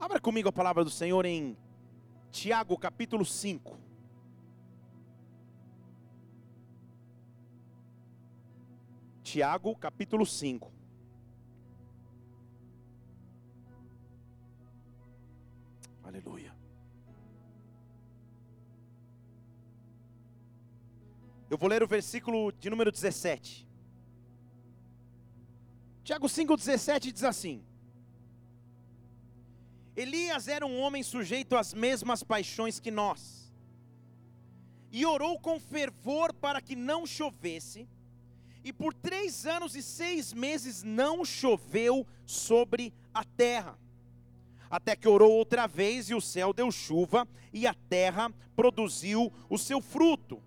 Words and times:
Abra 0.00 0.18
comigo 0.18 0.48
a 0.48 0.52
palavra 0.52 0.82
do 0.82 0.88
Senhor 0.88 1.26
em 1.26 1.54
Tiago 2.30 2.78
capítulo 2.78 3.22
5. 3.22 3.78
Tiago 9.22 9.76
capítulo 9.76 10.24
5. 10.24 10.72
Aleluia. 16.02 16.56
Eu 21.50 21.58
vou 21.58 21.68
ler 21.68 21.82
o 21.82 21.86
versículo 21.86 22.52
de 22.52 22.70
número 22.70 22.90
17. 22.90 23.68
Tiago 26.02 26.26
5,17 26.26 27.12
diz 27.12 27.22
assim: 27.22 27.62
Elias 29.96 30.48
era 30.48 30.66
um 30.66 30.80
homem 30.80 31.02
sujeito 31.02 31.56
às 31.56 31.74
mesmas 31.74 32.22
paixões 32.22 32.78
que 32.78 32.90
nós, 32.90 33.52
e 34.92 35.04
orou 35.04 35.38
com 35.38 35.58
fervor 35.58 36.32
para 36.32 36.60
que 36.60 36.76
não 36.76 37.06
chovesse, 37.06 37.88
e 38.62 38.72
por 38.72 38.92
três 38.92 39.46
anos 39.46 39.74
e 39.74 39.82
seis 39.82 40.32
meses 40.32 40.82
não 40.82 41.24
choveu 41.24 42.06
sobre 42.26 42.92
a 43.12 43.24
terra. 43.24 43.78
Até 44.68 44.94
que 44.94 45.08
orou 45.08 45.32
outra 45.32 45.66
vez, 45.66 46.10
e 46.10 46.14
o 46.14 46.20
céu 46.20 46.52
deu 46.52 46.70
chuva, 46.70 47.26
e 47.52 47.66
a 47.66 47.74
terra 47.74 48.32
produziu 48.54 49.32
o 49.48 49.58
seu 49.58 49.80
fruto. 49.80 50.40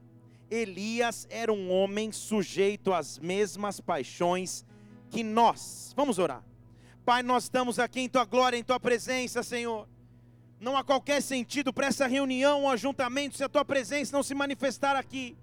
Elias 0.50 1.28
era 1.30 1.52
um 1.52 1.72
homem 1.72 2.12
sujeito 2.12 2.94
às 2.94 3.18
mesmas 3.18 3.82
paixões 3.82 4.64
que 5.10 5.24
nós. 5.24 5.94
Vamos 5.96 6.20
orar. 6.20 6.44
Pai, 7.06 7.22
nós 7.22 7.44
estamos 7.44 7.80
aqui 7.80 8.00
em 8.00 8.08
tua 8.08 8.24
glória, 8.24 8.56
em 8.56 8.64
tua 8.64 8.80
presença, 8.80 9.44
Senhor. 9.44 9.88
Não 10.60 10.78
há 10.78 10.84
qualquer 10.84 11.22
sentido 11.22 11.74
para 11.74 11.88
essa 11.88 12.08
reunião 12.08 12.62
ou 12.62 12.70
ajuntamento 12.70 13.36
se 13.36 13.44
a 13.44 13.50
tua 13.50 13.66
presença 13.66 14.16
não 14.16 14.24
se 14.24 14.34
manifestar 14.34 14.96
aqui. 14.96 15.38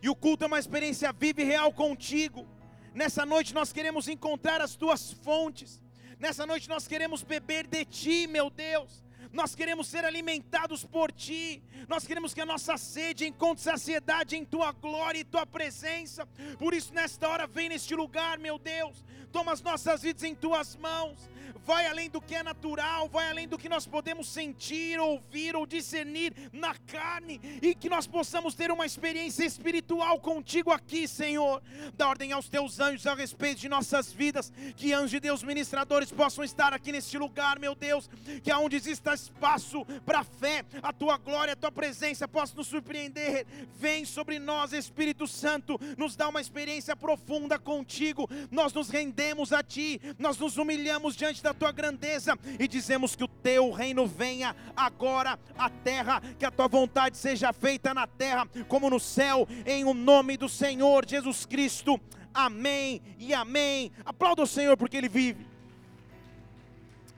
E 0.00 0.08
o 0.08 0.14
culto 0.14 0.44
é 0.44 0.46
uma 0.46 0.60
experiência 0.60 1.12
viva 1.12 1.42
e 1.42 1.44
real 1.44 1.72
contigo. 1.72 2.46
Nessa 2.94 3.26
noite 3.26 3.52
nós 3.52 3.72
queremos 3.72 4.06
encontrar 4.06 4.60
as 4.60 4.76
tuas 4.76 5.12
fontes. 5.12 5.82
Nessa 6.20 6.46
noite 6.46 6.68
nós 6.68 6.86
queremos 6.86 7.24
beber 7.24 7.66
de 7.66 7.84
ti, 7.84 8.28
meu 8.28 8.48
Deus 8.48 9.02
nós 9.32 9.54
queremos 9.54 9.86
ser 9.86 10.04
alimentados 10.04 10.84
por 10.84 11.10
Ti, 11.10 11.62
nós 11.88 12.06
queremos 12.06 12.34
que 12.34 12.40
a 12.40 12.46
nossa 12.46 12.76
sede 12.76 13.26
encontre 13.26 13.64
saciedade 13.64 14.36
em 14.36 14.44
Tua 14.44 14.72
glória 14.72 15.20
e 15.20 15.24
Tua 15.24 15.46
presença. 15.46 16.26
Por 16.58 16.74
isso, 16.74 16.92
nesta 16.92 17.28
hora, 17.28 17.46
vem 17.46 17.68
neste 17.68 17.94
lugar, 17.94 18.38
meu 18.38 18.58
Deus, 18.58 19.02
toma 19.32 19.52
as 19.52 19.62
nossas 19.62 20.02
vidas 20.02 20.22
em 20.22 20.34
Tuas 20.34 20.76
mãos, 20.76 21.18
vai 21.64 21.86
além 21.86 22.10
do 22.10 22.20
que 22.20 22.34
é 22.34 22.42
natural, 22.42 23.08
vai 23.08 23.28
além 23.28 23.46
do 23.46 23.58
que 23.58 23.68
nós 23.68 23.86
podemos 23.86 24.28
sentir, 24.28 24.98
ouvir 24.98 25.54
ou 25.54 25.66
discernir 25.66 26.34
na 26.52 26.74
carne, 26.74 27.40
e 27.62 27.74
que 27.74 27.88
nós 27.88 28.06
possamos 28.06 28.54
ter 28.54 28.70
uma 28.70 28.86
experiência 28.86 29.44
espiritual 29.44 30.20
contigo 30.20 30.70
aqui, 30.70 31.06
Senhor. 31.06 31.62
Dá 31.94 32.08
ordem 32.08 32.32
aos 32.32 32.48
teus 32.48 32.80
anjos 32.80 33.06
a 33.06 33.14
respeito 33.14 33.60
de 33.60 33.68
nossas 33.68 34.12
vidas, 34.12 34.52
que 34.76 34.92
anjos 34.92 35.12
de 35.12 35.20
Deus 35.20 35.42
ministradores 35.42 36.10
possam 36.10 36.44
estar 36.44 36.72
aqui 36.72 36.92
neste 36.92 37.16
lugar, 37.16 37.58
meu 37.58 37.74
Deus, 37.74 38.08
que 38.42 38.50
aonde 38.50 38.76
exista 38.76 39.14
espaço 39.14 39.84
para 40.04 40.24
fé, 40.24 40.64
a 40.82 40.92
tua 40.92 41.16
glória, 41.16 41.52
a 41.52 41.56
tua 41.56 41.72
presença 41.72 42.26
possa 42.26 42.54
nos 42.56 42.66
surpreender. 42.66 43.46
Vem 43.78 44.04
sobre 44.04 44.38
nós, 44.38 44.72
Espírito 44.72 45.26
Santo, 45.26 45.78
nos 45.96 46.16
dá 46.16 46.28
uma 46.28 46.40
experiência 46.40 46.96
profunda 46.96 47.58
contigo. 47.58 48.28
Nós 48.50 48.72
nos 48.72 48.88
rendemos 48.88 49.52
a 49.52 49.62
ti, 49.62 50.00
nós 50.18 50.38
nos 50.38 50.56
humilhamos 50.56 51.14
diante 51.16 51.42
da 51.42 51.51
tua 51.54 51.72
grandeza 51.72 52.38
e 52.58 52.66
dizemos 52.68 53.16
que 53.16 53.24
o 53.24 53.28
teu 53.28 53.70
reino 53.70 54.06
venha 54.06 54.54
agora 54.76 55.38
à 55.56 55.68
terra, 55.68 56.20
que 56.38 56.44
a 56.44 56.50
tua 56.50 56.68
vontade 56.68 57.16
seja 57.16 57.52
feita 57.52 57.92
na 57.94 58.06
terra 58.06 58.48
como 58.68 58.90
no 58.90 59.00
céu, 59.00 59.46
em 59.66 59.84
o 59.84 59.94
nome 59.94 60.36
do 60.36 60.48
Senhor 60.48 61.06
Jesus 61.06 61.46
Cristo. 61.46 62.00
Amém 62.34 63.02
e 63.18 63.34
amém. 63.34 63.92
Aplauda 64.04 64.42
o 64.42 64.46
Senhor 64.46 64.76
porque 64.76 64.96
Ele 64.96 65.08
vive. 65.08 65.46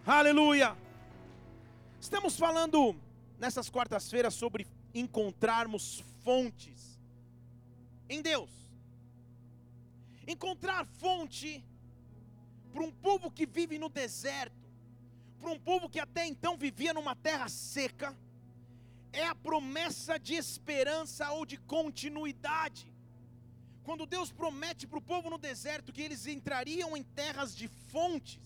Aleluia. 0.06 0.76
Estamos 2.00 2.36
falando 2.36 2.94
nessas 3.38 3.70
quartas-feiras 3.70 4.34
sobre 4.34 4.66
encontrarmos 4.94 6.04
fontes 6.22 7.00
em 8.08 8.20
Deus. 8.20 8.50
Encontrar 10.26 10.86
fonte 10.86 11.64
para 12.74 12.82
um 12.82 12.90
povo 12.90 13.30
que 13.30 13.46
vive 13.46 13.78
no 13.78 13.88
deserto, 13.88 14.68
para 15.40 15.52
um 15.52 15.60
povo 15.68 15.88
que 15.88 16.00
até 16.00 16.26
então 16.26 16.56
vivia 16.56 16.92
numa 16.92 17.14
terra 17.14 17.48
seca, 17.48 18.08
é 19.12 19.24
a 19.24 19.34
promessa 19.48 20.18
de 20.18 20.34
esperança 20.34 21.30
ou 21.30 21.46
de 21.46 21.56
continuidade. 21.56 22.92
Quando 23.84 24.06
Deus 24.14 24.32
promete 24.32 24.88
para 24.88 24.98
o 24.98 25.08
povo 25.12 25.30
no 25.30 25.38
deserto 25.38 25.92
que 25.92 26.02
eles 26.02 26.26
entrariam 26.26 26.96
em 26.96 27.04
terras 27.04 27.54
de 27.54 27.68
fontes, 27.92 28.42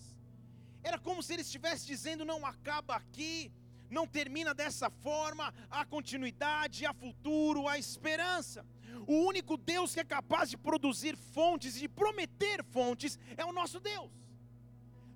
era 0.83 0.99
como 0.99 1.23
se 1.23 1.33
ele 1.33 1.43
estivesse 1.43 1.87
dizendo: 1.87 2.31
não 2.33 2.45
acaba 2.45 2.97
aqui, 2.97 3.51
não 3.91 4.07
termina 4.07 4.53
dessa 4.55 4.91
forma, 4.91 5.53
há 5.71 5.85
continuidade, 5.85 6.87
há 6.87 6.93
futuro, 6.93 7.69
há 7.69 7.79
esperança. 7.79 8.65
O 9.07 9.25
único 9.27 9.57
Deus 9.57 9.95
que 9.95 10.01
é 10.01 10.05
capaz 10.05 10.51
de 10.51 10.57
produzir 10.57 11.17
fontes 11.17 11.77
e 11.77 11.81
de 11.81 11.89
prometer 11.89 12.65
fontes 12.65 13.19
é 13.37 13.45
o 13.45 13.53
nosso 13.53 13.81
Deus. 13.81 14.11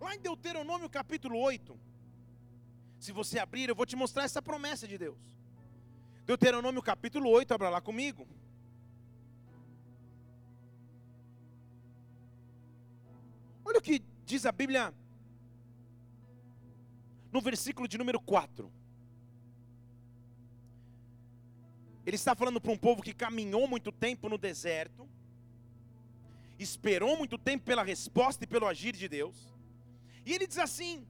Lá 0.00 0.14
em 0.14 0.20
Deuteronômio 0.20 0.88
capítulo 0.88 1.38
8, 1.38 1.78
se 2.98 3.12
você 3.12 3.38
abrir, 3.38 3.68
eu 3.68 3.74
vou 3.74 3.86
te 3.86 3.96
mostrar 3.96 4.24
essa 4.24 4.40
promessa 4.40 4.86
de 4.86 4.96
Deus. 4.96 5.18
Deuteronômio 6.24 6.82
capítulo 6.82 7.28
8, 7.30 7.52
abra 7.52 7.68
lá 7.68 7.80
comigo. 7.80 8.26
Olha 13.64 13.78
o 13.78 13.82
que 13.82 14.02
diz 14.24 14.46
a 14.46 14.52
Bíblia 14.52 14.94
no 17.32 17.40
versículo 17.40 17.88
de 17.88 17.96
número 17.96 18.20
4. 18.20 18.70
Ele 22.04 22.16
está 22.16 22.34
falando 22.34 22.60
para 22.60 22.70
um 22.70 22.76
povo 22.76 23.02
que 23.02 23.14
caminhou 23.14 23.66
muito 23.66 23.90
tempo 23.90 24.28
no 24.28 24.36
deserto, 24.36 25.08
esperou 26.58 27.16
muito 27.16 27.38
tempo 27.38 27.64
pela 27.64 27.82
resposta 27.82 28.44
e 28.44 28.46
pelo 28.46 28.66
agir 28.66 28.94
de 28.94 29.08
Deus. 29.08 29.36
E 30.26 30.32
ele 30.34 30.46
diz 30.46 30.58
assim: 30.58 31.06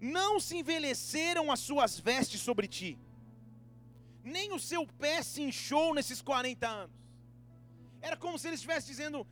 Não 0.00 0.40
se 0.40 0.56
envelheceram 0.56 1.52
as 1.52 1.60
suas 1.60 2.00
vestes 2.00 2.40
sobre 2.40 2.66
ti, 2.66 2.98
nem 4.24 4.52
o 4.52 4.58
seu 4.58 4.86
pé 4.86 5.22
se 5.22 5.42
inchou 5.42 5.94
nesses 5.94 6.20
40 6.20 6.66
anos. 6.66 6.96
Era 8.00 8.16
como 8.16 8.38
se 8.38 8.48
ele 8.48 8.54
estivesse 8.54 8.86
dizendo: 8.86 9.26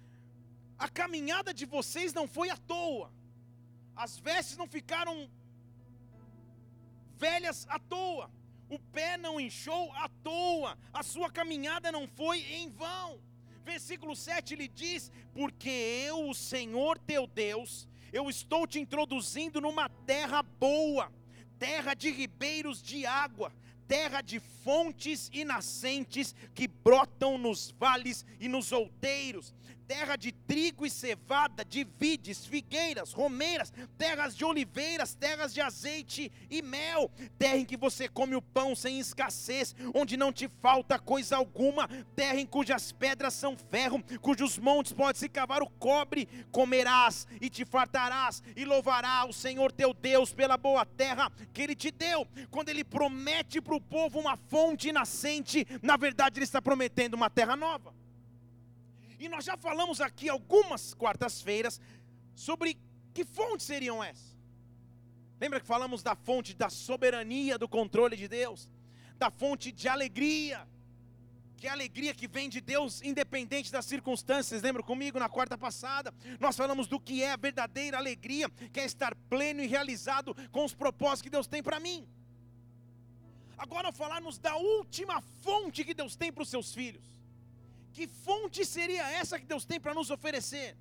A 0.78 0.88
caminhada 0.88 1.52
de 1.52 1.64
vocês 1.64 2.12
não 2.12 2.28
foi 2.28 2.50
à 2.50 2.56
toa, 2.56 3.10
as 3.96 4.18
vestes 4.18 4.56
não 4.56 4.68
ficaram 4.68 5.28
velhas 7.18 7.66
à 7.68 7.78
toa, 7.78 8.30
o 8.70 8.78
pé 8.78 9.16
não 9.16 9.40
inchou 9.40 9.92
à 9.94 10.08
toa, 10.22 10.78
a 10.92 11.02
sua 11.02 11.30
caminhada 11.30 11.90
não 11.90 12.06
foi 12.06 12.40
em 12.40 12.70
vão. 12.70 13.20
Versículo 13.64 14.14
7 14.14 14.54
ele 14.54 14.68
diz: 14.68 15.10
Porque 15.34 15.68
eu, 15.68 16.28
o 16.28 16.34
Senhor 16.34 16.98
teu 16.98 17.26
Deus, 17.26 17.88
eu 18.12 18.30
estou 18.30 18.66
te 18.66 18.78
introduzindo 18.78 19.60
numa 19.60 19.88
terra 19.88 20.42
boa, 20.42 21.12
terra 21.58 21.94
de 21.94 22.10
ribeiros 22.10 22.82
de 22.82 23.04
água, 23.04 23.52
terra 23.86 24.20
de 24.20 24.38
fontes 24.68 25.30
e 25.32 25.46
nascentes 25.46 26.34
que 26.54 26.68
brotam 26.68 27.38
nos 27.38 27.70
vales 27.80 28.22
e 28.38 28.48
nos 28.48 28.70
outeiros, 28.70 29.54
terra 29.86 30.16
de 30.16 30.30
trigo 30.30 30.84
e 30.84 30.90
cevada, 30.90 31.64
de 31.64 31.82
vides, 31.98 32.44
figueiras, 32.44 33.14
romeiras, 33.14 33.72
terras 33.96 34.36
de 34.36 34.44
oliveiras, 34.44 35.14
terras 35.14 35.54
de 35.54 35.62
azeite 35.62 36.30
e 36.50 36.60
mel, 36.60 37.10
terra 37.38 37.56
em 37.56 37.64
que 37.64 37.78
você 37.78 38.06
come 38.06 38.36
o 38.36 38.42
pão 38.42 38.76
sem 38.76 39.00
escassez, 39.00 39.74
onde 39.94 40.18
não 40.18 40.30
te 40.30 40.46
falta 40.60 40.98
coisa 40.98 41.38
alguma, 41.38 41.88
terra 42.14 42.38
em 42.38 42.44
cujas 42.44 42.92
pedras 42.92 43.32
são 43.32 43.56
ferro, 43.56 44.04
cujos 44.20 44.58
montes 44.58 44.92
pode 44.92 45.16
se 45.16 45.30
cavar 45.30 45.62
o 45.62 45.70
cobre, 45.70 46.28
comerás 46.52 47.26
e 47.40 47.48
te 47.48 47.64
fartarás 47.64 48.42
e 48.54 48.66
louvará 48.66 49.24
o 49.24 49.32
Senhor 49.32 49.72
teu 49.72 49.94
Deus 49.94 50.34
pela 50.34 50.58
boa 50.58 50.84
terra 50.84 51.32
que 51.54 51.62
ele 51.62 51.74
te 51.74 51.90
deu. 51.90 52.28
Quando 52.50 52.68
ele 52.68 52.84
promete 52.84 53.58
para 53.62 53.74
o 53.74 53.80
povo 53.80 54.20
uma 54.20 54.36
fonte 54.36 54.57
nascente, 54.92 55.66
na 55.82 55.96
verdade 55.96 56.38
ele 56.38 56.44
está 56.44 56.60
prometendo 56.60 57.14
uma 57.14 57.30
terra 57.30 57.56
nova. 57.56 57.94
E 59.18 59.28
nós 59.28 59.44
já 59.44 59.56
falamos 59.56 60.00
aqui 60.00 60.28
algumas 60.28 60.94
quartas-feiras 60.94 61.80
sobre 62.34 62.78
que 63.12 63.24
fontes 63.24 63.66
seriam 63.66 64.02
essas. 64.02 64.36
Lembra 65.40 65.60
que 65.60 65.66
falamos 65.66 66.02
da 66.02 66.14
fonte 66.14 66.54
da 66.54 66.68
soberania, 66.68 67.58
do 67.58 67.68
controle 67.68 68.16
de 68.16 68.28
Deus, 68.28 68.68
da 69.16 69.30
fonte 69.30 69.70
de 69.72 69.88
alegria, 69.88 70.66
que 71.56 71.66
é 71.66 71.70
a 71.70 71.72
alegria 71.72 72.14
que 72.14 72.28
vem 72.28 72.48
de 72.48 72.60
Deus, 72.60 73.02
independente 73.02 73.70
das 73.72 73.84
circunstâncias. 73.84 74.62
Lembra 74.62 74.82
comigo 74.82 75.18
na 75.18 75.28
quarta 75.28 75.58
passada? 75.58 76.14
Nós 76.38 76.56
falamos 76.56 76.86
do 76.86 77.00
que 77.00 77.22
é 77.22 77.32
a 77.32 77.36
verdadeira 77.36 77.98
alegria, 77.98 78.48
que 78.72 78.78
é 78.78 78.84
estar 78.84 79.14
pleno 79.28 79.60
e 79.60 79.66
realizado 79.66 80.34
com 80.52 80.64
os 80.64 80.74
propósitos 80.74 81.22
que 81.22 81.30
Deus 81.30 81.48
tem 81.48 81.62
para 81.62 81.80
mim. 81.80 82.08
Agora 83.58 83.90
falarmos 83.92 84.38
da 84.38 84.56
última 84.56 85.20
fonte 85.42 85.84
que 85.84 85.92
Deus 85.92 86.14
tem 86.14 86.32
para 86.32 86.42
os 86.42 86.48
seus 86.48 86.72
filhos. 86.72 87.02
Que 87.92 88.06
fonte 88.06 88.64
seria 88.64 89.04
essa 89.10 89.38
que 89.38 89.46
Deus 89.46 89.64
tem 89.64 89.80
para 89.80 89.94
nos 89.94 90.10
oferecer? 90.10 90.76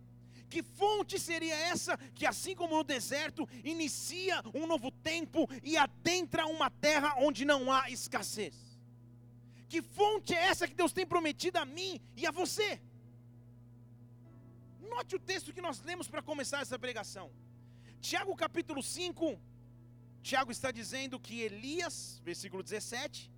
Que 0.49 0.61
fonte 0.61 1.19
seria 1.19 1.55
essa 1.55 1.97
que, 2.15 2.25
assim 2.25 2.55
como 2.55 2.77
no 2.77 2.83
deserto, 2.83 3.49
inicia 3.63 4.41
um 4.53 4.67
novo 4.67 4.91
tempo 4.91 5.49
e 5.63 5.75
adentra 5.75 6.45
uma 6.45 6.69
terra 6.69 7.15
onde 7.17 7.43
não 7.43 7.71
há 7.71 7.89
escassez? 7.89 8.55
Que 9.67 9.81
fonte 9.81 10.33
é 10.33 10.43
essa 10.43 10.67
que 10.67 10.75
Deus 10.75 10.93
tem 10.93 11.05
prometido 11.05 11.57
a 11.57 11.65
mim 11.65 11.99
e 12.15 12.25
a 12.25 12.31
você? 12.31 12.79
Note 14.79 15.15
o 15.15 15.19
texto 15.19 15.53
que 15.53 15.59
nós 15.59 15.81
lemos 15.81 16.07
para 16.07 16.21
começar 16.21 16.61
essa 16.61 16.79
pregação. 16.79 17.29
Tiago 17.99 18.33
capítulo 18.35 18.81
5. 18.81 19.37
Tiago 20.21 20.51
está 20.51 20.71
dizendo 20.71 21.19
que 21.19 21.41
Elias, 21.41 22.21
versículo 22.23 22.61
17, 22.61 23.31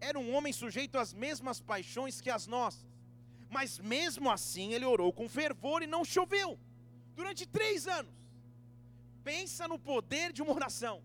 era 0.00 0.18
um 0.18 0.34
homem 0.34 0.52
sujeito 0.52 0.98
às 0.98 1.12
mesmas 1.14 1.60
paixões 1.60 2.20
que 2.20 2.30
as 2.30 2.46
nossas. 2.46 2.86
Mas 3.50 3.78
mesmo 3.78 4.30
assim 4.30 4.72
ele 4.72 4.84
orou 4.84 5.12
com 5.12 5.28
fervor 5.28 5.82
e 5.82 5.86
não 5.86 6.04
choveu. 6.04 6.58
Durante 7.14 7.46
três 7.46 7.86
anos. 7.86 8.12
Pensa 9.22 9.66
no 9.66 9.78
poder 9.78 10.32
de 10.32 10.42
uma 10.42 10.52
oração. 10.52 11.02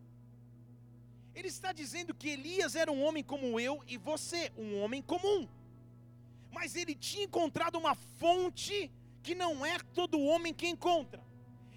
Ele 1.33 1.47
está 1.47 1.71
dizendo 1.71 2.13
que 2.13 2.29
Elias 2.29 2.75
era 2.75 2.91
um 2.91 3.01
homem 3.01 3.23
como 3.23 3.59
eu 3.59 3.81
e 3.87 3.97
você, 3.97 4.51
um 4.57 4.81
homem 4.81 5.01
comum. 5.01 5.47
Mas 6.51 6.75
ele 6.75 6.95
tinha 6.95 7.23
encontrado 7.23 7.77
uma 7.77 7.95
fonte 7.95 8.91
que 9.21 9.35
não 9.35 9.65
é 9.65 9.77
todo 9.93 10.19
homem 10.19 10.53
que 10.53 10.67
encontra. 10.67 11.28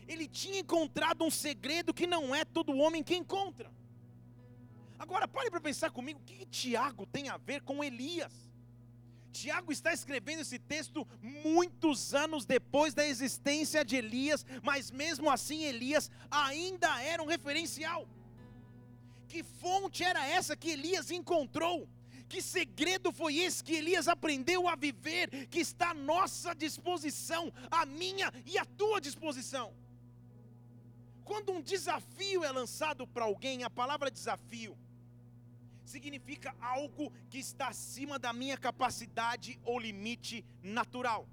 Ele 0.08 0.26
tinha 0.26 0.60
encontrado 0.60 1.24
um 1.24 1.30
segredo 1.30 1.94
que 1.94 2.06
não 2.06 2.34
é 2.34 2.44
todo 2.44 2.76
homem 2.76 3.02
que 3.02 3.14
encontra. 3.14 3.70
Agora 4.98 5.26
pare 5.26 5.50
para 5.50 5.60
pensar 5.60 5.90
comigo, 5.90 6.20
o 6.20 6.22
que, 6.22 6.36
que 6.36 6.46
Tiago 6.46 7.06
tem 7.06 7.28
a 7.28 7.36
ver 7.36 7.62
com 7.62 7.82
Elias? 7.82 8.32
Tiago 9.32 9.72
está 9.72 9.92
escrevendo 9.92 10.42
esse 10.42 10.58
texto 10.58 11.08
muitos 11.20 12.14
anos 12.14 12.44
depois 12.44 12.92
da 12.94 13.04
existência 13.04 13.84
de 13.84 13.96
Elias, 13.96 14.44
mas 14.62 14.90
mesmo 14.90 15.30
assim 15.30 15.64
Elias 15.64 16.10
ainda 16.30 17.02
era 17.02 17.22
um 17.22 17.26
referencial. 17.26 18.06
Que 19.26 19.42
fonte 19.42 20.04
era 20.04 20.24
essa 20.26 20.54
que 20.54 20.70
Elias 20.70 21.10
encontrou? 21.10 21.88
Que 22.28 22.40
segredo 22.40 23.12
foi 23.12 23.36
esse 23.36 23.64
que 23.64 23.74
Elias 23.74 24.06
aprendeu 24.06 24.68
a 24.68 24.76
viver, 24.76 25.48
que 25.48 25.60
está 25.60 25.90
à 25.90 25.94
nossa 25.94 26.54
disposição, 26.54 27.52
a 27.70 27.84
minha 27.84 28.32
e 28.46 28.58
a 28.58 28.64
tua 28.64 29.00
disposição? 29.00 29.74
Quando 31.24 31.52
um 31.52 31.60
desafio 31.60 32.44
é 32.44 32.50
lançado 32.50 33.06
para 33.06 33.24
alguém, 33.24 33.64
a 33.64 33.70
palavra 33.70 34.10
desafio 34.10 34.76
significa 35.84 36.54
algo 36.60 37.12
que 37.28 37.38
está 37.38 37.68
acima 37.68 38.18
da 38.18 38.32
minha 38.32 38.56
capacidade 38.56 39.60
ou 39.64 39.78
limite 39.78 40.44
natural. 40.62 41.28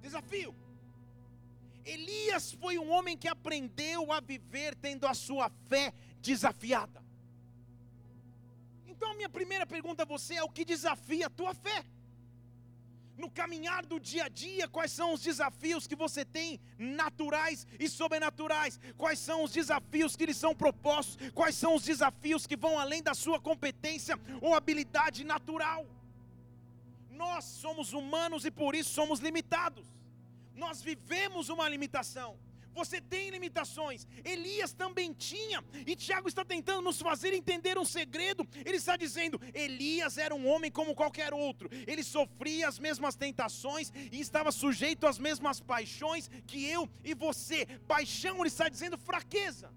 Desafio. 0.00 0.54
Elias 1.84 2.52
foi 2.52 2.78
um 2.78 2.90
homem 2.90 3.16
que 3.16 3.28
aprendeu 3.28 4.12
a 4.12 4.20
viver 4.20 4.74
tendo 4.74 5.06
a 5.06 5.14
sua 5.14 5.50
fé 5.68 5.92
desafiada. 6.20 7.02
Então, 8.86 9.10
a 9.10 9.14
minha 9.14 9.28
primeira 9.28 9.66
pergunta 9.66 10.02
a 10.02 10.06
você 10.06 10.34
é: 10.34 10.42
o 10.42 10.48
que 10.48 10.64
desafia 10.64 11.26
a 11.26 11.30
tua 11.30 11.54
fé? 11.54 11.84
No 13.16 13.30
caminhar 13.30 13.86
do 13.86 14.00
dia 14.00 14.24
a 14.24 14.28
dia, 14.28 14.66
quais 14.68 14.90
são 14.90 15.12
os 15.12 15.20
desafios 15.20 15.86
que 15.86 15.94
você 15.94 16.24
tem 16.24 16.60
naturais 16.76 17.66
e 17.78 17.88
sobrenaturais? 17.88 18.80
Quais 18.96 19.18
são 19.18 19.44
os 19.44 19.52
desafios 19.52 20.16
que 20.16 20.26
lhe 20.26 20.34
são 20.34 20.54
propostos? 20.54 21.30
Quais 21.32 21.54
são 21.54 21.76
os 21.76 21.84
desafios 21.84 22.46
que 22.46 22.56
vão 22.56 22.78
além 22.78 23.02
da 23.02 23.14
sua 23.14 23.40
competência 23.40 24.18
ou 24.40 24.54
habilidade 24.54 25.22
natural? 25.22 25.86
Nós 27.10 27.44
somos 27.44 27.92
humanos 27.92 28.44
e 28.44 28.50
por 28.50 28.74
isso 28.74 28.90
somos 28.90 29.20
limitados. 29.20 29.86
Nós 30.54 30.82
vivemos 30.82 31.48
uma 31.48 31.68
limitação 31.68 32.36
você 32.74 33.00
tem 33.00 33.30
limitações. 33.30 34.06
Elias 34.24 34.72
também 34.72 35.12
tinha, 35.12 35.64
e 35.86 35.94
Tiago 35.94 36.28
está 36.28 36.44
tentando 36.44 36.82
nos 36.82 37.00
fazer 37.00 37.32
entender 37.32 37.78
um 37.78 37.84
segredo. 37.84 38.46
Ele 38.64 38.76
está 38.76 38.96
dizendo: 38.96 39.40
Elias 39.54 40.18
era 40.18 40.34
um 40.34 40.46
homem 40.46 40.70
como 40.70 40.94
qualquer 40.94 41.32
outro, 41.32 41.70
ele 41.86 42.02
sofria 42.02 42.68
as 42.68 42.78
mesmas 42.78 43.14
tentações 43.14 43.92
e 44.10 44.20
estava 44.20 44.50
sujeito 44.50 45.06
às 45.06 45.18
mesmas 45.18 45.60
paixões 45.60 46.28
que 46.46 46.64
eu 46.68 46.88
e 47.02 47.14
você. 47.14 47.66
Paixão, 47.86 48.38
ele 48.38 48.48
está 48.48 48.68
dizendo 48.68 48.98
fraqueza. 48.98 49.70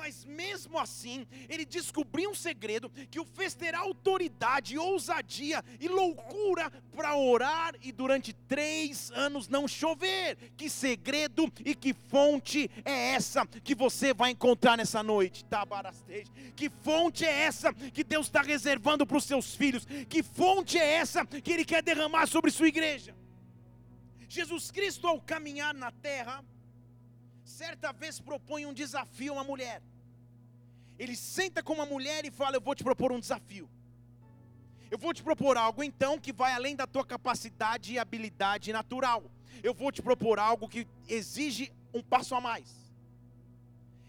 Mas 0.00 0.24
mesmo 0.24 0.78
assim, 0.78 1.26
ele 1.46 1.62
descobriu 1.62 2.30
um 2.30 2.34
segredo 2.34 2.88
que 3.10 3.20
o 3.20 3.24
fez 3.24 3.54
ter 3.54 3.74
autoridade, 3.74 4.78
ousadia 4.78 5.62
e 5.78 5.88
loucura 5.88 6.70
para 6.96 7.14
orar 7.14 7.74
e 7.82 7.92
durante 7.92 8.32
três 8.32 9.10
anos 9.10 9.46
não 9.46 9.68
chover. 9.68 10.38
Que 10.56 10.70
segredo 10.70 11.52
e 11.66 11.74
que 11.74 11.92
fonte 11.92 12.70
é 12.82 13.12
essa 13.12 13.44
que 13.44 13.74
você 13.74 14.14
vai 14.14 14.30
encontrar 14.30 14.78
nessa 14.78 15.02
noite? 15.02 15.44
Que 16.56 16.70
fonte 16.70 17.26
é 17.26 17.42
essa 17.42 17.70
que 17.74 18.02
Deus 18.02 18.24
está 18.24 18.40
reservando 18.40 19.06
para 19.06 19.18
os 19.18 19.24
seus 19.24 19.54
filhos? 19.54 19.84
Que 20.08 20.22
fonte 20.22 20.78
é 20.78 20.94
essa 20.94 21.26
que 21.26 21.52
Ele 21.52 21.64
quer 21.64 21.82
derramar 21.82 22.26
sobre 22.26 22.50
sua 22.50 22.68
igreja? 22.68 23.14
Jesus 24.30 24.70
Cristo, 24.70 25.06
ao 25.06 25.20
caminhar 25.20 25.74
na 25.74 25.92
terra, 25.92 26.42
certa 27.44 27.92
vez 27.92 28.18
propõe 28.18 28.64
um 28.64 28.72
desafio 28.72 29.32
a 29.32 29.36
uma 29.36 29.44
mulher 29.44 29.82
ele 31.00 31.16
senta 31.16 31.62
com 31.62 31.72
uma 31.72 31.86
mulher 31.86 32.26
e 32.26 32.30
fala: 32.30 32.56
Eu 32.56 32.60
vou 32.60 32.74
te 32.74 32.84
propor 32.84 33.10
um 33.10 33.18
desafio. 33.18 33.66
Eu 34.90 34.98
vou 34.98 35.14
te 35.14 35.22
propor 35.22 35.56
algo 35.56 35.82
então 35.82 36.18
que 36.18 36.30
vai 36.30 36.52
além 36.52 36.76
da 36.76 36.86
tua 36.86 37.06
capacidade 37.06 37.94
e 37.94 37.98
habilidade 37.98 38.70
natural. 38.70 39.22
Eu 39.62 39.72
vou 39.72 39.90
te 39.90 40.02
propor 40.02 40.38
algo 40.38 40.68
que 40.68 40.86
exige 41.08 41.72
um 41.94 42.02
passo 42.02 42.34
a 42.34 42.40
mais. 42.40 42.68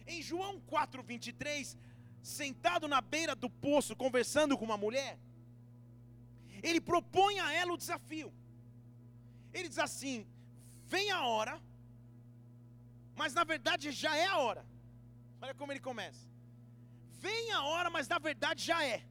Em 0.06 0.22
João 0.22 0.60
4:23, 0.70 1.78
sentado 2.22 2.90
na 2.90 3.00
beira 3.00 3.36
do 3.36 3.50
poço 3.50 3.96
conversando 3.96 4.58
com 4.58 4.66
uma 4.66 4.76
mulher, 4.86 5.18
ele 6.62 6.82
propõe 6.82 7.40
a 7.40 7.54
ela 7.54 7.72
o 7.72 7.78
desafio. 7.78 8.34
Ele 9.54 9.70
diz 9.70 9.80
assim: 9.80 10.28
"Vem 10.88 11.10
a 11.10 11.26
hora", 11.26 11.56
mas 13.16 13.34
na 13.34 13.46
verdade 13.46 13.94
já 13.94 14.14
é 14.18 14.26
a 14.26 14.40
hora. 14.40 14.66
Olha 15.42 15.56
como 15.56 15.72
ele 15.72 15.80
começa 15.80 16.31
vem 17.22 17.52
a 17.52 17.64
hora, 17.64 17.90
mas 17.90 18.08
na 18.08 18.18
verdade 18.18 18.66
já 18.66 18.84
é, 18.84 19.02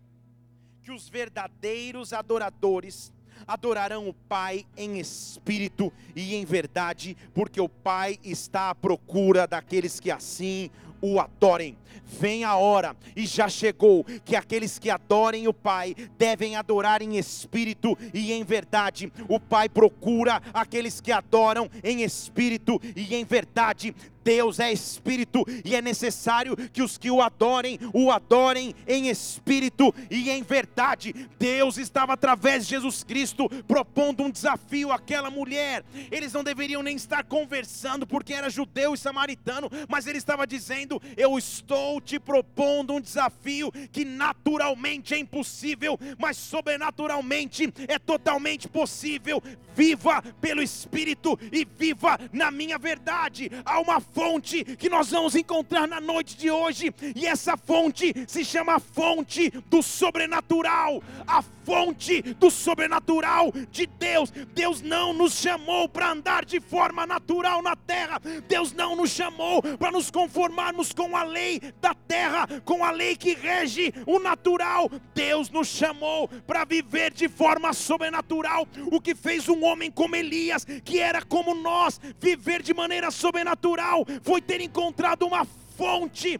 que 0.83 0.91
os 0.91 1.09
verdadeiros 1.09 2.13
adoradores 2.13 3.13
adorarão 3.47 4.09
o 4.09 4.13
Pai 4.13 4.67
em 4.77 4.99
espírito 4.99 5.93
e 6.15 6.35
em 6.35 6.45
verdade, 6.45 7.17
porque 7.33 7.61
o 7.61 7.69
Pai 7.69 8.19
está 8.23 8.71
à 8.71 8.75
procura 8.75 9.47
daqueles 9.47 10.01
que 10.01 10.11
assim 10.11 10.71
o 11.01 11.19
adorem. 11.19 11.79
Vem 12.05 12.43
a 12.45 12.57
hora, 12.57 12.97
e 13.15 13.25
já 13.25 13.49
chegou, 13.49 14.05
que 14.25 14.35
aqueles 14.35 14.79
que 14.79 14.91
adorem 14.91 15.47
o 15.47 15.55
Pai 15.55 15.95
devem 16.19 16.57
adorar 16.57 17.03
em 17.03 17.17
espírito 17.17 17.97
e 18.13 18.33
em 18.33 18.43
verdade. 18.45 19.13
O 19.29 19.39
Pai 19.39 19.69
procura 19.69 20.43
aqueles 20.53 21.01
que 21.01 21.13
adoram 21.13 21.71
em 21.85 22.03
espírito 22.03 22.81
e 22.97 23.15
em 23.15 23.25
verdade. 23.25 23.95
Deus 24.23 24.61
é 24.61 24.73
espírito 24.73 25.45
e 25.65 25.75
é 25.75 25.83
necessário 25.83 26.57
que 26.73 26.83
os 26.83 26.99
que 26.99 27.11
o 27.11 27.23
adorem, 27.23 27.79
o 27.93 28.11
adorem 28.11 28.75
em 28.87 29.09
espírito 29.09 29.95
e 30.11 30.31
em 30.31 30.43
verdade. 30.43 31.15
Deus 31.39 31.79
estava 31.79 32.13
através 32.13 32.65
de 32.65 32.71
Jesus 32.71 33.03
Cristo 33.03 33.49
propondo 33.67 34.23
um 34.23 34.31
desafio 34.31 34.93
àquela 34.93 35.31
mulher. 35.31 35.85
Eles 36.11 36.33
não 36.33 36.45
deveriam 36.45 36.83
nem 36.83 36.97
estar 36.97 37.25
conversando 37.25 38.07
porque 38.07 38.33
era 38.33 38.51
judeu 38.51 38.95
e 38.95 38.99
samaritano, 38.99 39.71
mas 39.89 40.07
ele 40.07 40.19
estava 40.19 40.47
dizendo: 40.47 41.01
Eu 41.17 41.39
estou 41.39 42.01
te 42.01 42.19
propondo 42.19 42.95
um 42.95 43.01
desafio 43.01 43.73
que 43.91 44.05
naturalmente 44.05 45.15
é 45.15 45.19
impossível, 45.19 45.99
mas 46.19 46.37
sobrenaturalmente 46.37 47.73
é 47.89 47.99
totalmente 47.99 48.69
possível 48.69 49.43
viva 49.81 50.23
pelo 50.43 50.63
Espírito 50.63 51.39
e 51.51 51.65
viva 51.65 52.19
na 52.35 52.51
minha 52.51 52.77
verdade. 52.77 53.51
Há 53.65 53.81
uma 53.81 53.99
fonte 53.99 54.63
que 54.63 54.91
nós 54.91 55.11
vamos 55.11 55.35
encontrar 55.35 55.89
na 55.89 55.99
noite 55.99 56.37
de 56.37 56.51
hoje, 56.51 56.95
e 57.17 57.27
essa 57.27 57.57
fonte 57.57 58.13
se 58.29 58.45
chama 58.45 58.79
fonte 58.79 59.51
do 59.71 59.83
sobrenatural. 59.83 61.03
A 61.27 61.43
fonte 61.71 62.21
do 62.35 62.51
sobrenatural 62.51 63.53
de 63.71 63.87
Deus. 63.87 64.31
Deus 64.53 64.83
não 64.83 65.13
nos 65.13 65.35
chamou 65.35 65.89
para 65.89 66.11
andar 66.11 66.45
de 66.45 66.59
forma 66.59 67.07
natural 67.07 67.63
na 67.63 67.77
terra. 67.77 68.21
Deus 68.49 68.73
não 68.73 68.97
nos 68.97 69.11
chamou 69.11 69.63
para 69.63 69.93
nos 69.93 70.11
conformarmos 70.11 70.93
com 70.93 71.17
a 71.17 71.23
lei 71.23 71.61
da 71.81 71.95
terra, 71.95 72.49
com 72.65 72.85
a 72.85 72.91
lei 72.91 73.15
que 73.15 73.35
rege 73.35 73.95
o 74.05 74.19
natural. 74.19 74.91
Deus 75.15 75.49
nos 75.49 75.69
chamou 75.69 76.29
para 76.47 76.65
viver 76.65 77.13
de 77.13 77.29
forma 77.29 77.73
sobrenatural. 77.73 78.67
O 78.91 79.01
que 79.01 79.15
fez 79.15 79.49
um 79.49 79.65
homem 79.71 79.91
como 79.91 80.17
Elias, 80.17 80.65
que 80.85 80.99
era 80.99 81.23
como 81.23 81.55
nós, 81.55 82.01
viver 82.19 82.63
de 82.63 82.75
maneira 82.75 83.11
sobrenatural, 83.11 84.05
foi 84.23 84.41
ter 84.41 84.61
encontrado 84.61 85.27
uma 85.27 85.47
fonte, 85.81 86.39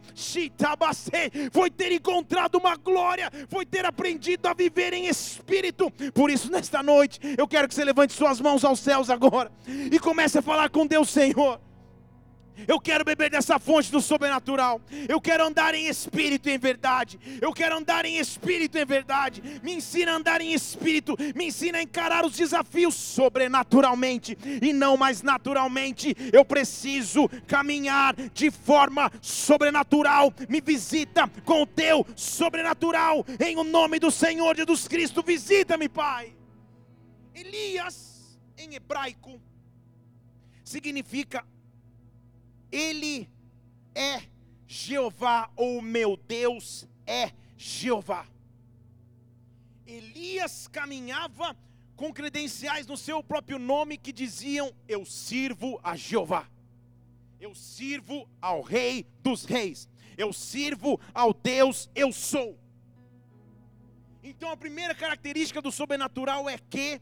foi 1.51 1.71
ter 1.71 1.91
encontrado 1.91 2.59
uma 2.59 2.75
glória, 2.75 3.31
foi 3.49 3.65
ter 3.65 3.85
aprendido 3.85 4.45
a 4.47 4.53
viver 4.53 4.93
em 4.93 5.07
espírito. 5.07 5.89
Por 6.13 6.29
isso, 6.29 6.51
nesta 6.51 6.83
noite, 6.83 7.19
eu 7.35 7.47
quero 7.47 7.67
que 7.67 7.73
você 7.73 7.83
levante 7.83 8.13
suas 8.13 8.39
mãos 8.39 8.63
aos 8.63 8.79
céus 8.79 9.09
agora 9.09 9.51
e 9.67 9.97
comece 9.99 10.37
a 10.37 10.41
falar 10.43 10.69
com 10.69 10.85
Deus, 10.85 11.09
Senhor. 11.09 11.59
Eu 12.67 12.79
quero 12.79 13.03
beber 13.03 13.29
dessa 13.29 13.59
fonte 13.59 13.91
do 13.91 14.01
sobrenatural. 14.01 14.81
Eu 15.07 15.19
quero 15.19 15.45
andar 15.45 15.73
em 15.73 15.87
espírito 15.87 16.49
e 16.49 16.53
em 16.53 16.57
verdade. 16.57 17.19
Eu 17.41 17.53
quero 17.53 17.77
andar 17.77 18.05
em 18.05 18.17
espírito 18.17 18.77
e 18.77 18.81
em 18.81 18.85
verdade. 18.85 19.41
Me 19.63 19.73
ensina 19.73 20.11
a 20.11 20.15
andar 20.15 20.41
em 20.41 20.53
espírito. 20.53 21.15
Me 21.35 21.45
ensina 21.45 21.79
a 21.79 21.81
encarar 21.81 22.25
os 22.25 22.35
desafios 22.35 22.95
sobrenaturalmente 22.95 24.37
e 24.61 24.73
não 24.73 24.97
mais 24.97 25.21
naturalmente. 25.21 26.15
Eu 26.31 26.45
preciso 26.45 27.27
caminhar 27.47 28.15
de 28.15 28.51
forma 28.51 29.11
sobrenatural. 29.21 30.33
Me 30.49 30.61
visita 30.61 31.27
com 31.45 31.63
o 31.63 31.67
teu 31.67 32.05
sobrenatural. 32.15 33.25
Em 33.39 33.57
o 33.57 33.63
nome 33.63 33.99
do 33.99 34.11
Senhor 34.11 34.55
Jesus 34.55 34.87
Cristo, 34.87 35.23
visita-me, 35.23 35.89
Pai. 35.89 36.33
Elias, 37.33 38.39
em 38.57 38.75
hebraico, 38.75 39.41
significa 40.63 41.45
ele 42.71 43.29
é 43.93 44.23
Jeová, 44.67 45.51
ou 45.55 45.81
meu 45.81 46.15
Deus 46.15 46.87
é 47.05 47.31
Jeová. 47.57 48.25
Elias 49.85 50.67
caminhava 50.67 51.55
com 51.95 52.13
credenciais 52.13 52.87
no 52.87 52.95
seu 52.95 53.21
próprio 53.21 53.59
nome 53.59 53.97
que 53.97 54.13
diziam: 54.13 54.73
Eu 54.87 55.05
sirvo 55.05 55.79
a 55.83 55.95
Jeová, 55.95 56.49
eu 57.39 57.53
sirvo 57.53 58.27
ao 58.41 58.61
Rei 58.61 59.05
dos 59.21 59.43
Reis, 59.43 59.89
eu 60.17 60.31
sirvo 60.31 60.99
ao 61.13 61.33
Deus 61.33 61.89
eu 61.93 62.11
sou. 62.13 62.57
Então 64.23 64.49
a 64.49 64.57
primeira 64.57 64.95
característica 64.95 65.61
do 65.61 65.71
sobrenatural 65.71 66.49
é 66.49 66.57
que 66.57 67.01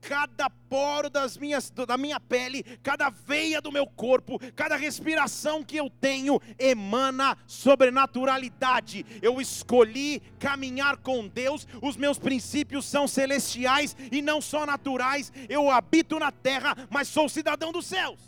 cada 0.00 0.50
poro 0.50 1.10
das 1.10 1.36
minhas, 1.36 1.70
da 1.70 1.96
minha 1.96 2.20
pele, 2.20 2.62
cada 2.82 3.10
veia 3.10 3.60
do 3.60 3.72
meu 3.72 3.86
corpo, 3.86 4.38
cada 4.54 4.76
respiração 4.76 5.64
que 5.64 5.76
eu 5.76 5.90
tenho 5.90 6.40
emana 6.58 7.36
sobrenaturalidade. 7.46 9.04
Eu 9.22 9.40
escolhi 9.40 10.20
caminhar 10.38 10.98
com 10.98 11.26
Deus, 11.26 11.66
os 11.82 11.96
meus 11.96 12.18
princípios 12.18 12.84
são 12.84 13.08
celestiais 13.08 13.96
e 14.12 14.20
não 14.22 14.40
só 14.40 14.66
naturais. 14.66 15.32
Eu 15.48 15.70
habito 15.70 16.18
na 16.18 16.30
terra, 16.30 16.76
mas 16.90 17.08
sou 17.08 17.28
cidadão 17.28 17.72
dos 17.72 17.86
céus. 17.86 18.27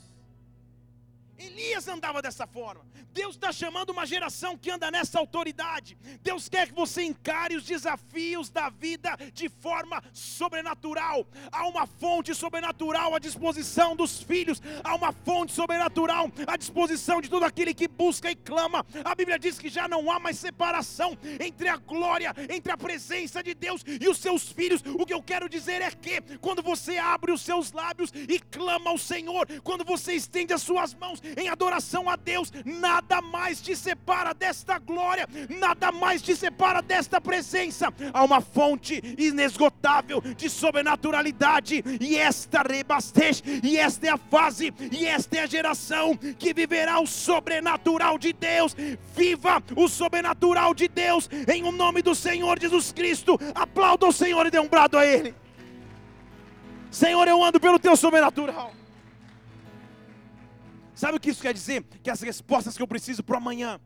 Elias 1.41 1.89
andava 1.89 2.21
dessa 2.21 2.47
forma. 2.47 2.85
Deus 3.13 3.35
está 3.35 3.51
chamando 3.51 3.91
uma 3.91 4.07
geração 4.07 4.57
que 4.57 4.71
anda 4.71 4.91
nessa 4.91 5.19
autoridade. 5.19 5.97
Deus 6.23 6.49
quer 6.49 6.69
que 6.69 6.75
você 6.75 7.03
encare 7.03 7.57
os 7.57 7.65
desafios 7.65 8.51
da 8.51 8.69
vida 8.69 9.17
de 9.33 9.49
forma 9.49 10.03
sobrenatural. 10.13 11.27
Há 11.51 11.67
uma 11.67 11.87
fonte 11.87 12.35
sobrenatural 12.35 13.15
à 13.15 13.19
disposição 13.19 13.97
dos 13.97 14.23
filhos, 14.23 14.61
há 14.85 14.95
uma 14.95 15.13
fonte 15.13 15.53
sobrenatural 15.53 16.31
à 16.47 16.57
disposição 16.57 17.21
de 17.21 17.29
todo 17.29 17.45
aquele 17.45 17.75
que 17.75 17.89
busca 17.89 18.31
e 18.31 18.37
clama. 18.37 18.85
A 19.05 19.15
Bíblia 19.15 19.39
diz 19.39 19.59
que 19.59 19.69
já 19.69 19.89
não 19.89 20.11
há 20.11 20.21
mais 20.21 20.39
separação 20.39 21.17
entre 21.41 21.69
a 21.69 21.77
glória, 21.77 22.35
entre 22.49 22.71
a 22.71 22.77
presença 22.77 23.43
de 23.43 23.55
Deus 23.55 23.83
e 23.87 24.09
os 24.09 24.19
seus 24.19 24.53
filhos. 24.53 24.83
O 24.99 25.07
que 25.07 25.15
eu 25.15 25.23
quero 25.23 25.49
dizer 25.49 25.83
é 25.83 25.91
que 25.91 26.21
quando 26.39 26.63
você 26.63 26.99
abre 26.99 27.33
os 27.33 27.41
seus 27.41 27.73
lábios 27.73 28.13
e 28.15 28.39
clama 28.39 28.91
ao 28.91 28.99
Senhor, 28.99 29.47
quando 29.63 29.85
você 29.85 30.13
estende 30.13 30.53
as 30.53 30.63
suas 30.63 30.95
mãos 30.95 31.21
em 31.37 31.49
adoração 31.49 32.09
a 32.09 32.17
Deus, 32.17 32.53
nada 32.65 33.21
mais 33.21 33.61
te 33.61 33.77
separa 33.77 34.33
desta 34.33 34.79
glória, 34.79 35.29
nada 35.49 35.93
mais 35.93 36.23
te 36.23 36.35
separa 36.37 36.83
desta 36.83 37.21
presença. 37.21 37.93
Há 38.13 38.25
uma 38.25 38.41
fonte 38.41 39.03
inesgotável 39.19 40.21
de 40.21 40.49
sobrenaturalidade, 40.49 41.83
e 42.01 42.17
esta 42.17 42.63
rebastece, 42.63 43.43
e 43.63 43.77
esta 43.77 44.07
é 44.07 44.11
a 44.11 44.19
fase, 44.19 44.73
e 44.91 45.07
esta 45.07 45.39
é 45.39 45.41
a 45.43 45.47
geração 45.47 46.17
que 46.17 46.53
viverá 46.53 47.01
o 47.01 47.07
sobrenatural 47.07 48.19
de 48.19 48.33
Deus. 48.33 48.75
Viva 49.15 49.63
o 49.77 49.89
sobrenatural 49.89 50.75
de 50.75 50.89
Deus, 50.89 51.29
em 51.53 51.65
o 51.65 51.73
nome 51.73 52.03
do 52.03 52.15
Senhor 52.15 52.59
Jesus 52.59 52.93
Cristo. 52.93 53.39
Aplauda 53.55 54.07
o 54.07 54.13
Senhor 54.13 54.47
e 54.47 54.51
dê 54.51 54.59
um 54.59 54.69
brado 54.69 54.99
a 54.99 55.07
Ele. 55.07 55.35
Senhor, 56.91 57.27
eu 57.29 57.43
ando 57.43 57.61
pelo 57.61 57.79
teu 57.79 57.97
sobrenatural. 57.97 58.80
Sabe 61.01 61.17
o 61.17 61.21
que 61.21 61.31
isso 61.31 61.41
quer 61.41 61.55
dizer? 61.55 61.83
Que 62.03 62.11
as 62.11 62.21
respostas 62.21 62.77
que 62.77 62.83
eu 62.83 62.87
preciso 62.87 63.25
para 63.25 63.39
amanhã, 63.39 63.81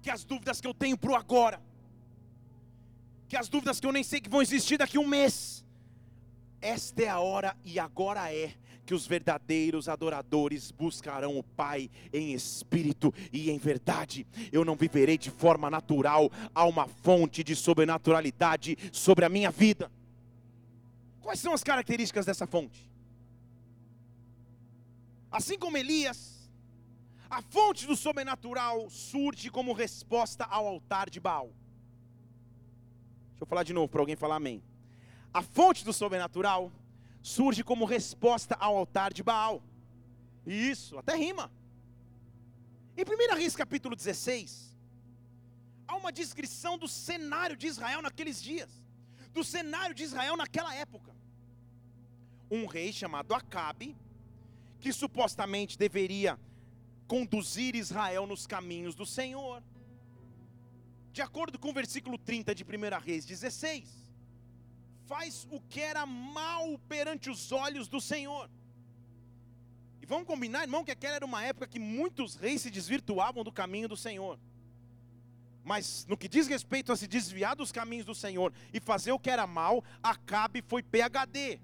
que 0.00 0.08
as 0.08 0.22
dúvidas 0.22 0.60
que 0.60 0.68
eu 0.68 0.72
tenho 0.72 0.96
para 0.96 1.10
o 1.10 1.16
agora, 1.16 1.60
que 3.26 3.36
as 3.36 3.48
dúvidas 3.48 3.80
que 3.80 3.86
eu 3.88 3.90
nem 3.90 4.04
sei 4.04 4.20
que 4.20 4.30
vão 4.30 4.40
existir 4.40 4.78
daqui 4.78 4.96
a 4.96 5.00
um 5.00 5.08
mês, 5.08 5.64
esta 6.60 7.02
é 7.02 7.08
a 7.08 7.18
hora 7.18 7.56
e 7.64 7.76
agora 7.76 8.32
é 8.32 8.54
que 8.86 8.94
os 8.94 9.04
verdadeiros 9.04 9.88
adoradores 9.88 10.70
buscarão 10.70 11.36
o 11.36 11.42
Pai 11.42 11.90
em 12.12 12.32
espírito 12.32 13.12
e 13.32 13.50
em 13.50 13.58
verdade. 13.58 14.24
Eu 14.52 14.64
não 14.64 14.76
viverei 14.76 15.18
de 15.18 15.28
forma 15.28 15.68
natural, 15.68 16.30
há 16.54 16.64
uma 16.64 16.86
fonte 16.86 17.42
de 17.42 17.56
sobrenaturalidade 17.56 18.78
sobre 18.92 19.24
a 19.24 19.28
minha 19.28 19.50
vida. 19.50 19.90
Quais 21.20 21.40
são 21.40 21.52
as 21.52 21.64
características 21.64 22.24
dessa 22.24 22.46
fonte? 22.46 22.91
Assim 25.32 25.58
como 25.58 25.78
Elias, 25.78 26.46
a 27.30 27.40
fonte 27.40 27.86
do 27.86 27.96
sobrenatural 27.96 28.90
surge 28.90 29.50
como 29.50 29.72
resposta 29.72 30.44
ao 30.44 30.66
altar 30.66 31.08
de 31.08 31.18
Baal. 31.18 31.46
Deixa 33.30 33.40
eu 33.40 33.46
falar 33.46 33.62
de 33.62 33.72
novo 33.72 33.88
para 33.88 34.02
alguém 34.02 34.14
falar 34.14 34.36
amém. 34.36 34.62
A 35.32 35.40
fonte 35.40 35.86
do 35.86 35.92
sobrenatural 35.94 36.70
surge 37.22 37.64
como 37.64 37.86
resposta 37.86 38.54
ao 38.56 38.76
altar 38.76 39.14
de 39.14 39.22
Baal. 39.22 39.62
Isso, 40.46 40.98
até 40.98 41.16
rima. 41.16 41.50
Em 42.94 43.02
1 43.02 43.34
Reis 43.34 43.56
capítulo 43.56 43.96
16, 43.96 44.76
há 45.88 45.96
uma 45.96 46.12
descrição 46.12 46.76
do 46.76 46.86
cenário 46.86 47.56
de 47.56 47.66
Israel 47.68 48.02
naqueles 48.02 48.42
dias, 48.42 48.70
do 49.32 49.42
cenário 49.42 49.94
de 49.94 50.02
Israel 50.02 50.36
naquela 50.36 50.74
época. 50.74 51.16
Um 52.50 52.66
rei 52.66 52.92
chamado 52.92 53.32
Acabe 53.32 53.96
que 54.82 54.92
supostamente 54.92 55.78
deveria 55.78 56.38
conduzir 57.06 57.76
Israel 57.76 58.26
nos 58.26 58.46
caminhos 58.46 58.96
do 58.96 59.06
Senhor. 59.06 59.62
De 61.12 61.22
acordo 61.22 61.56
com 61.58 61.70
o 61.70 61.72
versículo 61.72 62.18
30 62.18 62.52
de 62.54 62.64
1 62.64 62.66
Reis 63.00 63.24
16, 63.24 63.88
faz 65.06 65.46
o 65.50 65.60
que 65.60 65.80
era 65.80 66.04
mal 66.04 66.78
perante 66.88 67.30
os 67.30 67.52
olhos 67.52 67.86
do 67.86 68.00
Senhor. 68.00 68.50
E 70.00 70.06
vamos 70.06 70.26
combinar, 70.26 70.62
irmão, 70.62 70.84
que 70.84 70.90
aquela 70.90 71.14
era 71.14 71.24
uma 71.24 71.44
época 71.44 71.68
que 71.68 71.78
muitos 71.78 72.34
reis 72.34 72.62
se 72.62 72.70
desvirtuavam 72.70 73.44
do 73.44 73.52
caminho 73.52 73.88
do 73.88 73.96
Senhor. 73.96 74.36
Mas 75.62 76.04
no 76.08 76.16
que 76.16 76.26
diz 76.26 76.48
respeito 76.48 76.90
a 76.90 76.96
se 76.96 77.06
desviar 77.06 77.54
dos 77.54 77.70
caminhos 77.70 78.04
do 78.04 78.16
Senhor 78.16 78.52
e 78.72 78.80
fazer 78.80 79.12
o 79.12 79.18
que 79.18 79.30
era 79.30 79.46
mal, 79.46 79.84
Acabe 80.02 80.60
foi 80.66 80.82
PHD. 80.82 81.60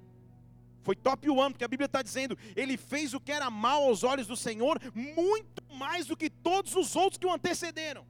Foi 0.83 0.95
top 0.95 1.29
one, 1.29 1.53
porque 1.53 1.65
a 1.65 1.69
Bíblia 1.69 1.87
está 1.87 2.03
dizendo, 2.03 2.39
ele 2.57 2.77
fez 2.77 3.13
o 3.15 3.21
que 3.21 3.33
era 3.33 3.51
mal 3.51 3.85
aos 3.85 4.05
olhos 4.05 4.27
do 4.27 4.37
Senhor, 4.37 4.81
muito 4.95 5.63
mais 5.75 6.07
do 6.07 6.17
que 6.17 6.31
todos 6.31 6.75
os 6.75 6.97
outros 6.97 7.19
que 7.19 7.27
o 7.27 7.33
antecederam. 7.33 8.07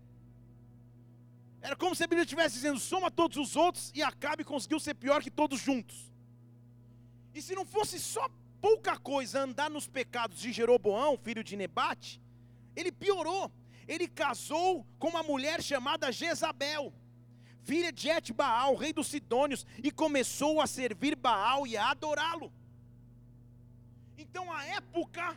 Era 1.61 1.75
como 1.75 1.95
se 1.95 2.05
a 2.05 2.07
Bíblia 2.07 2.23
estivesse 2.23 2.55
dizendo, 2.55 2.79
soma 2.79 3.11
todos 3.11 3.37
os 3.37 3.57
outros 3.57 3.91
e 3.95 4.03
Acabe 4.03 4.45
conseguiu 4.45 4.79
ser 4.79 4.95
pior 4.95 5.23
que 5.23 5.31
todos 5.31 5.61
juntos. 5.61 6.13
E 7.35 7.43
se 7.43 7.55
não 7.55 7.65
fosse 7.65 7.99
só 7.99 8.29
pouca 8.61 8.97
coisa 8.97 9.41
andar 9.43 9.71
nos 9.71 9.89
pecados 9.89 10.39
de 10.39 10.53
Jeroboão, 10.53 11.17
filho 11.17 11.43
de 11.43 11.57
Nebate, 11.57 12.21
ele 12.77 12.93
piorou. 12.93 13.51
Ele 13.87 14.07
casou 14.07 14.87
com 14.99 15.09
uma 15.09 15.23
mulher 15.23 15.63
chamada 15.63 16.13
Jezabel 16.13 16.93
filha 17.69 17.93
de 17.93 18.09
Et 18.09 18.33
Baal, 18.33 18.75
rei 18.75 18.95
dos 18.95 19.09
Sidônios, 19.09 19.67
e 19.87 19.91
começou 19.91 20.59
a 20.59 20.67
servir 20.67 21.15
Baal 21.15 21.67
e 21.67 21.77
a 21.77 21.91
adorá-lo. 21.91 22.51
Então 24.17 24.51
a 24.51 24.65
época 24.65 25.37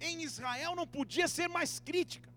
em 0.00 0.22
Israel 0.22 0.74
não 0.74 0.86
podia 0.86 1.28
ser 1.28 1.48
mais 1.48 1.78
crítica. 1.78 2.30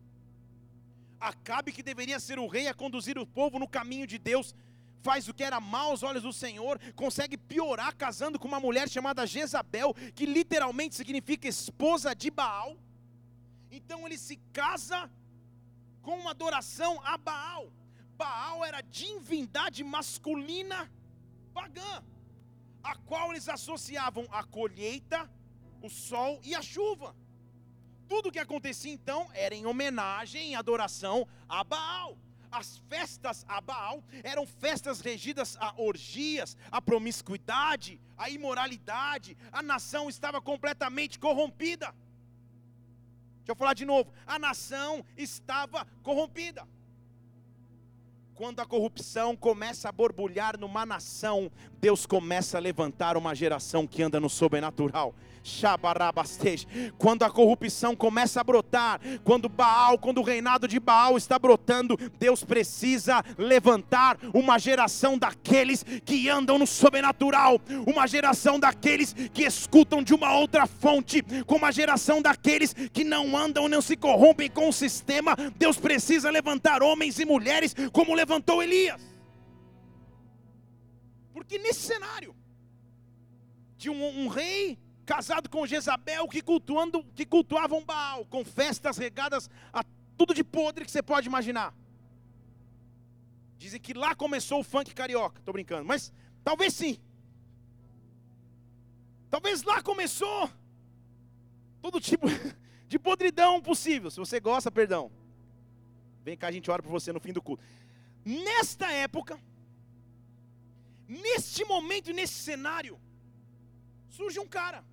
Acabe 1.17 1.71
que 1.71 1.81
deveria 1.91 2.19
ser 2.19 2.37
o 2.39 2.47
rei 2.47 2.67
a 2.67 2.73
conduzir 2.73 3.17
o 3.17 3.25
povo 3.25 3.57
no 3.57 3.69
caminho 3.69 4.05
de 4.05 4.17
Deus, 4.17 4.53
faz 5.01 5.29
o 5.29 5.33
que 5.33 5.45
era 5.45 5.61
mal 5.61 5.91
aos 5.91 6.03
olhos 6.03 6.23
do 6.23 6.33
Senhor, 6.33 6.77
consegue 6.93 7.37
piorar 7.37 7.95
casando 7.95 8.37
com 8.37 8.49
uma 8.49 8.59
mulher 8.59 8.89
chamada 8.89 9.25
Jezabel, 9.25 9.93
que 10.13 10.25
literalmente 10.25 10.95
significa 10.95 11.47
esposa 11.47 12.13
de 12.13 12.29
Baal. 12.29 12.75
Então 13.71 14.05
ele 14.05 14.17
se 14.17 14.35
casa 14.51 15.09
com 16.01 16.17
uma 16.19 16.31
adoração 16.31 16.99
a 17.05 17.17
Baal. 17.17 17.78
Baal 18.19 18.65
era 18.65 18.81
divindade 18.81 19.81
masculina 19.81 20.91
pagã, 21.53 22.03
a 22.83 22.93
qual 23.09 23.31
eles 23.31 23.47
associavam 23.47 24.27
a 24.29 24.43
colheita, 24.43 25.19
o 25.81 25.89
sol 25.89 26.41
e 26.43 26.53
a 26.53 26.61
chuva. 26.61 27.15
Tudo 28.09 28.31
que 28.31 28.39
acontecia 28.39 28.91
então 28.91 29.29
era 29.33 29.55
em 29.55 29.65
homenagem 29.65 30.51
e 30.51 30.55
adoração 30.55 31.25
a 31.47 31.63
Baal. 31.63 32.17
As 32.51 32.79
festas 32.89 33.45
a 33.47 33.61
Baal 33.61 34.03
eram 34.21 34.45
festas 34.45 34.99
regidas 34.99 35.55
a 35.57 35.73
orgias, 35.81 36.57
a 36.69 36.81
promiscuidade, 36.81 38.01
a 38.17 38.29
imoralidade. 38.29 39.37
A 39.49 39.61
nação 39.61 40.09
estava 40.09 40.41
completamente 40.41 41.17
corrompida. 41.19 41.95
Deixa 43.37 43.51
eu 43.53 43.55
falar 43.55 43.75
de 43.75 43.85
novo. 43.85 44.11
A 44.27 44.37
nação 44.37 45.05
estava 45.15 45.85
corrompida. 46.03 46.67
Quando 48.39 48.61
a 48.61 48.65
corrupção 48.65 49.35
começa 49.35 49.89
a 49.89 49.91
borbulhar 49.91 50.57
numa 50.57 50.85
nação, 50.85 51.51
Deus 51.81 52.05
começa 52.05 52.57
a 52.57 52.61
levantar 52.61 53.17
uma 53.17 53.35
geração 53.35 53.85
que 53.85 54.01
anda 54.01 54.17
no 54.17 54.29
sobrenatural. 54.29 55.13
Quando 56.97 57.23
a 57.23 57.29
corrupção 57.29 57.95
começa 57.95 58.41
a 58.41 58.43
brotar, 58.43 58.99
quando 59.23 59.49
Baal, 59.49 59.97
quando 59.97 60.19
o 60.19 60.23
reinado 60.23 60.67
de 60.67 60.79
Baal 60.79 61.17
está 61.17 61.39
brotando, 61.39 61.97
Deus 62.19 62.43
precisa 62.43 63.23
levantar 63.37 64.17
uma 64.33 64.59
geração 64.59 65.17
daqueles 65.17 65.83
que 66.05 66.29
andam 66.29 66.59
no 66.59 66.67
sobrenatural, 66.67 67.59
uma 67.87 68.05
geração 68.05 68.59
daqueles 68.59 69.13
que 69.33 69.43
escutam 69.43 70.03
de 70.03 70.13
uma 70.13 70.33
outra 70.35 70.67
fonte, 70.67 71.23
com 71.45 71.55
uma 71.55 71.71
geração 71.71 72.21
daqueles 72.21 72.73
que 72.73 73.03
não 73.03 73.35
andam, 73.35 73.67
não 73.67 73.81
se 73.81 73.95
corrompem 73.95 74.49
com 74.49 74.69
o 74.69 74.73
sistema. 74.73 75.35
Deus 75.57 75.77
precisa 75.77 76.29
levantar 76.29 76.83
homens 76.83 77.17
e 77.17 77.25
mulheres 77.25 77.73
como 77.91 78.13
levantou 78.29 78.61
Elias. 78.61 79.01
Porque 81.33 81.57
nesse 81.57 81.81
cenário 81.81 82.35
de 83.75 83.89
um, 83.89 84.21
um 84.21 84.27
rei 84.27 84.77
casado 85.03 85.49
com 85.49 85.65
Jezabel, 85.65 86.27
que, 86.27 86.41
cultuando, 86.41 87.03
que 87.15 87.25
cultuavam 87.25 87.83
Baal, 87.83 88.25
com 88.25 88.45
festas 88.45 88.97
regadas 88.97 89.49
a 89.73 89.83
tudo 90.15 90.33
de 90.35 90.43
podre 90.43 90.85
que 90.85 90.91
você 90.91 91.01
pode 91.01 91.27
imaginar. 91.27 91.73
Dizem 93.57 93.81
que 93.81 93.93
lá 93.93 94.13
começou 94.13 94.59
o 94.59 94.63
funk 94.63 94.93
carioca, 94.93 95.39
estou 95.39 95.53
brincando, 95.53 95.85
mas 95.85 96.13
talvez 96.43 96.73
sim. 96.73 96.99
Talvez 99.29 99.63
lá 99.63 99.81
começou 99.81 100.49
todo 101.81 101.99
tipo 101.99 102.27
de 102.87 102.99
podridão 102.99 103.59
possível. 103.61 104.11
Se 104.11 104.19
você 104.19 104.39
gosta, 104.39 104.69
perdão. 104.69 105.11
Vem 106.23 106.37
cá, 106.37 106.47
a 106.47 106.51
gente 106.51 106.69
ora 106.69 106.83
por 106.83 106.91
você 106.91 107.11
no 107.11 107.19
fim 107.19 107.33
do 107.33 107.41
culto. 107.41 107.63
Nesta 108.25 108.91
época, 108.91 109.39
neste 111.07 111.63
momento 111.65 112.11
nesse 112.11 112.33
cenário, 112.33 112.99
surge 114.09 114.39
um 114.39 114.47
cara 114.47 114.83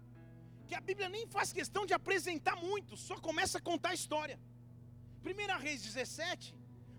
que 0.66 0.74
a 0.74 0.80
Bíblia 0.80 1.08
nem 1.08 1.26
faz 1.26 1.52
questão 1.52 1.84
de 1.86 1.94
apresentar 1.94 2.56
muito, 2.56 2.96
só 2.96 3.16
começa 3.20 3.58
a 3.58 3.60
contar 3.60 3.90
a 3.90 3.94
história. 3.94 4.38
1 5.24 5.58
Reis 5.60 5.82
17, 5.82 6.54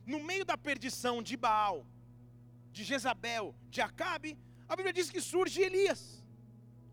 no 0.05 0.21
meio 0.23 0.45
da 0.45 0.57
perdição 0.57 1.21
de 1.21 1.35
Baal, 1.35 1.85
de 2.71 2.83
Jezabel, 2.83 3.55
de 3.69 3.81
Acabe, 3.81 4.37
a 4.67 4.75
Bíblia 4.75 4.93
diz 4.93 5.09
que 5.09 5.21
surge 5.21 5.61
Elias. 5.61 6.23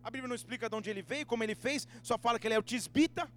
A 0.02 0.10
Bíblia 0.10 0.28
não 0.28 0.36
explica 0.36 0.68
de 0.68 0.76
onde 0.76 0.90
ele 0.90 1.02
veio, 1.02 1.26
como 1.26 1.42
ele 1.42 1.54
fez, 1.54 1.88
só 2.02 2.16
fala 2.16 2.38
que 2.38 2.46
ele 2.46 2.54
é 2.54 2.58
o 2.58 2.62
tisbita. 2.62 3.30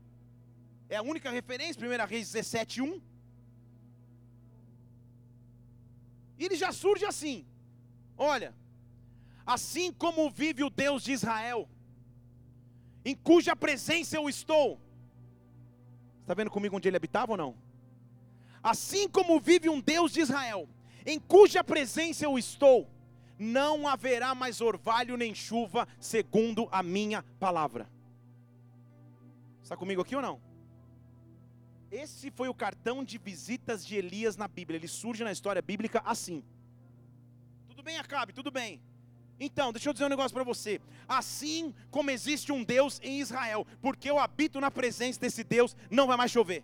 É 0.90 0.98
a 0.98 1.02
única 1.02 1.30
referência, 1.30 1.82
1 1.82 2.06
Reis 2.06 2.32
17, 2.32 2.82
1. 2.82 3.02
Ele 6.46 6.56
já 6.56 6.72
surge 6.72 7.06
assim: 7.06 7.46
olha, 8.18 8.54
assim 9.46 9.92
como 9.92 10.30
vive 10.30 10.64
o 10.64 10.70
Deus 10.70 11.04
de 11.04 11.12
Israel, 11.12 11.70
em 13.04 13.16
cuja 13.16 13.56
presença 13.56 14.16
eu 14.16 14.28
estou. 14.30 14.80
Está 16.22 16.34
vendo 16.34 16.52
comigo 16.52 16.76
onde 16.76 16.88
ele 16.88 16.98
habitava 16.98 17.32
ou 17.32 17.38
não? 17.38 17.56
Assim 18.62 19.08
como 19.08 19.40
vive 19.40 19.70
um 19.70 19.80
Deus 19.80 20.12
de 20.12 20.20
Israel, 20.20 20.68
em 21.06 21.18
cuja 21.18 21.64
presença 21.64 22.26
eu 22.26 22.38
estou, 22.38 22.90
não 23.40 23.88
haverá 23.88 24.36
mais 24.36 24.60
orvalho 24.60 25.16
nem 25.16 25.34
chuva, 25.34 25.88
segundo 26.00 26.68
a 26.72 26.84
minha 26.84 27.24
palavra. 27.40 27.90
Está 29.64 29.78
comigo 29.78 30.02
aqui 30.02 30.16
ou 30.16 30.22
não? 30.22 30.47
Esse 31.92 32.30
foi 32.32 32.50
o 32.50 32.54
cartão 32.54 33.04
de 33.04 33.18
visitas 33.18 33.86
de 33.86 33.96
Elias 33.96 34.36
na 34.36 34.48
Bíblia. 34.48 34.78
Ele 34.78 34.88
surge 34.88 35.24
na 35.24 35.32
história 35.32 35.62
bíblica 35.62 36.02
assim. 36.06 36.44
Tudo 37.70 37.82
bem, 37.82 37.98
Acabe, 37.98 38.34
tudo 38.34 38.52
bem. 38.52 38.82
Então, 39.40 39.72
deixa 39.72 39.90
eu 39.90 39.94
dizer 39.94 40.06
um 40.06 40.10
negócio 40.10 40.34
para 40.34 40.44
você. 40.44 40.82
Assim 41.08 41.74
como 41.92 42.12
existe 42.12 42.52
um 42.52 42.64
Deus 42.64 43.00
em 43.04 43.20
Israel, 43.20 43.66
porque 43.82 44.10
eu 44.10 44.18
habito 44.18 44.60
na 44.60 44.72
presença 44.72 45.20
desse 45.20 45.44
Deus, 45.44 45.76
não 45.90 46.08
vai 46.08 46.18
mais 46.18 46.32
chover. 46.32 46.64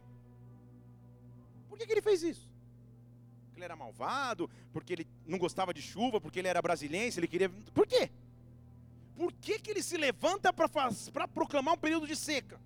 Por 1.70 1.78
que, 1.78 1.86
que 1.86 1.94
ele 1.94 2.02
fez 2.02 2.24
isso? 2.24 2.50
Porque 3.46 3.60
ele 3.60 3.66
era 3.66 3.76
malvado, 3.76 4.50
porque 4.74 4.94
ele 4.94 5.08
não 5.26 5.38
gostava 5.38 5.74
de 5.74 5.82
chuva, 5.82 6.20
porque 6.20 6.40
ele 6.40 6.48
era 6.48 6.62
brasileiro, 6.62 7.20
ele 7.20 7.28
queria. 7.28 7.50
Por 7.50 7.88
quê? 7.88 8.10
Por 9.16 9.32
que, 9.32 9.60
que 9.60 9.70
ele 9.70 9.84
se 9.84 9.96
levanta 9.96 10.52
para 10.52 11.28
proclamar 11.28 11.76
um 11.76 11.78
período 11.78 12.08
de 12.08 12.16
seca? 12.16 12.60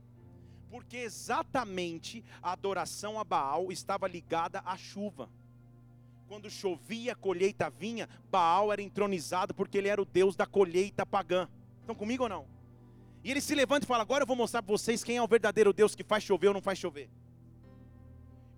Porque 0.69 0.97
exatamente 0.97 2.23
a 2.41 2.51
adoração 2.51 3.19
a 3.19 3.23
Baal 3.23 3.71
estava 3.71 4.07
ligada 4.07 4.61
à 4.65 4.77
chuva. 4.77 5.29
Quando 6.27 6.49
chovia, 6.49 7.13
a 7.13 7.15
colheita 7.15 7.69
vinha, 7.69 8.09
Baal 8.29 8.73
era 8.73 8.81
entronizado 8.81 9.53
porque 9.53 9.77
ele 9.77 9.87
era 9.87 10.01
o 10.01 10.05
Deus 10.05 10.35
da 10.35 10.45
colheita 10.45 11.05
pagã. 11.05 11.47
Estão 11.79 11.95
comigo 11.95 12.23
ou 12.23 12.29
não? 12.29 12.45
E 13.23 13.31
ele 13.31 13.39
se 13.39 13.55
levanta 13.55 13.85
e 13.85 13.87
fala: 13.87 14.03
Agora 14.03 14.23
eu 14.23 14.27
vou 14.27 14.35
mostrar 14.35 14.61
para 14.61 14.71
vocês 14.71 15.03
quem 15.03 15.17
é 15.17 15.21
o 15.21 15.27
verdadeiro 15.27 15.71
Deus 15.71 15.95
que 15.95 16.03
faz 16.03 16.23
chover 16.23 16.49
ou 16.49 16.53
não 16.53 16.61
faz 16.61 16.77
chover 16.77 17.09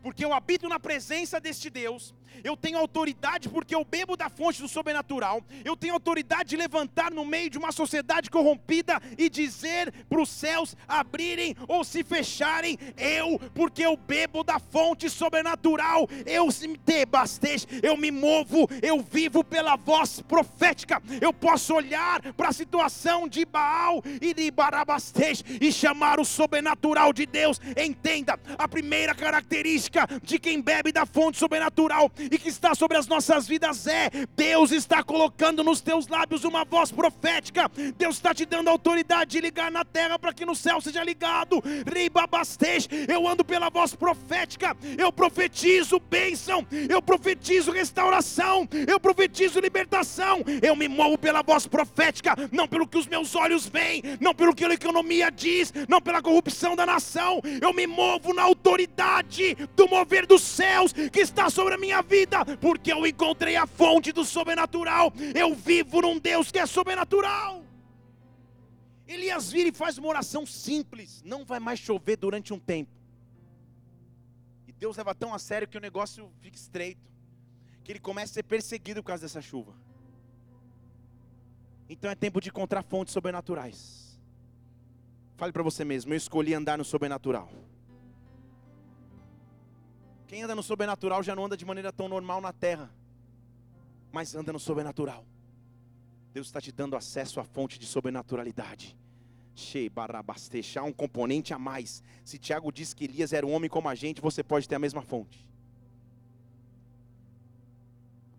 porque 0.01 0.23
eu 0.23 0.33
habito 0.33 0.67
na 0.67 0.79
presença 0.79 1.39
deste 1.39 1.69
Deus, 1.69 2.13
eu 2.43 2.55
tenho 2.55 2.77
autoridade 2.77 3.49
porque 3.49 3.75
eu 3.75 3.83
bebo 3.83 4.15
da 4.15 4.29
fonte 4.29 4.61
do 4.61 4.67
sobrenatural, 4.67 5.41
eu 5.63 5.75
tenho 5.75 5.93
autoridade 5.93 6.49
de 6.49 6.57
levantar 6.57 7.11
no 7.11 7.25
meio 7.25 7.49
de 7.49 7.57
uma 7.57 7.71
sociedade 7.71 8.29
corrompida 8.29 9.01
e 9.17 9.29
dizer 9.29 9.93
para 10.07 10.21
os 10.21 10.29
céus 10.29 10.75
abrirem 10.87 11.55
ou 11.67 11.83
se 11.83 12.03
fecharem, 12.03 12.77
eu, 12.97 13.39
porque 13.53 13.85
eu 13.85 13.95
bebo 13.95 14.43
da 14.43 14.59
fonte 14.59 15.09
sobrenatural, 15.09 16.07
eu 16.25 16.49
te 16.85 17.05
bastej, 17.05 17.65
eu 17.81 17.97
me 17.97 18.11
movo, 18.11 18.69
eu 18.81 19.01
vivo 19.01 19.43
pela 19.43 19.75
voz 19.75 20.21
profética, 20.21 21.01
eu 21.21 21.33
posso 21.33 21.73
olhar 21.73 22.21
para 22.33 22.49
a 22.49 22.53
situação 22.53 23.27
de 23.27 23.45
Baal 23.45 24.03
e 24.21 24.33
de 24.33 24.49
Barabastej 24.51 25.43
e 25.61 25.71
chamar 25.71 26.19
o 26.19 26.25
sobrenatural 26.25 27.13
de 27.13 27.25
Deus, 27.25 27.59
entenda, 27.77 28.39
a 28.57 28.67
primeira 28.67 29.13
característica 29.15 30.07
de 30.23 30.39
quem 30.39 30.61
bebe 30.61 30.91
da 30.91 31.05
fonte 31.05 31.37
sobrenatural 31.37 32.11
e 32.19 32.37
que 32.37 32.49
está 32.49 32.75
sobre 32.75 32.97
as 32.97 33.07
nossas 33.07 33.47
vidas 33.47 33.87
é: 33.87 34.09
Deus 34.35 34.71
está 34.71 35.03
colocando 35.03 35.63
nos 35.63 35.81
teus 35.81 36.07
lábios 36.07 36.43
uma 36.43 36.65
voz 36.65 36.91
profética, 36.91 37.69
Deus 37.97 38.15
está 38.15 38.33
te 38.33 38.45
dando 38.45 38.69
autoridade 38.69 39.31
de 39.31 39.41
ligar 39.41 39.71
na 39.71 39.85
terra 39.85 40.17
para 40.17 40.33
que 40.33 40.45
no 40.45 40.55
céu 40.55 40.81
seja 40.81 41.03
ligado. 41.03 41.61
Ribabastej, 41.91 42.87
eu 43.07 43.27
ando 43.27 43.43
pela 43.43 43.69
voz 43.69 43.95
profética, 43.95 44.75
eu 44.97 45.11
profetizo 45.11 45.99
bênção, 45.99 46.65
eu 46.89 47.01
profetizo 47.01 47.71
restauração, 47.71 48.67
eu 48.87 48.99
profetizo 48.99 49.59
libertação, 49.59 50.43
eu 50.61 50.75
me 50.75 50.87
movo 50.87 51.17
pela 51.17 51.41
voz 51.41 51.67
profética, 51.67 52.35
não 52.51 52.67
pelo 52.67 52.87
que 52.87 52.97
os 52.97 53.07
meus 53.07 53.35
olhos 53.35 53.67
veem, 53.67 54.03
não 54.19 54.33
pelo 54.33 54.55
que 54.55 54.65
a 54.65 54.73
economia 54.73 55.31
diz, 55.31 55.73
não 55.87 56.01
pela 56.01 56.21
corrupção 56.21 56.75
da 56.75 56.85
nação, 56.85 57.41
eu 57.61 57.73
me 57.73 57.87
movo 57.87 58.33
na 58.33 58.43
autoridade 58.43 59.55
do 59.75 59.87
mover 59.87 60.25
dos 60.25 60.41
céus 60.41 60.93
que 60.93 61.19
está 61.19 61.49
sobre 61.49 61.73
a 61.73 61.77
minha 61.77 62.01
vida, 62.09 62.43
porque 62.57 62.91
eu 62.91 63.05
encontrei 63.05 63.55
a 63.55 63.67
fonte 63.67 64.11
do 64.11 64.25
sobrenatural. 64.25 65.13
Eu 65.35 65.53
vivo 65.53 66.01
num 66.01 66.17
Deus 66.19 66.51
que 66.51 66.59
é 66.59 66.65
sobrenatural. 66.65 67.63
Elias 69.07 69.51
vira 69.51 69.69
e 69.69 69.71
faz 69.71 69.97
uma 69.97 70.07
oração 70.07 70.45
simples: 70.45 71.21
não 71.23 71.45
vai 71.45 71.59
mais 71.59 71.79
chover 71.79 72.17
durante 72.17 72.53
um 72.53 72.59
tempo. 72.59 72.91
E 74.67 74.73
Deus 74.73 74.97
leva 74.97 75.13
tão 75.13 75.33
a 75.33 75.39
sério 75.39 75.67
que 75.67 75.77
o 75.77 75.81
negócio 75.81 76.31
fica 76.41 76.57
estreito, 76.57 77.07
que 77.83 77.91
ele 77.91 77.99
começa 77.99 78.33
a 78.33 78.35
ser 78.35 78.43
perseguido 78.43 79.01
por 79.01 79.07
causa 79.07 79.23
dessa 79.23 79.41
chuva. 79.41 79.73
Então 81.87 82.09
é 82.11 82.15
tempo 82.15 82.41
de 82.41 82.49
encontrar 82.49 82.83
fontes 82.83 83.13
sobrenaturais. 83.13 84.19
Fale 85.37 85.51
para 85.51 85.63
você 85.63 85.85
mesmo, 85.85 86.13
eu 86.13 86.17
escolhi 86.17 86.53
andar 86.53 86.77
no 86.77 86.83
sobrenatural. 86.83 87.49
Quem 90.29 90.43
anda 90.43 90.53
no 90.53 90.61
sobrenatural 90.61 91.23
já 91.23 91.35
não 91.35 91.45
anda 91.45 91.57
de 91.57 91.65
maneira 91.65 91.91
tão 91.91 92.07
normal 92.07 92.39
na 92.39 92.53
terra, 92.53 92.87
mas 94.11 94.35
anda 94.35 94.53
no 94.53 94.59
sobrenatural. 94.59 95.25
Deus 96.31 96.45
está 96.45 96.61
te 96.61 96.71
dando 96.71 96.95
acesso 96.95 97.39
à 97.39 97.43
fonte 97.43 97.79
de 97.79 97.87
sobrenaturalidade. 97.87 98.95
Há 100.77 100.83
um 100.83 100.93
componente 100.93 101.51
a 101.51 101.57
mais. 101.57 102.03
Se 102.23 102.37
Tiago 102.37 102.71
diz 102.71 102.93
que 102.93 103.05
Elias 103.05 103.33
era 103.33 103.43
um 103.43 103.51
homem 103.51 103.67
como 103.67 103.89
a 103.89 103.95
gente, 103.95 104.21
você 104.21 104.43
pode 104.43 104.69
ter 104.69 104.75
a 104.75 104.79
mesma 104.79 105.01
fonte. 105.01 105.49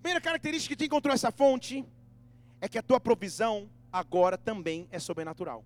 Primeira 0.01 0.21
característica 0.21 0.77
que 0.77 0.85
te 0.85 0.87
encontrou 0.87 1.13
essa 1.13 1.33
fonte 1.33 1.85
é 2.61 2.69
que 2.69 2.79
a 2.79 2.83
tua 2.83 3.01
provisão 3.01 3.69
agora 3.93 4.39
também 4.39 4.87
é 4.93 5.01
sobrenatural. 5.01 5.65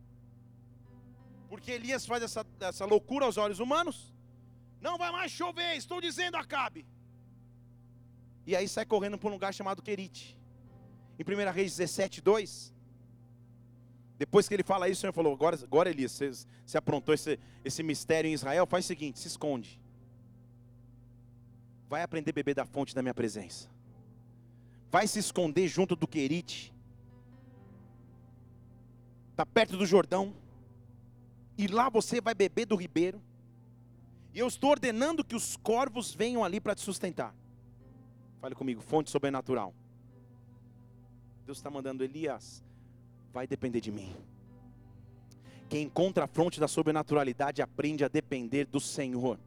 Porque 1.51 1.71
Elias 1.71 2.07
faz 2.07 2.23
essa, 2.23 2.47
essa 2.61 2.87
loucura 2.87 3.27
aos 3.27 3.37
olhos 3.37 3.59
humanos. 3.59 4.14
Não 4.87 4.99
vai 4.99 5.11
mais 5.11 5.33
chover, 5.33 5.77
estou 5.77 5.99
dizendo, 5.99 6.37
Acabe. 6.37 6.87
E 8.47 8.55
aí 8.55 8.69
sai 8.69 8.85
correndo 8.85 9.17
para 9.17 9.31
um 9.31 9.33
lugar 9.33 9.55
chamado 9.55 9.81
Querite. 9.81 10.39
Em 11.19 11.23
1 11.23 11.53
Reis 11.53 11.71
17, 11.77 12.21
2. 12.21 12.75
Depois 14.19 14.47
que 14.47 14.53
ele 14.53 14.63
fala 14.63 14.89
isso, 14.91 14.99
o 14.99 15.01
Senhor 15.01 15.15
falou: 15.15 15.33
Agora, 15.33 15.59
agora 15.63 15.89
Elias, 15.89 16.13
você, 16.13 16.31
você 16.67 16.77
aprontou 16.77 17.15
esse, 17.15 17.41
esse 17.65 17.83
mistério 17.83 18.29
em 18.29 18.35
Israel, 18.35 18.67
faz 18.67 18.85
o 18.85 18.89
seguinte: 18.89 19.19
se 19.19 19.29
esconde. 19.29 19.81
Vai 21.89 22.03
aprender 22.03 22.33
a 22.33 22.35
beber 22.35 22.55
da 22.55 22.67
fonte 22.67 22.95
da 22.95 23.01
minha 23.01 23.15
presença. 23.15 23.71
Vai 24.91 25.07
se 25.07 25.19
esconder 25.19 25.67
junto 25.67 25.97
do 25.97 26.07
Querite. 26.07 26.75
Está 29.31 29.47
perto 29.47 29.79
do 29.79 29.87
Jordão. 29.87 30.37
E 31.57 31.69
lá 31.69 31.89
você 31.89 32.21
vai 32.21 32.35
beber 32.35 32.67
do 32.67 32.77
ribeiro. 32.77 33.23
E 34.35 34.41
eu 34.41 34.49
estou 34.49 34.71
ordenando 34.71 35.23
que 35.23 35.37
os 35.37 35.57
corvos 35.57 36.13
venham 36.13 36.43
ali 36.43 36.61
para 36.61 36.75
te 36.75 36.81
sustentar. 36.81 37.33
Fale 38.41 38.55
comigo, 38.55 38.83
fonte 38.83 39.09
sobrenatural. 39.09 39.73
Deus 41.47 41.59
está 41.59 41.71
mandando 41.71 42.03
Elias, 42.03 42.65
vai 43.33 43.47
depender 43.47 43.81
de 43.81 43.93
mim. 43.93 44.15
Quem 45.69 45.85
encontra 45.85 46.25
a 46.25 46.27
fronte 46.27 46.59
da 46.59 46.67
sobrenaturalidade 46.67 47.63
aprende 47.63 48.05
a 48.05 48.09
depender 48.09 48.67
do 48.67 48.81
Senhor. 48.81 49.39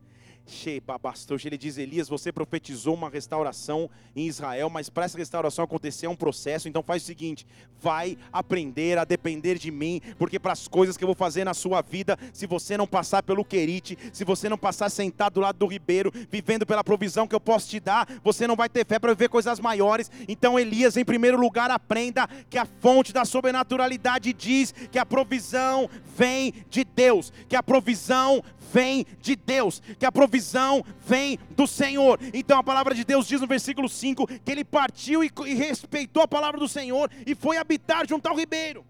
Ele 1.46 1.58
diz: 1.58 1.78
Elias, 1.78 2.10
você 2.10 2.32
profetizou 2.32 2.94
uma 2.94 3.10
restauração 3.10 3.90
em 4.16 4.28
Israel, 4.28 4.70
mas 4.70 4.90
para 4.90 5.06
essa 5.06 5.18
restauração 5.18 5.66
acontecer 5.66 6.06
é 6.06 6.10
um 6.10 6.16
processo. 6.16 6.68
Então 6.68 6.82
faz 6.82 7.04
o 7.04 7.06
seguinte: 7.06 7.46
vai 7.82 8.18
aprender 8.32 8.98
a 8.98 9.04
depender 9.04 9.58
de 9.58 9.70
mim, 9.70 10.02
porque 10.18 10.40
para 10.40 10.54
as 10.54 10.68
coisas 10.68 10.98
que 10.98 11.04
eu 11.04 11.08
vou 11.08 11.16
fazer 11.16 11.44
na 11.44 11.54
sua 11.54 11.82
vida, 11.82 12.18
se 12.34 12.48
você 12.48 12.78
não 12.78 12.88
passar 12.88 13.24
pelo 13.24 13.44
querite, 13.44 13.98
se 14.12 14.24
você 14.24 14.50
não 14.50 14.58
passar 14.58 14.90
sentado 14.90 15.34
do 15.34 15.42
lado 15.42 15.58
do 15.58 15.68
ribeiro, 15.68 16.12
vivendo 16.32 16.66
pela 16.66 16.84
provisão 16.84 17.28
que 17.28 17.36
eu 17.36 17.40
posso 17.40 17.70
te 17.70 17.80
dar, 17.80 18.08
você 18.24 18.48
não 18.48 18.56
vai 18.56 18.70
ter 18.70 18.86
fé 18.86 18.98
para 18.98 19.14
viver 19.14 19.30
coisas 19.30 19.60
maiores. 19.60 20.10
Então, 20.28 20.58
Elias, 20.58 20.98
em 20.98 21.06
primeiro 21.06 21.40
lugar, 21.40 21.70
aprenda 21.70 22.28
que 22.50 22.58
a 22.58 22.66
fonte 22.66 23.12
da 23.14 23.26
sobrenaturalidade 23.26 24.34
diz 24.34 24.74
que 24.92 25.00
a 25.00 25.06
provisão 25.06 25.90
vem 26.16 26.54
de 26.70 26.84
Deus, 26.84 27.32
que 27.48 27.56
a 27.56 27.64
provisão 27.64 28.44
vem 28.72 29.06
de 29.22 29.36
Deus, 29.36 29.82
que 30.00 30.06
a 30.06 30.12
provisão 30.12 30.84
vem 31.06 31.40
do 31.52 31.68
Senhor. 31.68 32.20
Então 32.34 32.58
a 32.58 32.64
palavra 32.64 32.94
de 32.94 33.04
Deus 33.04 33.28
diz 33.28 33.42
no 33.42 33.48
versículo 33.48 33.90
5 33.90 34.28
que 34.28 34.52
ele 34.52 34.64
partiu 34.64 35.24
e, 35.24 35.32
e 35.46 35.54
respeitou 35.54 36.24
a 36.24 36.28
palavra 36.28 36.60
do 36.60 36.68
Senhor 36.68 37.10
e 37.26 37.36
foi 37.36 37.58
habitar 37.58 38.08
junto 38.08 38.28
ao 38.28 38.36
ribeiro. 38.36 38.86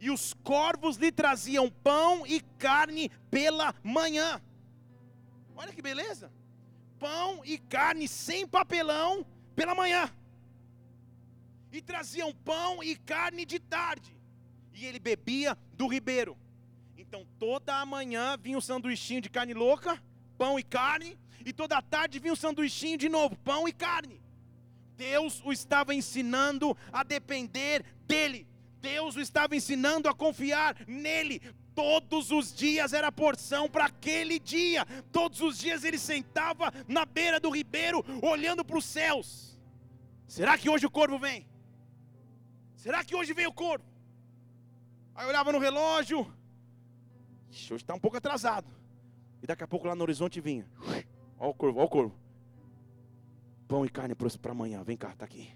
E 0.00 0.10
os 0.10 0.34
corvos 0.42 0.96
lhe 0.96 1.12
traziam 1.12 1.70
pão 1.70 2.26
e 2.26 2.40
carne 2.58 3.10
pela 3.30 3.74
manhã. 3.84 4.40
Olha 5.56 5.72
que 5.72 5.82
beleza! 5.82 6.32
Pão 6.98 7.40
e 7.44 7.58
carne 7.58 8.08
sem 8.08 8.46
papelão 8.46 9.24
pela 9.54 9.74
manhã. 9.74 10.10
E 11.70 11.80
traziam 11.80 12.32
pão 12.32 12.82
e 12.82 12.96
carne 12.96 13.44
de 13.44 13.58
tarde. 13.58 14.16
E 14.74 14.84
ele 14.84 14.98
bebia 14.98 15.56
do 15.74 15.86
ribeiro. 15.86 16.36
Então 17.12 17.26
toda 17.38 17.84
manhã 17.84 18.38
vinha 18.38 18.56
um 18.56 18.60
sanduichinho 18.62 19.20
de 19.20 19.28
carne 19.28 19.52
louca, 19.52 20.02
pão 20.38 20.58
e 20.58 20.62
carne, 20.62 21.18
e 21.44 21.52
toda 21.52 21.82
tarde 21.82 22.18
vinha 22.18 22.32
um 22.32 22.36
sanduichinho 22.36 22.96
de 22.96 23.06
novo, 23.06 23.36
pão 23.36 23.68
e 23.68 23.72
carne. 23.74 24.18
Deus 24.96 25.42
o 25.44 25.52
estava 25.52 25.94
ensinando 25.94 26.74
a 26.90 27.02
depender 27.02 27.84
dele. 28.06 28.48
Deus 28.80 29.14
o 29.14 29.20
estava 29.20 29.54
ensinando 29.54 30.08
a 30.08 30.14
confiar 30.14 30.74
nele. 30.86 31.42
Todos 31.74 32.30
os 32.30 32.50
dias 32.50 32.94
era 32.94 33.12
porção 33.12 33.68
para 33.68 33.84
aquele 33.84 34.38
dia. 34.38 34.86
Todos 35.12 35.42
os 35.42 35.58
dias 35.58 35.84
ele 35.84 35.98
sentava 35.98 36.72
na 36.88 37.04
beira 37.04 37.38
do 37.38 37.50
ribeiro, 37.50 38.02
olhando 38.22 38.64
para 38.64 38.78
os 38.78 38.86
céus. 38.86 39.60
Será 40.26 40.56
que 40.56 40.70
hoje 40.70 40.86
o 40.86 40.90
corvo 40.90 41.18
vem? 41.18 41.46
Será 42.74 43.04
que 43.04 43.14
hoje 43.14 43.34
vem 43.34 43.46
o 43.46 43.52
corvo? 43.52 43.84
Aí 45.14 45.26
olhava 45.26 45.52
no 45.52 45.58
relógio, 45.58 46.26
Hoje 47.52 47.76
está 47.76 47.94
um 47.94 47.98
pouco 47.98 48.16
atrasado. 48.16 48.66
E 49.42 49.46
daqui 49.46 49.62
a 49.62 49.68
pouco 49.68 49.86
lá 49.86 49.94
no 49.94 50.02
horizonte 50.02 50.40
vinha. 50.40 50.66
Olha 51.38 51.50
o 51.50 51.54
corvo, 51.54 51.78
olha 51.78 51.86
o 51.86 51.90
corvo. 51.90 52.14
Pão 53.68 53.84
e 53.84 53.88
carne 53.88 54.14
para 54.14 54.52
amanhã. 54.52 54.82
Vem 54.82 54.96
cá, 54.96 55.10
está 55.10 55.24
aqui. 55.24 55.50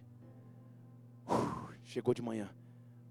Chegou 1.84 2.12
de 2.12 2.20
manhã. 2.20 2.50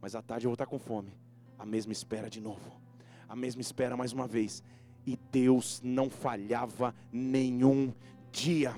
Mas 0.01 0.13
à 0.15 0.21
tarde 0.21 0.45
eu 0.45 0.49
vou 0.49 0.55
estar 0.55 0.67
com 0.67 0.77
fome. 0.77 1.11
A 1.57 1.65
mesma 1.65 1.93
espera 1.93 2.29
de 2.29 2.39
novo. 2.39 2.79
A 3.27 3.35
mesma 3.35 3.61
espera 3.61 3.97
mais 3.97 4.13
uma 4.13 4.27
vez. 4.27 4.63
E 5.05 5.17
Deus 5.31 5.81
não 5.83 6.09
falhava 6.09 6.93
nenhum 7.11 7.93
dia. 8.31 8.75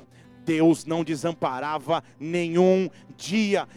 Deus 0.47 0.85
não 0.85 1.03
desamparava 1.03 2.01
nenhum 2.17 2.89
dia. 3.17 3.67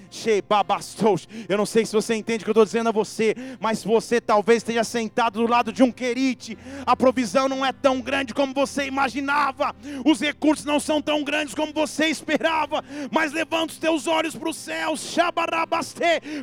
Eu 1.48 1.58
não 1.58 1.66
sei 1.66 1.84
se 1.84 1.92
você 1.92 2.14
entende 2.14 2.42
o 2.42 2.44
que 2.44 2.50
eu 2.50 2.52
estou 2.52 2.64
dizendo 2.64 2.90
a 2.90 2.92
você, 2.92 3.34
mas 3.58 3.82
você 3.82 4.20
talvez 4.20 4.58
esteja 4.58 4.84
sentado 4.84 5.40
do 5.40 5.50
lado 5.50 5.72
de 5.72 5.82
um 5.82 5.90
querite. 5.90 6.56
A 6.86 6.94
provisão 6.94 7.48
não 7.48 7.66
é 7.66 7.72
tão 7.72 8.00
grande 8.00 8.32
como 8.32 8.54
você 8.54 8.86
imaginava, 8.86 9.74
os 10.04 10.20
recursos 10.20 10.64
não 10.64 10.78
são 10.78 11.02
tão 11.02 11.24
grandes 11.24 11.54
como 11.54 11.72
você 11.72 12.06
esperava, 12.06 12.84
mas 13.10 13.32
levanta 13.32 13.72
os 13.72 13.78
teus 13.78 14.06
olhos 14.06 14.36
para 14.36 14.48
os 14.48 14.56
céus, 14.56 15.16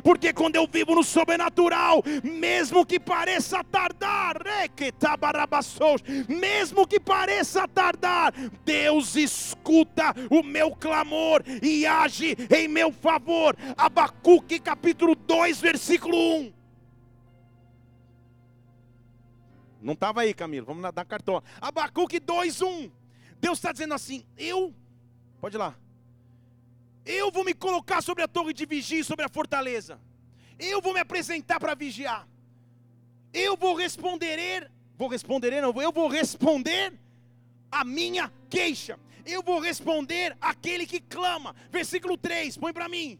porque 0.02 0.32
quando 0.32 0.56
eu 0.56 0.68
vivo 0.70 0.94
no 0.94 1.04
sobrenatural, 1.04 2.02
mesmo 2.22 2.84
que 2.84 3.00
pareça 3.00 3.64
tardar, 3.64 4.36
mesmo 6.28 6.86
que 6.86 7.00
pareça 7.00 7.66
tardar, 7.68 8.34
Deus 8.64 9.16
escuta 9.16 10.14
o 10.30 10.42
meu 10.42 10.74
clamor 10.74 11.42
e 11.62 11.86
age 11.86 12.36
em 12.54 12.68
meu 12.68 12.92
favor. 12.92 13.56
Abacuque 13.76 14.58
capítulo 14.58 15.14
2, 15.14 15.60
versículo 15.60 16.16
1. 16.16 16.52
Não 19.80 19.94
estava 19.94 20.22
aí, 20.22 20.34
Camilo, 20.34 20.66
vamos 20.66 20.82
dar 20.92 21.04
cartão. 21.04 21.42
Abacuque 21.60 22.18
2, 22.18 22.62
1. 22.62 22.90
Deus 23.40 23.58
está 23.58 23.72
dizendo 23.72 23.94
assim: 23.94 24.24
Eu, 24.36 24.74
pode 25.40 25.56
ir 25.56 25.58
lá, 25.58 25.76
eu 27.08 27.30
vou 27.30 27.42
me 27.42 27.54
colocar 27.54 28.02
sobre 28.02 28.22
a 28.22 28.28
torre 28.28 28.52
de 28.52 28.66
vigia, 28.66 29.02
sobre 29.02 29.24
a 29.24 29.28
fortaleza. 29.30 29.98
Eu 30.58 30.82
vou 30.82 30.92
me 30.92 31.00
apresentar 31.00 31.58
para 31.58 31.74
vigiar. 31.74 32.28
Eu 33.32 33.56
vou 33.56 33.74
responder, 33.74 34.70
vou 34.96 35.08
responder, 35.08 35.60
não, 35.60 35.80
eu 35.80 35.92
vou 35.92 36.08
responder 36.08 36.92
a 37.70 37.84
minha 37.84 38.32
queixa 38.50 38.98
eu 39.32 39.42
vou 39.42 39.60
responder 39.60 40.36
aquele 40.40 40.86
que 40.86 41.00
clama. 41.00 41.54
Versículo 41.70 42.16
3, 42.16 42.56
põe 42.56 42.72
para 42.72 42.88
mim. 42.88 43.18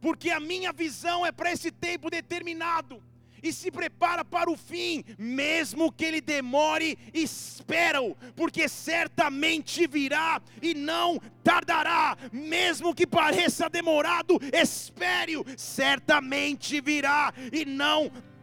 Porque 0.00 0.30
a 0.30 0.38
minha 0.38 0.72
visão 0.72 1.24
é 1.24 1.32
para 1.32 1.52
esse 1.52 1.70
tempo 1.70 2.10
determinado 2.10 3.02
e 3.44 3.52
se 3.52 3.70
prepara 3.70 4.24
para 4.24 4.50
o 4.50 4.56
fim, 4.56 5.04
mesmo 5.18 5.92
que 5.92 6.02
ele 6.02 6.22
demore, 6.22 6.98
espera-o, 7.12 8.16
porque 8.34 8.66
certamente 8.68 9.86
virá 9.86 10.40
e 10.62 10.72
não 10.72 11.20
tardará, 11.42 12.16
mesmo 12.32 12.94
que 12.94 13.06
pareça 13.06 13.68
demorado, 13.68 14.40
espere-o, 14.50 15.44
certamente 15.58 16.80
virá 16.80 17.34
e 17.52 17.66
não 17.66 18.08
tardará. 18.08 18.33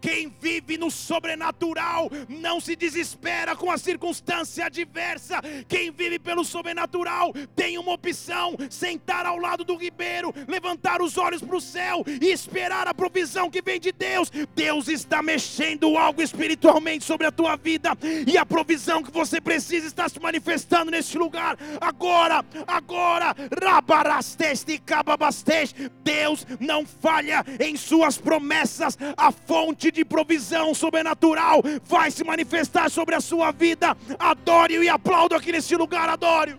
Quem 0.00 0.34
vive 0.40 0.76
no 0.76 0.90
sobrenatural 0.90 2.10
não 2.28 2.60
se 2.60 2.74
desespera 2.74 3.54
com 3.54 3.70
a 3.70 3.78
circunstância 3.78 4.66
adversa. 4.66 5.40
Quem 5.68 5.92
vive 5.92 6.18
pelo 6.18 6.44
sobrenatural 6.44 7.32
tem 7.54 7.78
uma 7.78 7.92
opção: 7.92 8.56
sentar 8.68 9.24
ao 9.26 9.38
lado 9.38 9.62
do 9.62 9.76
ribeiro, 9.76 10.34
levantar 10.48 11.00
os 11.00 11.16
olhos 11.16 11.42
para 11.42 11.56
o 11.56 11.60
céu 11.60 12.04
e 12.20 12.26
esperar 12.26 12.88
a 12.88 12.94
provisão 12.94 13.50
que 13.50 13.62
vem 13.62 13.78
de 13.78 13.92
Deus. 13.92 14.30
Deus 14.54 14.88
está 14.88 15.22
mexendo 15.22 15.96
algo 15.96 16.20
espiritualmente 16.20 17.04
sobre 17.04 17.26
a 17.26 17.32
tua 17.32 17.56
vida 17.56 17.90
e 18.26 18.36
a 18.36 18.44
provisão 18.44 19.02
que 19.02 19.12
você 19.12 19.40
precisa 19.40 19.86
está 19.86 20.08
se 20.08 20.18
manifestando 20.18 20.90
neste 20.90 21.16
lugar. 21.16 21.56
Agora, 21.80 22.44
agora, 22.66 23.36
rabarasteste 23.62 24.78
cababasteste. 24.78 25.90
Deus 26.02 26.46
não 26.58 26.84
falha 26.84 27.44
em 27.60 27.76
suas 27.76 28.18
promessas 28.18 28.79
a 29.16 29.32
fonte 29.32 29.90
de 29.90 30.04
provisão 30.04 30.74
sobrenatural 30.74 31.62
vai 31.84 32.10
se 32.10 32.24
manifestar 32.24 32.90
sobre 32.90 33.14
a 33.14 33.20
sua 33.20 33.50
vida. 33.50 33.96
Adore 34.18 34.74
e 34.74 34.88
aplaudo 34.88 35.34
aqui 35.34 35.52
nesse 35.52 35.76
lugar, 35.76 36.08
adore. 36.08 36.58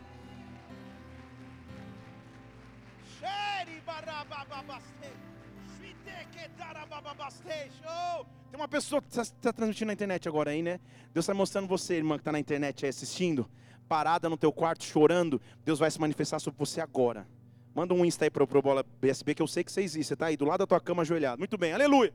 Tem 8.52 8.60
uma 8.60 8.68
pessoa 8.68 9.02
que 9.02 9.08
está 9.08 9.24
tá 9.42 9.54
transmitindo 9.54 9.88
na 9.88 9.94
internet 9.94 10.28
agora 10.28 10.52
aí, 10.52 10.62
né? 10.62 10.80
Deus 11.14 11.24
está 11.24 11.34
mostrando 11.34 11.68
você, 11.68 11.96
irmã, 11.96 12.16
que 12.16 12.22
está 12.22 12.32
na 12.32 12.40
internet 12.40 12.86
aí 12.86 12.90
assistindo, 12.90 13.50
parada 13.88 14.30
no 14.30 14.38
teu 14.38 14.52
quarto 14.52 14.84
chorando. 14.84 15.42
Deus 15.64 15.80
vai 15.80 15.90
se 15.90 16.00
manifestar 16.00 16.40
sobre 16.40 16.58
você 16.60 16.82
agora. 16.82 17.26
Manda 17.74 17.94
um 17.94 18.04
Insta 18.04 18.26
aí 18.26 18.30
para 18.30 18.44
o 18.44 18.62
Bola 18.62 18.84
BSB, 19.02 19.36
que 19.36 19.42
eu 19.42 19.48
sei 19.48 19.64
que 19.64 19.72
você 19.72 19.82
existe. 19.82 20.10
Você 20.10 20.14
está 20.14 20.26
aí 20.28 20.36
do 20.36 20.46
lado 20.46 20.60
da 20.60 20.68
tua 20.68 20.80
cama 20.80 21.04
ajoelhado. 21.04 21.40
Muito 21.40 21.58
bem, 21.58 21.74
aleluia. 21.74 22.14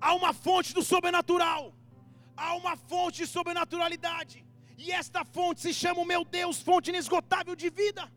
Há 0.00 0.14
uma 0.14 0.32
fonte 0.32 0.74
do 0.74 0.82
sobrenatural. 0.82 1.74
Há 2.36 2.54
uma 2.56 2.76
fonte 2.76 3.18
de 3.22 3.26
sobrenaturalidade. 3.26 4.44
E 4.76 4.90
esta 4.92 5.24
fonte 5.24 5.60
se 5.60 5.72
chama 5.74 6.00
o 6.00 6.06
meu 6.06 6.24
Deus, 6.24 6.60
fonte 6.60 6.90
inesgotável 6.90 7.54
de 7.54 7.68
vida. 7.68 8.10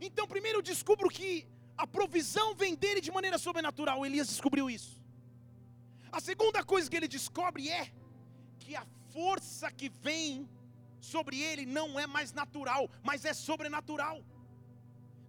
Então, 0.00 0.26
primeiro 0.26 0.58
eu 0.58 0.62
descubro 0.62 1.08
que 1.08 1.46
a 1.76 1.86
provisão 1.86 2.54
vem 2.54 2.74
dele 2.74 3.00
de 3.00 3.12
maneira 3.12 3.38
sobrenatural. 3.38 4.04
Elias 4.04 4.28
descobriu 4.28 4.68
isso. 4.68 5.00
A 6.10 6.20
segunda 6.20 6.62
coisa 6.64 6.90
que 6.90 6.96
ele 6.96 7.08
descobre 7.08 7.68
é 7.68 7.84
que 8.58 8.74
a 8.76 8.84
força 9.12 9.70
que 9.70 9.88
vem 9.88 10.48
sobre 11.02 11.40
ele 11.40 11.66
não 11.66 11.98
é 11.98 12.06
mais 12.06 12.32
natural, 12.32 12.88
mas 13.02 13.24
é 13.24 13.34
sobrenatural. 13.34 14.22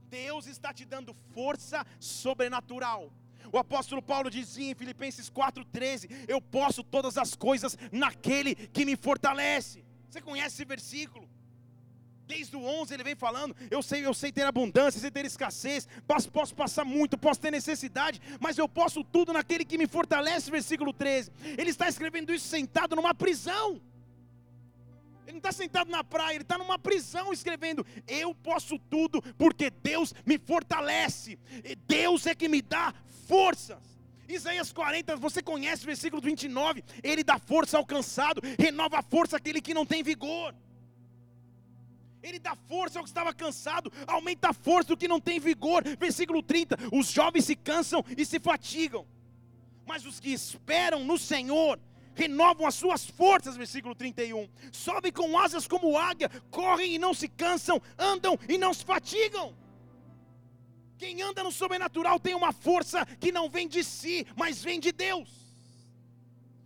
Deus 0.10 0.46
está 0.46 0.72
te 0.72 0.86
dando 0.86 1.14
força 1.34 1.86
sobrenatural. 2.00 3.12
O 3.52 3.58
apóstolo 3.58 4.02
Paulo 4.02 4.30
dizia 4.30 4.72
em 4.72 4.76
Filipenses 4.76 5.30
4,13: 5.30 6.26
Eu 6.28 6.40
posso 6.40 6.84
todas 6.84 7.18
as 7.18 7.34
coisas 7.34 7.78
naquele 7.92 8.56
que 8.56 8.86
me 8.86 8.96
fortalece. 8.96 9.84
Você 10.10 10.22
conhece 10.22 10.56
esse 10.56 10.66
versículo? 10.66 11.28
Desde 12.26 12.56
o 12.56 12.64
11 12.64 12.94
ele 12.94 13.04
vem 13.04 13.16
falando, 13.16 13.56
eu 13.70 13.84
sei, 13.84 14.06
eu 14.06 14.14
sei 14.14 14.32
ter 14.32 14.44
abundância, 14.44 15.00
sei 15.00 15.12
ter 15.12 15.26
escassez, 15.26 15.88
posso, 16.08 16.32
posso 16.32 16.56
passar 16.56 16.86
muito, 16.86 17.18
posso 17.18 17.40
ter 17.40 17.52
necessidade, 17.52 18.22
mas 18.40 18.58
eu 18.58 18.68
posso 18.68 19.04
tudo 19.04 19.34
naquele 19.34 19.66
que 19.66 19.78
me 19.78 19.88
fortalece, 19.88 20.50
versículo 20.50 20.94
13. 20.94 21.32
Ele 21.58 21.70
está 21.70 21.90
escrevendo 21.90 22.34
isso 22.34 22.48
sentado 22.48 22.96
numa 22.96 23.14
prisão. 23.14 23.82
Ele 25.26 25.34
não 25.34 25.38
está 25.38 25.52
sentado 25.52 25.90
na 25.90 26.04
praia, 26.04 26.36
ele 26.36 26.44
está 26.44 26.58
numa 26.58 26.78
prisão 26.78 27.32
escrevendo: 27.32 27.86
Eu 28.08 28.36
posso 28.36 28.78
tudo 28.78 29.22
porque 29.38 29.70
Deus 29.70 30.14
me 30.26 30.38
fortalece, 30.38 31.40
Deus 31.88 32.26
é 32.28 32.36
que 32.36 32.48
me 32.48 32.62
dá 32.62 32.94
forças. 33.28 33.94
Isaías 34.28 34.72
40, 34.72 35.16
você 35.18 35.42
conhece 35.42 35.84
o 35.84 35.86
versículo 35.86 36.22
29? 36.22 36.84
Ele 37.04 37.24
dá 37.24 37.38
força 37.38 37.78
ao 37.78 37.86
cansado, 37.86 38.42
renova 38.58 39.00
a 39.00 39.04
força 39.04 39.38
àquele 39.38 39.62
que 39.62 39.74
não 39.74 39.86
tem 39.86 40.02
vigor. 40.02 40.56
Ele 42.22 42.40
dá 42.40 42.56
força 42.56 43.00
ao 43.00 43.04
que 43.04 43.10
estava 43.10 43.34
cansado, 43.34 43.92
aumenta 44.08 44.50
a 44.50 44.54
força 44.54 44.90
do 44.90 44.98
que 44.98 45.10
não 45.10 45.20
tem 45.20 45.40
vigor. 45.40 45.84
Versículo 46.00 46.42
30: 46.42 46.78
Os 46.92 47.08
jovens 47.12 47.46
se 47.46 47.56
cansam 47.56 48.04
e 48.18 48.26
se 48.26 48.40
fatigam, 48.40 49.06
mas 49.86 50.06
os 50.06 50.20
que 50.20 50.32
esperam 50.32 51.04
no 51.04 51.18
Senhor 51.18 51.80
renovam 52.16 52.66
as 52.68 52.76
suas 52.76 53.06
forças, 53.06 53.58
versículo 53.58 53.96
31. 53.96 54.50
Sobem 54.72 55.12
com 55.12 55.38
asas 55.38 55.68
como 55.68 55.98
águia, 55.98 56.30
correm 56.50 56.96
e 56.96 57.00
não 57.00 57.14
se 57.14 57.28
cansam, 57.28 57.82
andam 57.98 58.38
e 58.48 58.58
não 58.58 58.74
se 58.74 58.84
fatigam. 58.84 59.56
Quem 60.98 61.22
anda 61.22 61.44
no 61.44 61.52
sobrenatural 61.52 62.20
tem 62.20 62.34
uma 62.34 62.54
força 62.54 63.06
que 63.20 63.32
não 63.32 63.50
vem 63.50 63.68
de 63.68 63.84
si, 63.84 64.26
mas 64.38 64.64
vem 64.64 64.80
de 64.80 64.92
Deus. 64.92 65.30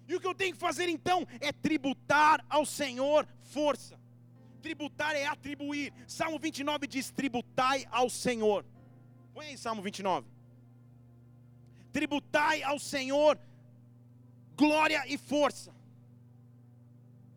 E 0.07 0.15
o 0.15 0.21
que 0.21 0.27
eu 0.27 0.35
tenho 0.35 0.53
que 0.53 0.59
fazer 0.59 0.87
então 0.87 1.27
é 1.39 1.51
tributar 1.51 2.45
ao 2.49 2.65
Senhor 2.65 3.27
força. 3.41 3.99
Tributar 4.61 5.15
é 5.15 5.25
atribuir. 5.25 5.93
Salmo 6.07 6.39
29 6.39 6.87
diz: 6.87 7.11
tributai 7.11 7.85
ao 7.91 8.09
Senhor. 8.09 8.65
Põe 9.33 9.47
aí 9.47 9.57
Salmo 9.57 9.81
29. 9.81 10.27
Tributai 11.91 12.63
ao 12.63 12.79
Senhor 12.79 13.39
glória 14.57 15.03
e 15.07 15.17
força. 15.17 15.77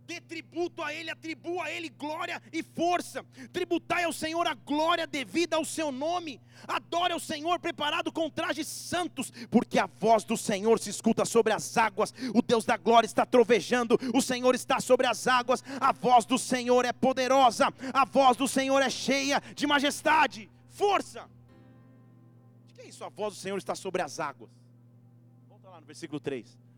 Dê 0.06 0.20
tributo 0.20 0.82
a 0.82 0.92
Ele, 0.92 1.08
atribua 1.08 1.66
a 1.66 1.70
Ele 1.70 1.88
glória 1.88 2.42
e 2.52 2.64
força. 2.64 3.24
Tributai 3.52 4.02
ao 4.02 4.12
Senhor 4.12 4.44
a 4.44 4.54
glória 4.54 5.06
devida 5.06 5.54
ao 5.54 5.64
seu 5.64 5.92
nome. 5.92 6.40
Adore 6.66 7.12
ao 7.12 7.20
Senhor 7.20 7.60
preparado 7.60 8.10
com 8.10 8.28
trajes 8.28 8.66
santos, 8.66 9.30
porque 9.48 9.78
a 9.78 9.86
voz 9.86 10.24
do 10.24 10.36
Senhor 10.36 10.80
se 10.80 10.90
escuta 10.90 11.24
sobre 11.24 11.52
as 11.52 11.76
águas. 11.76 12.12
O 12.34 12.42
Deus 12.42 12.64
da 12.64 12.76
glória 12.76 13.06
está 13.06 13.24
trovejando, 13.24 13.96
o 14.12 14.20
Senhor 14.20 14.52
está 14.56 14.80
sobre 14.80 15.06
as 15.06 15.28
águas. 15.28 15.62
A 15.80 15.92
voz 15.92 16.24
do 16.24 16.38
Senhor 16.38 16.84
é 16.84 16.92
poderosa, 16.92 17.72
a 17.94 18.04
voz 18.04 18.36
do 18.36 18.48
Senhor 18.48 18.80
é 18.82 18.90
cheia 18.90 19.40
de 19.54 19.64
majestade, 19.64 20.50
força. 20.70 21.30
O 22.68 22.74
que 22.74 22.80
é 22.80 22.86
isso? 22.88 23.04
A 23.04 23.08
voz 23.08 23.34
do 23.34 23.38
Senhor 23.38 23.58
está 23.58 23.76
sobre 23.76 24.02
as 24.02 24.18
águas. 24.18 24.50
Volta 25.48 25.68
lá 25.68 25.80
no 25.80 25.86
versículo 25.86 26.18
3 26.18 26.69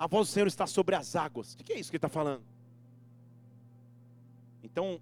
a 0.00 0.06
voz 0.06 0.28
do 0.28 0.32
Senhor 0.32 0.46
está 0.46 0.66
sobre 0.66 0.94
as 0.94 1.14
águas. 1.14 1.52
O 1.52 1.58
que 1.58 1.74
é 1.74 1.78
isso 1.78 1.90
que 1.90 1.96
ele 1.96 1.98
está 1.98 2.08
falando? 2.08 2.42
Então, 4.64 4.98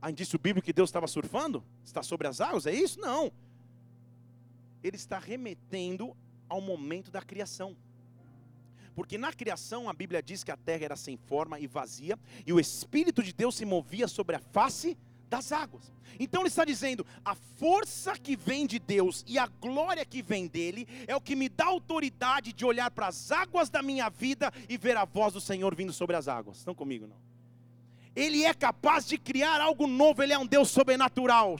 há 0.00 0.10
indício 0.10 0.38
bíblico 0.38 0.64
que 0.64 0.72
Deus 0.72 0.88
estava 0.88 1.06
surfando? 1.06 1.62
Está 1.84 2.02
sobre 2.02 2.26
as 2.26 2.40
águas? 2.40 2.66
É 2.66 2.72
isso? 2.72 2.98
Não. 2.98 3.30
Ele 4.82 4.96
está 4.96 5.18
remetendo 5.18 6.16
ao 6.48 6.58
momento 6.58 7.10
da 7.10 7.20
criação. 7.20 7.76
Porque 8.94 9.18
na 9.18 9.30
criação 9.30 9.90
a 9.90 9.92
Bíblia 9.92 10.22
diz 10.22 10.42
que 10.42 10.50
a 10.50 10.56
terra 10.56 10.86
era 10.86 10.96
sem 10.96 11.18
forma 11.18 11.60
e 11.60 11.66
vazia, 11.66 12.18
e 12.46 12.50
o 12.50 12.58
Espírito 12.58 13.22
de 13.22 13.34
Deus 13.34 13.56
se 13.56 13.66
movia 13.66 14.08
sobre 14.08 14.36
a 14.36 14.40
face 14.40 14.96
das 15.30 15.52
águas. 15.52 15.92
Então 16.18 16.42
ele 16.42 16.48
está 16.48 16.64
dizendo: 16.64 17.06
a 17.24 17.34
força 17.34 18.18
que 18.18 18.36
vem 18.36 18.66
de 18.66 18.78
Deus 18.78 19.24
e 19.26 19.38
a 19.38 19.46
glória 19.46 20.04
que 20.04 20.20
vem 20.20 20.48
dele 20.48 20.86
é 21.06 21.14
o 21.14 21.20
que 21.20 21.36
me 21.36 21.48
dá 21.48 21.66
autoridade 21.66 22.52
de 22.52 22.64
olhar 22.66 22.90
para 22.90 23.06
as 23.06 23.30
águas 23.30 23.70
da 23.70 23.80
minha 23.80 24.10
vida 24.10 24.52
e 24.68 24.76
ver 24.76 24.96
a 24.96 25.04
voz 25.04 25.32
do 25.32 25.40
Senhor 25.40 25.74
vindo 25.74 25.92
sobre 25.92 26.16
as 26.16 26.28
águas. 26.28 26.58
Estão 26.58 26.74
comigo 26.74 27.06
não? 27.06 27.29
Ele 28.14 28.44
é 28.44 28.52
capaz 28.52 29.06
de 29.06 29.16
criar 29.16 29.60
algo 29.60 29.86
novo, 29.86 30.22
Ele 30.22 30.32
é 30.32 30.38
um 30.38 30.46
Deus 30.46 30.68
sobrenatural. 30.70 31.56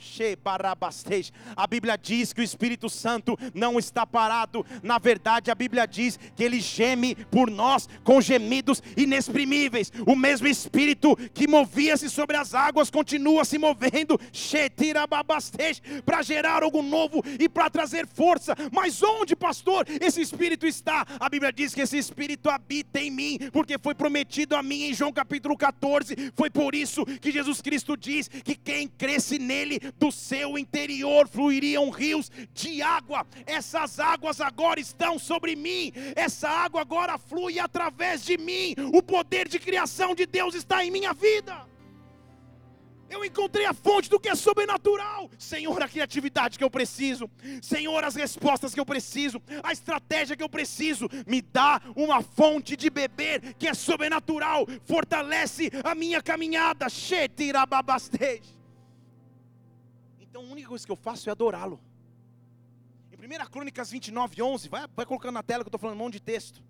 A 1.55 1.67
Bíblia 1.67 1.97
diz 1.97 2.33
que 2.33 2.41
o 2.41 2.43
Espírito 2.43 2.89
Santo 2.89 3.37
não 3.53 3.79
está 3.79 4.05
parado, 4.05 4.65
na 4.83 4.97
verdade, 4.97 5.49
a 5.49 5.55
Bíblia 5.55 5.85
diz 5.85 6.19
que 6.35 6.43
Ele 6.43 6.59
geme 6.59 7.15
por 7.15 7.49
nós 7.49 7.87
com 8.03 8.19
gemidos 8.19 8.83
inexprimíveis. 8.97 9.91
O 10.05 10.15
mesmo 10.15 10.47
Espírito 10.47 11.15
que 11.33 11.47
movia-se 11.47 12.09
sobre 12.09 12.35
as 12.35 12.53
águas 12.53 12.89
continua 12.89 13.45
se 13.45 13.57
movendo 13.57 14.19
para 16.05 16.21
gerar 16.21 16.63
algo 16.63 16.81
novo 16.81 17.23
e 17.39 17.47
para 17.47 17.69
trazer 17.69 18.07
força. 18.07 18.55
Mas 18.71 19.01
onde, 19.01 19.35
pastor, 19.35 19.85
esse 20.01 20.21
Espírito 20.21 20.67
está? 20.67 21.05
A 21.19 21.29
Bíblia 21.29 21.51
diz 21.53 21.73
que 21.73 21.81
esse 21.81 21.97
Espírito 21.97 22.49
habita 22.49 22.99
em 22.99 23.09
mim, 23.09 23.37
porque 23.51 23.77
foi 23.77 23.95
prometido 23.95 24.55
a 24.55 24.61
mim 24.61 24.83
em 24.83 24.93
João 24.93 25.13
capítulo 25.13 25.57
14 25.57 26.31
foi 26.41 26.49
por 26.49 26.73
isso 26.73 27.05
que 27.05 27.31
Jesus 27.31 27.61
Cristo 27.61 27.95
diz 27.95 28.27
que 28.27 28.55
quem 28.55 28.87
cresce 28.87 29.37
nele, 29.37 29.79
do 29.99 30.11
seu 30.11 30.57
interior 30.57 31.27
fluiriam 31.27 31.91
rios 31.91 32.31
de 32.51 32.81
água. 32.81 33.27
Essas 33.45 33.99
águas 33.99 34.41
agora 34.41 34.79
estão 34.79 35.19
sobre 35.19 35.55
mim, 35.55 35.93
essa 36.15 36.49
água 36.49 36.81
agora 36.81 37.19
flui 37.19 37.59
através 37.59 38.25
de 38.25 38.39
mim. 38.39 38.73
O 38.91 39.03
poder 39.03 39.47
de 39.47 39.59
criação 39.59 40.15
de 40.15 40.25
Deus 40.25 40.55
está 40.55 40.83
em 40.83 40.89
minha 40.89 41.13
vida. 41.13 41.70
Eu 43.11 43.25
encontrei 43.25 43.65
a 43.65 43.73
fonte 43.73 44.09
do 44.09 44.17
que 44.17 44.29
é 44.29 44.35
sobrenatural. 44.35 45.29
Senhor, 45.37 45.83
a 45.83 45.89
criatividade 45.89 46.57
que 46.57 46.63
eu 46.63 46.69
preciso. 46.69 47.29
Senhor, 47.61 48.01
as 48.05 48.15
respostas 48.15 48.73
que 48.73 48.79
eu 48.79 48.85
preciso. 48.85 49.41
A 49.61 49.73
estratégia 49.73 50.37
que 50.37 50.41
eu 50.41 50.47
preciso. 50.47 51.09
Me 51.27 51.41
dá 51.41 51.81
uma 51.93 52.21
fonte 52.21 52.77
de 52.77 52.89
beber 52.89 53.53
que 53.55 53.67
é 53.67 53.73
sobrenatural. 53.73 54.65
Fortalece 54.85 55.69
a 55.83 55.93
minha 55.93 56.21
caminhada. 56.21 56.87
Então 60.21 60.41
a 60.43 60.45
única 60.45 60.69
coisa 60.69 60.85
que 60.85 60.91
eu 60.91 60.95
faço 60.95 61.27
é 61.27 61.33
adorá-lo. 61.33 61.81
Em 63.11 63.17
1 63.17 63.49
Crônicas 63.51 63.91
29, 63.91 64.41
11, 64.41 64.69
vai, 64.69 64.87
vai 64.95 65.05
colocando 65.05 65.33
na 65.33 65.43
tela 65.43 65.65
que 65.65 65.67
eu 65.67 65.69
estou 65.69 65.79
falando 65.79 65.97
um 65.99 66.03
monte 66.03 66.13
de 66.13 66.21
texto. 66.21 66.63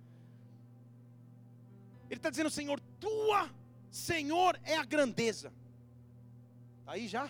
Ele 2.10 2.18
está 2.18 2.32
dizendo, 2.32 2.50
Senhor, 2.50 2.80
tua, 3.00 3.48
Senhor, 3.92 4.60
é 4.64 4.76
a 4.76 4.84
grandeza 4.84 5.54
Aí 6.86 7.08
já. 7.08 7.30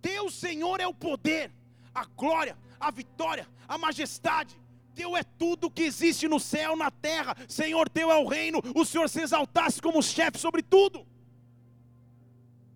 Teu 0.00 0.30
Senhor 0.30 0.80
é 0.80 0.86
o 0.86 0.94
poder, 0.94 1.52
a 1.94 2.04
glória, 2.04 2.56
a 2.78 2.90
vitória, 2.90 3.46
a 3.66 3.76
majestade. 3.76 4.58
Teu 4.94 5.16
é 5.16 5.22
tudo 5.22 5.70
que 5.70 5.82
existe 5.82 6.26
no 6.26 6.40
céu, 6.40 6.76
na 6.76 6.90
terra. 6.90 7.36
Senhor, 7.48 7.88
teu 7.88 8.10
é 8.10 8.18
o 8.18 8.26
reino. 8.26 8.62
O 8.74 8.84
Senhor 8.84 9.08
se 9.08 9.20
exaltasse 9.20 9.80
como 9.80 10.02
chefe 10.02 10.38
sobre 10.38 10.62
tudo. 10.62 11.06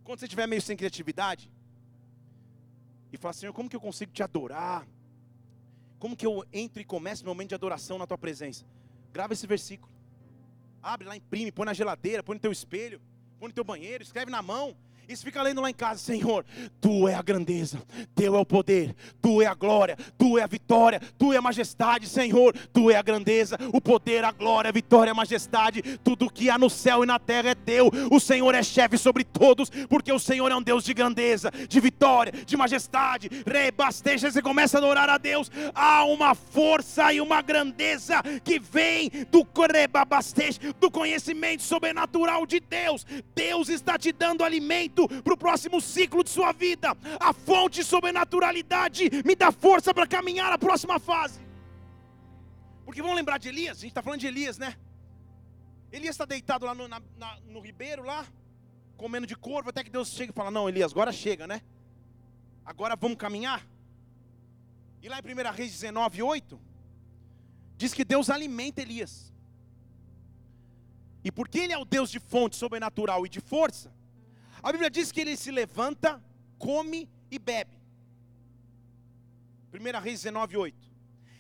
Quando 0.04 0.18
você 0.18 0.26
estiver 0.26 0.46
meio 0.46 0.60
sem 0.60 0.76
criatividade, 0.76 1.50
e 3.12 3.16
falar, 3.16 3.32
Senhor, 3.32 3.52
como 3.52 3.68
que 3.68 3.76
eu 3.76 3.80
consigo 3.80 4.12
te 4.12 4.22
adorar? 4.22 4.86
Como 5.98 6.16
que 6.16 6.26
eu 6.26 6.44
entro 6.52 6.80
e 6.80 6.84
começo 6.84 7.24
meu 7.24 7.34
momento 7.34 7.50
de 7.50 7.54
adoração 7.54 7.98
na 7.98 8.06
tua 8.06 8.18
presença? 8.18 8.64
Grava 9.12 9.32
esse 9.32 9.46
versículo. 9.46 9.92
Abre 10.82 11.06
lá, 11.06 11.16
imprime, 11.16 11.52
põe 11.52 11.66
na 11.66 11.74
geladeira, 11.74 12.22
põe 12.22 12.36
no 12.36 12.40
teu 12.40 12.52
espelho, 12.52 13.00
põe 13.38 13.48
no 13.48 13.54
teu 13.54 13.64
banheiro, 13.64 14.02
escreve 14.02 14.30
na 14.30 14.40
mão. 14.40 14.76
E 15.10 15.16
você 15.16 15.24
fica 15.24 15.42
lendo 15.42 15.60
lá 15.60 15.68
em 15.68 15.74
casa, 15.74 15.98
Senhor, 15.98 16.44
Tu 16.80 17.08
é 17.08 17.14
a 17.16 17.20
grandeza, 17.20 17.82
Teu 18.14 18.36
é 18.36 18.38
o 18.38 18.46
poder, 18.46 18.94
Tu 19.20 19.42
é 19.42 19.46
a 19.46 19.54
glória, 19.54 19.98
Tu 20.16 20.38
é 20.38 20.44
a 20.44 20.46
vitória, 20.46 21.00
Tu 21.18 21.32
é 21.32 21.36
a 21.36 21.42
majestade, 21.42 22.06
Senhor, 22.06 22.56
Tu 22.72 22.92
é 22.92 22.94
a 22.94 23.02
grandeza, 23.02 23.58
o 23.72 23.80
poder, 23.80 24.24
a 24.24 24.30
glória, 24.30 24.68
a 24.68 24.72
vitória, 24.72 25.10
a 25.10 25.14
majestade, 25.14 25.82
tudo 26.04 26.30
que 26.30 26.48
há 26.48 26.56
no 26.56 26.70
céu 26.70 27.02
e 27.02 27.08
na 27.08 27.18
terra 27.18 27.50
é 27.50 27.54
Teu. 27.56 27.90
O 28.08 28.20
Senhor 28.20 28.54
é 28.54 28.62
chefe 28.62 28.96
sobre 28.96 29.24
todos, 29.24 29.68
porque 29.88 30.12
o 30.12 30.18
Senhor 30.20 30.48
é 30.52 30.54
um 30.54 30.62
Deus 30.62 30.84
de 30.84 30.94
grandeza, 30.94 31.50
de 31.50 31.80
vitória, 31.80 32.32
de 32.46 32.56
majestade. 32.56 33.28
Rebasteja, 33.44 34.30
você 34.30 34.40
começa 34.40 34.76
a 34.76 34.80
adorar 34.80 35.10
a 35.10 35.18
Deus. 35.18 35.50
Há 35.74 36.04
uma 36.04 36.36
força 36.36 37.12
e 37.12 37.20
uma 37.20 37.42
grandeza 37.42 38.22
que 38.44 38.60
vem 38.60 39.10
do 39.28 39.44
rebabasteja, 39.72 40.60
do 40.78 40.88
conhecimento 40.88 41.64
sobrenatural 41.64 42.46
de 42.46 42.60
Deus. 42.60 43.04
Deus 43.34 43.68
está 43.68 43.98
te 43.98 44.12
dando 44.12 44.44
alimento 44.44 44.99
para 45.08 45.34
o 45.34 45.36
próximo 45.36 45.80
ciclo 45.80 46.24
de 46.24 46.30
sua 46.30 46.52
vida. 46.52 46.96
A 47.18 47.32
fonte 47.32 47.84
sobrenaturalidade 47.84 49.10
me 49.24 49.34
dá 49.34 49.52
força 49.52 49.92
para 49.92 50.06
caminhar 50.06 50.52
a 50.52 50.58
próxima 50.58 50.98
fase. 50.98 51.40
Porque 52.84 53.02
vamos 53.02 53.16
lembrar 53.16 53.38
de 53.38 53.48
Elias, 53.48 53.78
a 53.78 53.80
gente 53.80 53.90
está 53.90 54.02
falando 54.02 54.20
de 54.20 54.26
Elias, 54.26 54.58
né? 54.58 54.76
Elias 55.92 56.14
está 56.14 56.24
deitado 56.24 56.66
lá 56.66 56.74
no, 56.74 56.86
na, 56.88 57.02
na, 57.16 57.38
no 57.46 57.60
ribeiro, 57.60 58.02
lá, 58.02 58.26
comendo 58.96 59.26
de 59.26 59.36
corvo, 59.36 59.70
até 59.70 59.82
que 59.82 59.90
Deus 59.90 60.08
chega 60.08 60.32
e 60.32 60.34
fala: 60.34 60.50
Não, 60.50 60.68
Elias, 60.68 60.92
agora 60.92 61.12
chega, 61.12 61.46
né? 61.46 61.62
Agora 62.64 62.96
vamos 62.96 63.18
caminhar. 63.18 63.66
E 65.02 65.08
lá 65.08 65.18
em 65.18 65.22
1 65.22 65.52
Reis 65.52 65.72
19, 65.72 66.22
8, 66.22 66.60
diz 67.76 67.94
que 67.94 68.04
Deus 68.04 68.28
alimenta 68.28 68.82
Elias. 68.82 69.32
E 71.24 71.30
porque 71.30 71.58
ele 71.58 71.72
é 71.72 71.78
o 71.78 71.84
Deus 71.84 72.10
de 72.10 72.18
fonte 72.18 72.56
sobrenatural 72.56 73.26
e 73.26 73.28
de 73.28 73.40
força, 73.40 73.92
a 74.62 74.72
Bíblia 74.72 74.90
diz 74.90 75.10
que 75.10 75.20
ele 75.20 75.36
se 75.36 75.50
levanta, 75.50 76.22
come 76.58 77.08
e 77.30 77.38
bebe. 77.38 77.78
1 79.72 80.00
Reis 80.00 80.22
19, 80.22 80.56
8. 80.56 80.76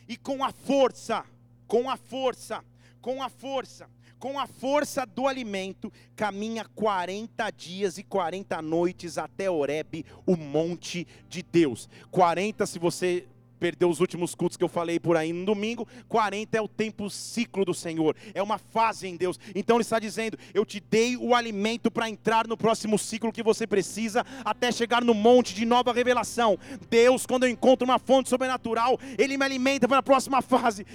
E 0.08 0.16
com 0.16 0.44
a 0.44 0.52
força, 0.52 1.24
com 1.66 1.90
a 1.90 1.96
força, 1.96 2.64
com 3.00 3.22
a 3.22 3.28
força, 3.28 3.88
com 4.18 4.38
a 4.38 4.46
força 4.46 5.06
do 5.06 5.26
alimento, 5.26 5.92
caminha 6.14 6.64
40 6.64 7.50
dias 7.50 7.96
e 7.98 8.02
40 8.02 8.60
noites 8.60 9.18
até 9.18 9.50
Oreb, 9.50 10.04
o 10.26 10.36
monte 10.36 11.06
de 11.28 11.42
Deus. 11.42 11.88
40, 12.10 12.66
se 12.66 12.78
você 12.78 13.26
perdeu 13.60 13.90
os 13.90 14.00
últimos 14.00 14.34
cultos 14.34 14.56
que 14.56 14.64
eu 14.64 14.68
falei 14.68 14.98
por 14.98 15.16
aí 15.16 15.32
no 15.32 15.44
domingo, 15.44 15.86
40 16.08 16.56
é 16.56 16.60
o 16.60 16.66
tempo 16.66 17.10
ciclo 17.10 17.64
do 17.64 17.74
Senhor, 17.74 18.16
é 18.32 18.42
uma 18.42 18.56
fase 18.56 19.06
em 19.06 19.16
Deus. 19.16 19.38
Então 19.54 19.76
ele 19.76 19.82
está 19.82 19.98
dizendo: 19.98 20.38
Eu 20.54 20.64
te 20.64 20.80
dei 20.80 21.16
o 21.16 21.34
alimento 21.34 21.90
para 21.90 22.08
entrar 22.08 22.48
no 22.48 22.56
próximo 22.56 22.98
ciclo 22.98 23.30
que 23.30 23.42
você 23.42 23.66
precisa, 23.66 24.24
até 24.44 24.72
chegar 24.72 25.04
no 25.04 25.12
monte 25.12 25.54
de 25.54 25.66
nova 25.66 25.92
revelação. 25.92 26.58
Deus, 26.88 27.26
quando 27.26 27.44
eu 27.44 27.50
encontro 27.50 27.84
uma 27.84 27.98
fonte 27.98 28.30
sobrenatural, 28.30 28.98
Ele 29.18 29.36
me 29.36 29.44
alimenta 29.44 29.86
para 29.86 29.98
a 29.98 30.02
próxima 30.02 30.40
fase. 30.40 30.86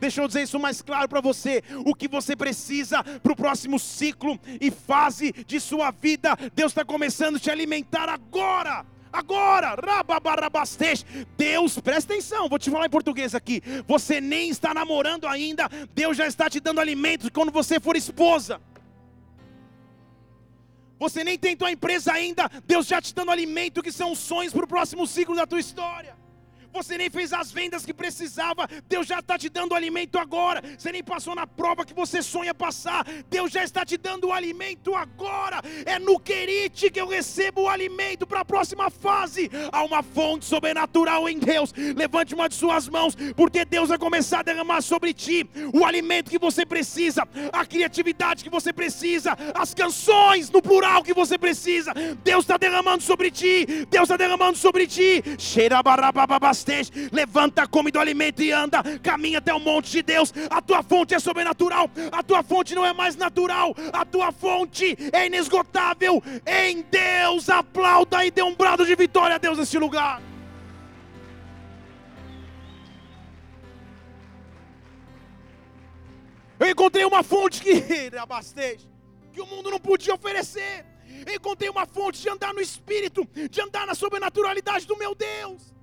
Deixa 0.00 0.22
eu 0.22 0.26
dizer 0.26 0.42
isso 0.42 0.58
mais 0.58 0.80
claro 0.80 1.08
para 1.08 1.20
você: 1.20 1.62
o 1.84 1.94
que 1.94 2.08
você 2.08 2.34
precisa 2.34 3.04
para 3.04 3.32
o 3.32 3.36
próximo 3.36 3.78
ciclo 3.78 4.40
e 4.60 4.70
fase 4.70 5.32
de 5.46 5.60
sua 5.60 5.90
vida, 5.90 6.36
Deus 6.54 6.72
está 6.72 6.84
começando 6.84 7.36
a 7.36 7.40
te 7.40 7.50
alimentar 7.50 8.08
agora 8.08 8.93
agora, 9.14 9.74
rababarabastej. 9.74 11.04
Deus, 11.36 11.78
presta 11.78 12.12
atenção, 12.12 12.48
vou 12.48 12.58
te 12.58 12.70
falar 12.70 12.86
em 12.86 12.90
português 12.90 13.34
aqui. 13.34 13.62
Você 13.86 14.20
nem 14.20 14.50
está 14.50 14.74
namorando 14.74 15.26
ainda, 15.26 15.68
Deus 15.94 16.16
já 16.16 16.26
está 16.26 16.50
te 16.50 16.60
dando 16.60 16.80
alimento 16.80 17.32
quando 17.32 17.52
você 17.52 17.78
for 17.78 17.96
esposa. 17.96 18.60
Você 20.98 21.22
nem 21.22 21.38
tem 21.38 21.56
tua 21.56 21.70
empresa 21.70 22.12
ainda, 22.12 22.50
Deus 22.66 22.86
já 22.86 23.00
te 23.00 23.14
dando 23.14 23.30
alimento 23.30 23.82
que 23.82 23.92
são 23.92 24.14
sonhos 24.14 24.52
para 24.52 24.64
o 24.64 24.68
próximo 24.68 25.06
ciclo 25.06 25.36
da 25.36 25.46
tua 25.46 25.60
história 25.60 26.23
você 26.74 26.98
nem 26.98 27.08
fez 27.08 27.32
as 27.32 27.52
vendas 27.52 27.86
que 27.86 27.94
precisava, 27.94 28.68
Deus 28.88 29.06
já 29.06 29.20
está 29.20 29.38
te 29.38 29.48
dando 29.48 29.76
alimento 29.76 30.18
agora. 30.18 30.60
Você 30.76 30.90
nem 30.90 31.04
passou 31.04 31.34
na 31.34 31.46
prova 31.46 31.84
que 31.84 31.94
você 31.94 32.20
sonha 32.20 32.52
passar, 32.52 33.06
Deus 33.30 33.52
já 33.52 33.62
está 33.62 33.84
te 33.84 33.96
dando 33.96 34.26
o 34.26 34.32
alimento 34.32 34.92
agora. 34.94 35.60
É 35.86 36.00
no 36.00 36.18
querite 36.18 36.90
que 36.90 37.00
eu 37.00 37.06
recebo 37.06 37.62
o 37.62 37.68
alimento 37.68 38.26
para 38.26 38.40
a 38.40 38.44
próxima 38.44 38.90
fase. 38.90 39.48
Há 39.70 39.84
uma 39.84 40.02
fonte 40.02 40.44
sobrenatural 40.44 41.28
em 41.28 41.38
Deus. 41.38 41.72
Levante 41.94 42.34
uma 42.34 42.48
de 42.48 42.56
suas 42.56 42.88
mãos, 42.88 43.14
porque 43.36 43.64
Deus 43.64 43.90
vai 43.90 43.98
começar 43.98 44.40
a 44.40 44.42
derramar 44.42 44.82
sobre 44.82 45.14
ti 45.14 45.48
o 45.72 45.84
alimento 45.84 46.30
que 46.30 46.38
você 46.38 46.66
precisa, 46.66 47.22
a 47.52 47.64
criatividade 47.64 48.42
que 48.42 48.50
você 48.50 48.72
precisa, 48.72 49.36
as 49.54 49.72
canções 49.72 50.50
no 50.50 50.60
plural 50.60 51.04
que 51.04 51.14
você 51.14 51.38
precisa. 51.38 51.92
Deus 52.24 52.44
está 52.44 52.56
derramando 52.56 53.02
sobre 53.02 53.30
ti, 53.30 53.86
Deus 53.88 54.04
está 54.04 54.16
derramando 54.16 54.58
sobre 54.58 54.88
ti. 54.88 55.22
Cheira 55.38 55.78
levanta, 57.12 57.66
come 57.66 57.90
do 57.90 57.98
alimento 57.98 58.42
e 58.42 58.52
anda, 58.52 58.82
caminha 59.02 59.38
até 59.38 59.52
o 59.52 59.60
monte 59.60 59.90
de 59.90 60.02
Deus. 60.02 60.32
A 60.50 60.60
tua 60.60 60.82
fonte 60.82 61.14
é 61.14 61.18
sobrenatural, 61.18 61.90
a 62.12 62.22
tua 62.22 62.42
fonte 62.42 62.74
não 62.74 62.84
é 62.84 62.92
mais 62.92 63.16
natural, 63.16 63.74
a 63.92 64.04
tua 64.04 64.32
fonte 64.32 64.96
é 65.12 65.26
inesgotável. 65.26 66.22
Em 66.46 66.82
Deus, 66.82 67.48
aplauda 67.48 68.24
e 68.24 68.30
dê 68.30 68.42
um 68.42 68.54
brado 68.54 68.86
de 68.86 68.94
vitória 68.94 69.36
a 69.36 69.38
Deus 69.38 69.58
nesse 69.58 69.78
lugar. 69.78 70.22
Eu 76.58 76.70
encontrei 76.70 77.04
uma 77.04 77.22
fonte 77.22 77.60
que 77.60 78.10
abastece, 78.16 78.88
que 79.32 79.40
o 79.40 79.46
mundo 79.46 79.70
não 79.70 79.78
podia 79.80 80.14
oferecer. 80.14 80.86
Encontrei 81.34 81.68
uma 81.68 81.86
fonte 81.86 82.20
de 82.20 82.28
andar 82.28 82.54
no 82.54 82.60
espírito, 82.60 83.28
de 83.50 83.60
andar 83.60 83.86
na 83.86 83.94
sobrenaturalidade 83.94 84.86
do 84.86 84.96
meu 84.96 85.14
Deus. 85.14 85.73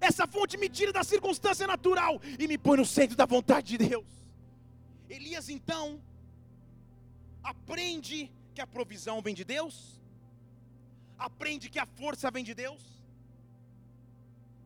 Essa 0.00 0.26
fonte 0.26 0.56
me 0.56 0.68
tira 0.68 0.92
da 0.92 1.04
circunstância 1.04 1.66
natural 1.66 2.20
e 2.38 2.48
me 2.48 2.56
põe 2.56 2.78
no 2.78 2.86
centro 2.86 3.16
da 3.16 3.26
vontade 3.26 3.76
de 3.76 3.88
Deus. 3.88 4.06
Elias 5.08 5.48
então 5.48 6.00
aprende 7.42 8.32
que 8.54 8.60
a 8.60 8.66
provisão 8.66 9.20
vem 9.20 9.34
de 9.34 9.44
Deus, 9.44 10.00
aprende 11.18 11.68
que 11.68 11.78
a 11.78 11.86
força 11.86 12.30
vem 12.30 12.42
de 12.42 12.54
Deus, 12.54 12.82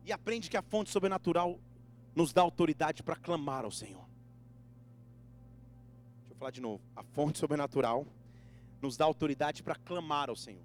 e 0.05 0.11
aprende 0.11 0.49
que 0.49 0.57
a 0.57 0.61
fonte 0.61 0.89
sobrenatural 0.89 1.59
nos 2.15 2.31
dá 2.31 2.41
autoridade 2.41 3.03
para 3.03 3.15
clamar 3.15 3.65
ao 3.65 3.71
Senhor. 3.71 4.05
Deixa 6.19 6.33
eu 6.33 6.35
falar 6.37 6.51
de 6.51 6.61
novo. 6.61 6.81
A 6.95 7.03
fonte 7.03 7.39
sobrenatural 7.39 8.05
nos 8.81 8.95
dá 8.95 9.03
autoridade 9.03 9.63
para 9.63 9.75
clamar 9.75 10.29
ao 10.29 10.35
Senhor. 10.35 10.63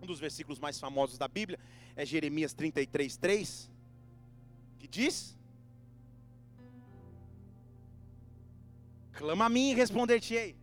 Um 0.00 0.06
dos 0.06 0.18
versículos 0.18 0.58
mais 0.58 0.80
famosos 0.80 1.18
da 1.18 1.28
Bíblia 1.28 1.60
é 1.96 2.04
Jeremias 2.06 2.52
33, 2.54 3.16
3, 3.16 3.70
que 4.78 4.88
diz: 4.88 5.36
Clama 9.12 9.46
a 9.46 9.48
mim 9.48 9.70
e 9.70 9.74
responder-te-ei, 9.74 10.56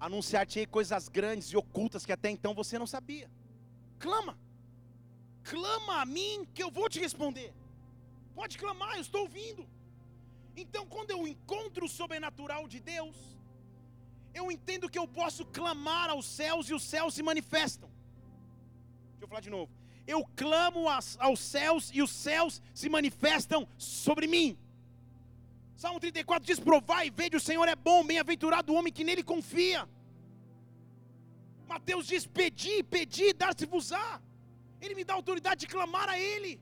anunciar-te-ei 0.00 0.66
coisas 0.66 1.08
grandes 1.08 1.48
e 1.48 1.56
ocultas 1.56 2.04
que 2.04 2.12
até 2.12 2.30
então 2.30 2.54
você 2.54 2.78
não 2.78 2.86
sabia. 2.86 3.30
Clama, 3.98 4.36
clama 5.44 6.00
a 6.00 6.06
mim 6.06 6.46
que 6.52 6.62
eu 6.62 6.70
vou 6.70 6.88
te 6.88 6.98
responder. 6.98 7.54
Pode 8.34 8.58
clamar, 8.58 8.96
eu 8.96 9.00
estou 9.00 9.22
ouvindo. 9.22 9.64
Então, 10.56 10.86
quando 10.86 11.10
eu 11.10 11.26
encontro 11.26 11.86
o 11.86 11.88
sobrenatural 11.88 12.66
de 12.66 12.80
Deus, 12.80 13.16
eu 14.32 14.50
entendo 14.50 14.90
que 14.90 14.98
eu 14.98 15.06
posso 15.06 15.44
clamar 15.46 16.10
aos 16.10 16.26
céus 16.26 16.68
e 16.68 16.74
os 16.74 16.82
céus 16.82 17.14
se 17.14 17.22
manifestam. 17.22 17.88
Deixa 19.12 19.24
eu 19.24 19.28
falar 19.28 19.40
de 19.40 19.50
novo 19.50 19.83
eu 20.06 20.24
clamo 20.36 20.86
aos 21.18 21.40
céus 21.40 21.90
e 21.92 22.02
os 22.02 22.10
céus 22.10 22.60
se 22.74 22.88
manifestam 22.88 23.66
sobre 23.78 24.26
mim. 24.26 24.56
Salmo 25.76 26.00
34 26.00 26.46
diz: 26.46 26.60
Provai 26.60 27.08
e 27.08 27.10
vede, 27.10 27.36
o 27.36 27.40
Senhor 27.40 27.66
é 27.68 27.76
bom, 27.76 28.04
bem-aventurado 28.04 28.72
o 28.72 28.76
homem 28.76 28.92
que 28.92 29.04
nele 29.04 29.22
confia. 29.22 29.88
Mateus 31.66 32.06
diz: 32.06 32.26
Pedi, 32.26 32.82
pedi, 32.82 33.32
dar-se-vos-á. 33.32 34.20
Ele 34.80 34.94
me 34.94 35.04
dá 35.04 35.14
autoridade 35.14 35.60
de 35.60 35.66
clamar 35.66 36.08
a 36.08 36.18
Ele. 36.18 36.60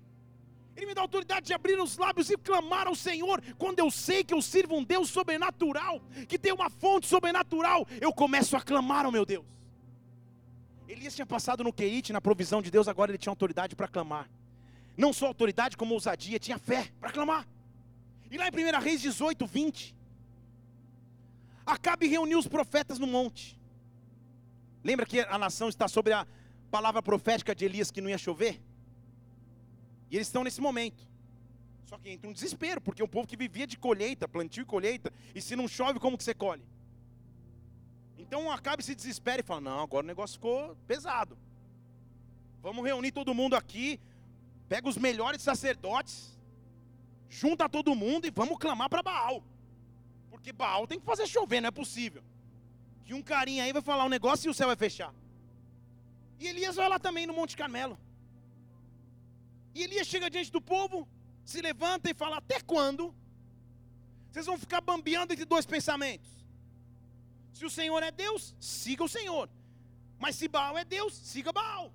Ele 0.75 0.87
me 0.87 0.95
dá 0.95 1.03
autoridade 1.03 1.47
de 1.47 1.53
abrir 1.53 1.79
os 1.81 1.99
lábios 1.99 2.31
e 2.31 2.37
clamar 2.37 2.87
ao 2.87 2.95
Senhor. 2.95 3.43
Quando 3.59 3.81
eu 3.81 3.91
sei 3.91 4.25
que 4.25 4.33
eu 4.33 4.41
sirvo 4.41 4.77
um 4.77 4.85
Deus 4.85 5.11
sobrenatural, 5.11 6.01
que 6.27 6.39
tem 6.39 6.53
uma 6.53 6.71
fonte 6.71 7.07
sobrenatural, 7.07 7.87
eu 8.01 8.13
começo 8.13 8.57
a 8.57 8.61
clamar 8.61 9.05
ao 9.05 9.13
meu 9.13 9.27
Deus. 9.27 9.45
Elias 10.89 11.15
tinha 11.15 11.27
passado 11.27 11.65
no 11.65 11.73
Querite, 11.73 12.13
na 12.13 12.21
provisão 12.21 12.61
de 12.61 12.71
Deus, 12.71 12.89
agora 12.89 13.11
ele 13.11 13.19
tinha 13.19 13.31
autoridade 13.31 13.75
para 13.75 13.89
clamar. 13.89 14.29
Não 14.97 15.13
só 15.13 15.27
autoridade, 15.27 15.77
como 15.77 15.95
ousadia, 15.95 16.39
tinha 16.39 16.59
fé 16.59 16.91
para 17.01 17.11
clamar. 17.11 17.47
E 18.31 18.37
lá 18.37 18.49
em 18.49 18.51
1 18.51 18.81
Reis 18.81 19.01
18, 19.01 19.47
20, 19.47 19.95
Acabe 21.65 22.07
reuniu 22.07 22.39
os 22.39 22.49
profetas 22.49 22.99
no 22.99 23.07
monte. 23.07 23.59
Lembra 24.83 25.07
que 25.07 25.21
a 25.21 25.39
nação 25.39 25.69
está 25.69 25.87
sobre 25.87 26.13
a 26.13 26.27
palavra 26.71 27.03
profética 27.03 27.55
de 27.55 27.65
Elias 27.65 27.91
que 27.91 28.01
não 28.01 28.11
ia 28.11 28.19
chover? 28.19 28.61
E 30.11 30.17
eles 30.17 30.27
estão 30.27 30.43
nesse 30.43 30.61
momento. 30.61 31.09
Só 31.87 31.99
que 31.99 32.11
entra 32.11 32.29
um 32.29 32.33
desespero, 32.33 32.81
porque 32.81 33.03
o 33.03 33.09
povo 33.09 33.29
que 33.29 33.37
vivia 33.37 33.67
de 33.67 33.79
colheita, 33.79 34.27
plantio 34.27 34.63
e 34.63 34.65
colheita, 34.65 35.13
e 35.35 35.41
se 35.41 35.55
não 35.55 35.69
chove, 35.69 36.01
como 36.01 36.19
que 36.19 36.25
você 36.25 36.35
colhe? 36.35 36.63
Então 38.33 38.51
acaba 38.51 38.81
esse 38.81 38.95
desespero 38.95 39.41
e 39.41 39.45
fala: 39.45 39.61
não, 39.61 39.81
agora 39.81 40.03
o 40.03 40.07
negócio 40.07 40.37
ficou 40.37 40.75
pesado. 40.87 41.37
Vamos 42.63 42.83
reunir 42.83 43.13
todo 43.13 43.35
mundo 43.35 43.55
aqui, 43.55 44.01
pega 44.71 44.89
os 44.89 44.97
melhores 44.97 45.43
sacerdotes, 45.43 46.35
junta 47.29 47.69
todo 47.69 47.95
mundo 47.95 48.27
e 48.27 48.31
vamos 48.31 48.57
clamar 48.57 48.89
para 48.89 49.03
Baal. 49.03 49.45
Porque 50.31 50.51
Baal 50.51 50.87
tem 50.87 50.99
que 50.99 51.05
fazer 51.05 51.27
chover, 51.27 51.61
não 51.61 51.69
é 51.69 51.71
possível. 51.71 52.25
Que 53.05 53.13
um 53.13 53.21
carinha 53.21 53.65
aí 53.65 53.73
vai 53.75 53.83
falar 53.83 54.07
um 54.07 54.09
negócio 54.09 54.49
e 54.49 54.51
o 54.51 54.55
céu 54.55 54.69
vai 54.69 54.77
fechar. 54.77 55.13
E 56.41 56.49
Elias 56.49 56.77
vai 56.77 56.89
lá 56.89 56.99
também 56.99 57.27
no 57.27 57.35
Monte 57.35 57.55
Carmelo. 57.55 57.99
E 59.75 59.83
Elias 59.83 60.07
chega 60.07 60.31
diante 60.31 60.51
do 60.51 60.63
povo, 60.63 61.07
se 61.45 61.61
levanta 61.61 62.09
e 62.09 62.15
fala: 62.15 62.39
Até 62.39 62.63
quando? 62.63 63.15
Vocês 64.31 64.47
vão 64.47 64.57
ficar 64.57 64.81
bambeando 64.81 65.35
entre 65.35 65.45
dois 65.45 65.67
pensamentos. 65.67 66.42
Se 67.53 67.65
o 67.65 67.71
Senhor 67.71 68.03
é 68.03 68.11
Deus, 68.11 68.55
siga 68.59 69.05
o 69.05 69.09
Senhor. 69.09 69.49
Mas 70.19 70.37
se 70.37 70.49
Baal 70.49 70.79
é 70.79 70.85
Deus, 70.85 71.15
siga 71.15 71.53
Baal. 71.53 71.93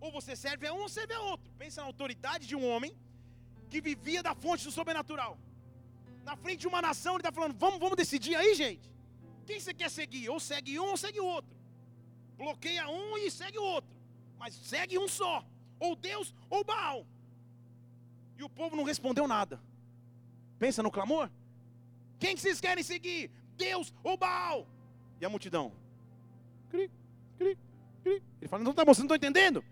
Ou 0.00 0.10
você 0.10 0.34
serve 0.34 0.66
a 0.66 0.74
um 0.74 0.82
ou 0.82 0.88
serve 0.88 1.14
a 1.14 1.20
outro. 1.20 1.50
Pensa 1.58 1.80
na 1.80 1.86
autoridade 1.86 2.46
de 2.46 2.56
um 2.56 2.66
homem 2.68 2.92
que 3.70 3.80
vivia 3.80 4.22
da 4.22 4.34
fonte 4.34 4.64
do 4.64 4.72
sobrenatural. 4.72 5.38
Na 6.24 6.36
frente 6.36 6.60
de 6.60 6.68
uma 6.68 6.82
nação, 6.82 7.14
ele 7.14 7.20
está 7.20 7.32
falando: 7.32 7.54
vamos, 7.56 7.78
vamos 7.78 7.96
decidir 7.96 8.34
aí, 8.34 8.54
gente. 8.54 8.90
Quem 9.46 9.58
você 9.58 9.72
quer 9.72 9.90
seguir? 9.90 10.28
Ou 10.28 10.40
segue 10.40 10.78
um 10.78 10.90
ou 10.90 10.96
segue 10.96 11.20
o 11.20 11.24
outro. 11.24 11.54
Bloqueia 12.36 12.88
um 12.88 13.16
e 13.18 13.30
segue 13.30 13.58
o 13.58 13.62
outro. 13.62 13.90
Mas 14.38 14.54
segue 14.54 14.98
um 14.98 15.08
só. 15.08 15.44
Ou 15.78 15.94
Deus 15.94 16.34
ou 16.50 16.64
Baal. 16.64 17.06
E 18.36 18.42
o 18.42 18.48
povo 18.48 18.76
não 18.76 18.84
respondeu 18.84 19.26
nada. 19.28 19.60
Pensa 20.58 20.82
no 20.82 20.90
clamor. 20.90 21.30
Quem 22.18 22.34
que 22.34 22.40
vocês 22.40 22.60
querem 22.60 22.84
seguir? 22.84 23.30
Deus 23.56 23.92
ou 24.02 24.16
Baal? 24.16 24.66
E 25.20 25.24
a 25.24 25.28
multidão? 25.28 25.72
Cri, 26.68 26.90
cri, 27.38 27.58
cri. 28.02 28.22
Ele 28.40 28.48
fala: 28.48 28.64
Não 28.64 28.72
tá 28.72 28.84
bom, 28.84 28.92
vocês 28.92 29.06
não 29.06 29.14
estão 29.14 29.28
entendendo? 29.28 29.64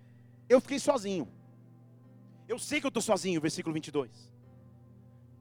Eu 0.48 0.60
fiquei 0.60 0.78
sozinho. 0.78 1.28
Eu 2.48 2.58
sei 2.58 2.80
que 2.80 2.86
eu 2.86 2.88
estou 2.88 3.02
sozinho, 3.02 3.40
versículo 3.40 3.72
22. 3.72 4.10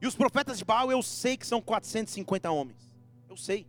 E 0.00 0.06
os 0.06 0.14
profetas 0.14 0.58
de 0.58 0.64
Baal, 0.64 0.90
eu 0.90 1.02
sei 1.02 1.36
que 1.36 1.46
são 1.46 1.60
450 1.60 2.50
homens. 2.50 2.96
Eu 3.28 3.36
sei. 3.36 3.66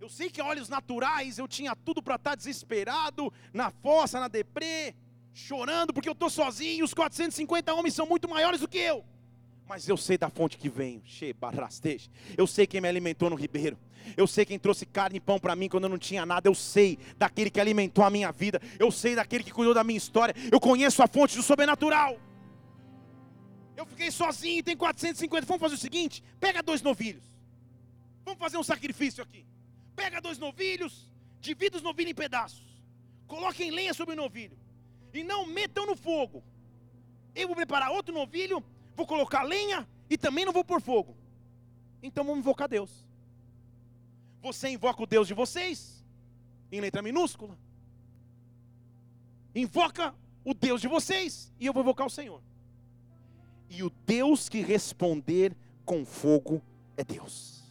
Eu 0.00 0.08
sei 0.08 0.30
que 0.30 0.42
olhos 0.42 0.68
naturais 0.68 1.38
eu 1.38 1.46
tinha 1.46 1.76
tudo 1.76 2.02
para 2.02 2.16
estar 2.16 2.30
tá 2.30 2.36
desesperado, 2.36 3.32
na 3.52 3.70
fossa, 3.70 4.18
na 4.18 4.28
deprê, 4.28 4.94
chorando 5.32 5.92
porque 5.92 6.08
eu 6.08 6.12
estou 6.12 6.28
sozinho. 6.28 6.84
Os 6.84 6.94
450 6.94 7.72
homens 7.72 7.94
são 7.94 8.06
muito 8.06 8.28
maiores 8.28 8.60
do 8.60 8.68
que 8.68 8.78
eu. 8.78 9.04
Mas 9.72 9.88
eu 9.88 9.96
sei 9.96 10.18
da 10.18 10.28
fonte 10.28 10.58
que 10.58 10.68
venho. 10.68 11.02
Eu 12.36 12.46
sei 12.46 12.66
quem 12.66 12.78
me 12.78 12.86
alimentou 12.86 13.30
no 13.30 13.36
ribeiro. 13.36 13.78
Eu 14.18 14.26
sei 14.26 14.44
quem 14.44 14.58
trouxe 14.58 14.84
carne 14.84 15.16
e 15.16 15.20
pão 15.20 15.38
para 15.38 15.56
mim 15.56 15.66
quando 15.66 15.84
eu 15.84 15.88
não 15.88 15.96
tinha 15.96 16.26
nada. 16.26 16.46
Eu 16.46 16.54
sei 16.54 16.98
daquele 17.16 17.48
que 17.48 17.58
alimentou 17.58 18.04
a 18.04 18.10
minha 18.10 18.30
vida. 18.30 18.60
Eu 18.78 18.90
sei 18.90 19.14
daquele 19.14 19.42
que 19.42 19.50
cuidou 19.50 19.72
da 19.72 19.82
minha 19.82 19.96
história. 19.96 20.34
Eu 20.52 20.60
conheço 20.60 21.02
a 21.02 21.06
fonte 21.06 21.36
do 21.36 21.42
sobrenatural. 21.42 22.20
Eu 23.74 23.86
fiquei 23.86 24.10
sozinho, 24.10 24.62
tem 24.62 24.76
450. 24.76 25.46
Vamos 25.46 25.62
fazer 25.62 25.76
o 25.76 25.78
seguinte: 25.78 26.22
pega 26.38 26.62
dois 26.62 26.82
novilhos. 26.82 27.24
Vamos 28.26 28.38
fazer 28.38 28.58
um 28.58 28.62
sacrifício 28.62 29.22
aqui. 29.22 29.46
Pega 29.96 30.20
dois 30.20 30.36
novilhos, 30.36 31.10
divida 31.40 31.78
os 31.78 31.82
novilhos 31.82 32.10
em 32.10 32.14
pedaços. 32.14 32.82
Coloquem 33.26 33.70
lenha 33.70 33.94
sobre 33.94 34.12
o 34.12 34.18
novilho. 34.18 34.58
E 35.14 35.24
não 35.24 35.46
metam 35.46 35.86
no 35.86 35.96
fogo. 35.96 36.44
Eu 37.34 37.46
vou 37.46 37.56
preparar 37.56 37.90
outro 37.90 38.14
novilho, 38.14 38.62
vou 38.96 39.06
colocar 39.06 39.42
lenha 39.42 39.88
e 40.08 40.16
também 40.16 40.44
não 40.44 40.52
vou 40.52 40.64
pôr 40.64 40.80
fogo. 40.80 41.16
Então 42.02 42.24
vamos 42.24 42.40
invocar 42.40 42.68
Deus. 42.68 43.06
Você 44.42 44.68
invoca 44.68 45.02
o 45.02 45.06
Deus 45.06 45.28
de 45.28 45.34
vocês, 45.34 46.04
em 46.70 46.80
letra 46.80 47.00
minúscula. 47.00 47.56
Invoca 49.54 50.14
o 50.44 50.52
Deus 50.52 50.80
de 50.80 50.88
vocês, 50.88 51.52
e 51.60 51.66
eu 51.66 51.72
vou 51.72 51.82
invocar 51.82 52.06
o 52.06 52.10
Senhor. 52.10 52.42
E 53.68 53.82
o 53.82 53.90
Deus 54.04 54.48
que 54.48 54.60
responder 54.60 55.56
com 55.84 56.04
fogo 56.04 56.60
é 56.96 57.04
Deus. 57.04 57.62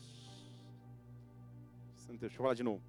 Deixa 2.19 2.35
eu 2.35 2.43
falar 2.43 2.53
de 2.53 2.61
novo. 2.61 2.81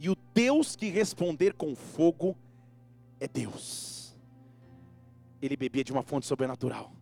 E 0.00 0.10
o 0.10 0.16
Deus 0.34 0.74
que 0.74 0.88
responder 0.90 1.54
com 1.54 1.76
fogo 1.76 2.36
é 3.20 3.28
Deus. 3.28 4.16
Ele 5.40 5.56
bebia 5.56 5.84
de 5.84 5.92
uma 5.92 6.02
fonte 6.02 6.26
sobrenatural. 6.26 6.95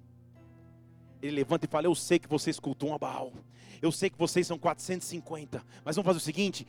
Ele 1.25 1.37
levanta 1.37 1.65
e 1.65 1.69
fala: 1.69 1.87
Eu 1.87 1.95
sei 1.95 2.19
que 2.19 2.29
vocês 2.29 2.61
cultuam 2.61 2.95
a 2.95 2.99
Baal. 2.99 3.33
Eu 3.81 3.91
sei 3.91 4.11
que 4.11 4.19
vocês 4.19 4.47
são 4.47 4.59
450. 4.59 5.65
Mas 5.83 5.97
vamos 5.97 6.07
fazer 6.07 6.19
o 6.19 6.21
seguinte: 6.21 6.67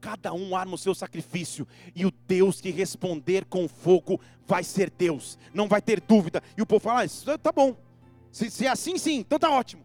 cada 0.00 0.34
um 0.34 0.54
arma 0.54 0.74
o 0.74 0.78
seu 0.78 0.94
sacrifício, 0.94 1.66
e 1.94 2.04
o 2.04 2.12
Deus 2.28 2.60
que 2.60 2.70
responder 2.70 3.46
com 3.46 3.66
fogo 3.66 4.20
vai 4.46 4.62
ser 4.62 4.90
Deus, 4.90 5.38
não 5.54 5.66
vai 5.66 5.80
ter 5.80 6.00
dúvida. 6.00 6.42
E 6.56 6.60
o 6.60 6.66
povo 6.66 6.80
fala: 6.80 7.04
ah, 7.04 7.38
tá 7.38 7.50
bom, 7.50 7.74
se, 8.30 8.50
se 8.50 8.66
é 8.66 8.68
assim, 8.68 8.98
sim, 8.98 9.20
então 9.20 9.38
tá 9.38 9.50
ótimo. 9.50 9.82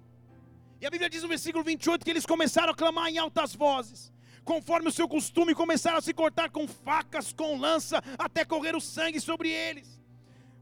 E 0.81 0.85
a 0.85 0.89
Bíblia 0.89 1.09
diz 1.09 1.23
no 1.23 1.29
versículo 1.29 1.63
28 1.63 2.03
que 2.03 2.09
eles 2.11 2.25
começaram 2.25 2.73
a 2.73 2.75
clamar 2.75 3.07
em 3.07 3.17
altas 3.17 3.55
vozes, 3.55 4.11
conforme 4.43 4.89
o 4.89 4.91
seu 4.91 5.07
costume, 5.07 5.55
começaram 5.55 5.99
a 5.99 6.01
se 6.01 6.13
cortar 6.13 6.49
com 6.49 6.67
facas, 6.67 7.31
com 7.31 7.57
lança, 7.57 8.03
até 8.17 8.43
correr 8.43 8.75
o 8.75 8.81
sangue 8.81 9.21
sobre 9.21 9.49
eles. 9.49 10.00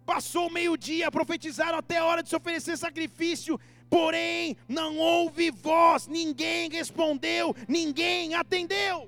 Passou 0.10 0.47
o 0.47 0.51
meio-dia, 0.51 1.12
profetizaram 1.12 1.78
até 1.78 1.99
a 1.99 2.05
hora 2.05 2.24
de 2.24 2.30
se 2.30 2.36
oferecer 2.36 2.76
sacrifício, 2.76 3.60
porém 3.88 4.57
não 4.68 4.97
houve 4.97 5.51
voz, 5.51 6.07
ninguém 6.07 6.68
respondeu, 6.68 7.55
ninguém 7.68 8.34
atendeu. 8.34 9.07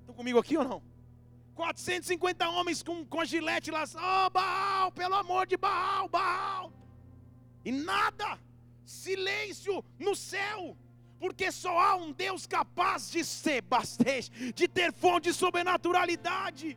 Estão 0.00 0.16
comigo 0.16 0.40
aqui 0.40 0.58
ou 0.58 0.64
não? 0.64 0.82
450 1.54 2.48
homens 2.48 2.82
com, 2.82 3.04
com 3.06 3.20
a 3.20 3.24
gilete 3.24 3.70
lá, 3.70 3.84
oh 3.94 4.30
Baal, 4.30 4.90
pelo 4.90 5.14
amor 5.14 5.46
de 5.46 5.56
Baal, 5.56 6.08
Baal. 6.08 6.72
E 7.64 7.70
nada, 7.70 8.40
silêncio 8.84 9.84
no 9.96 10.16
céu, 10.16 10.76
porque 11.20 11.52
só 11.52 11.78
há 11.78 11.94
um 11.94 12.10
Deus 12.10 12.48
capaz 12.48 13.12
de 13.12 13.24
ser 13.24 13.62
bastante, 13.76 14.52
de 14.52 14.66
ter 14.66 14.92
fonte 14.92 15.28
de 15.28 15.34
sobrenaturalidade. 15.34 16.76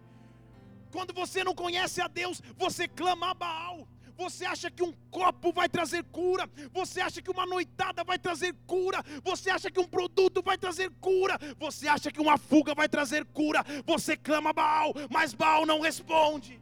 Quando 0.95 1.13
você 1.13 1.43
não 1.43 1.53
conhece 1.53 1.99
a 1.99 2.07
Deus, 2.07 2.41
você 2.55 2.87
clama 2.87 3.31
a 3.31 3.33
Baal. 3.33 3.85
Você 4.17 4.45
acha 4.45 4.71
que 4.71 4.81
um 4.81 4.93
copo 5.11 5.51
vai 5.51 5.67
trazer 5.67 6.05
cura? 6.05 6.49
Você 6.71 7.01
acha 7.01 7.21
que 7.21 7.29
uma 7.29 7.45
noitada 7.45 8.01
vai 8.01 8.17
trazer 8.17 8.55
cura? 8.65 9.03
Você 9.21 9.49
acha 9.49 9.69
que 9.69 9.77
um 9.77 9.85
produto 9.85 10.41
vai 10.41 10.57
trazer 10.57 10.89
cura? 11.01 11.37
Você 11.59 11.89
acha 11.89 12.09
que 12.09 12.21
uma 12.21 12.37
fuga 12.37 12.73
vai 12.73 12.87
trazer 12.87 13.25
cura? 13.25 13.61
Você 13.85 14.15
clama 14.15 14.53
Baal, 14.53 14.93
mas 15.11 15.33
Baal 15.33 15.65
não 15.65 15.81
responde. 15.81 16.61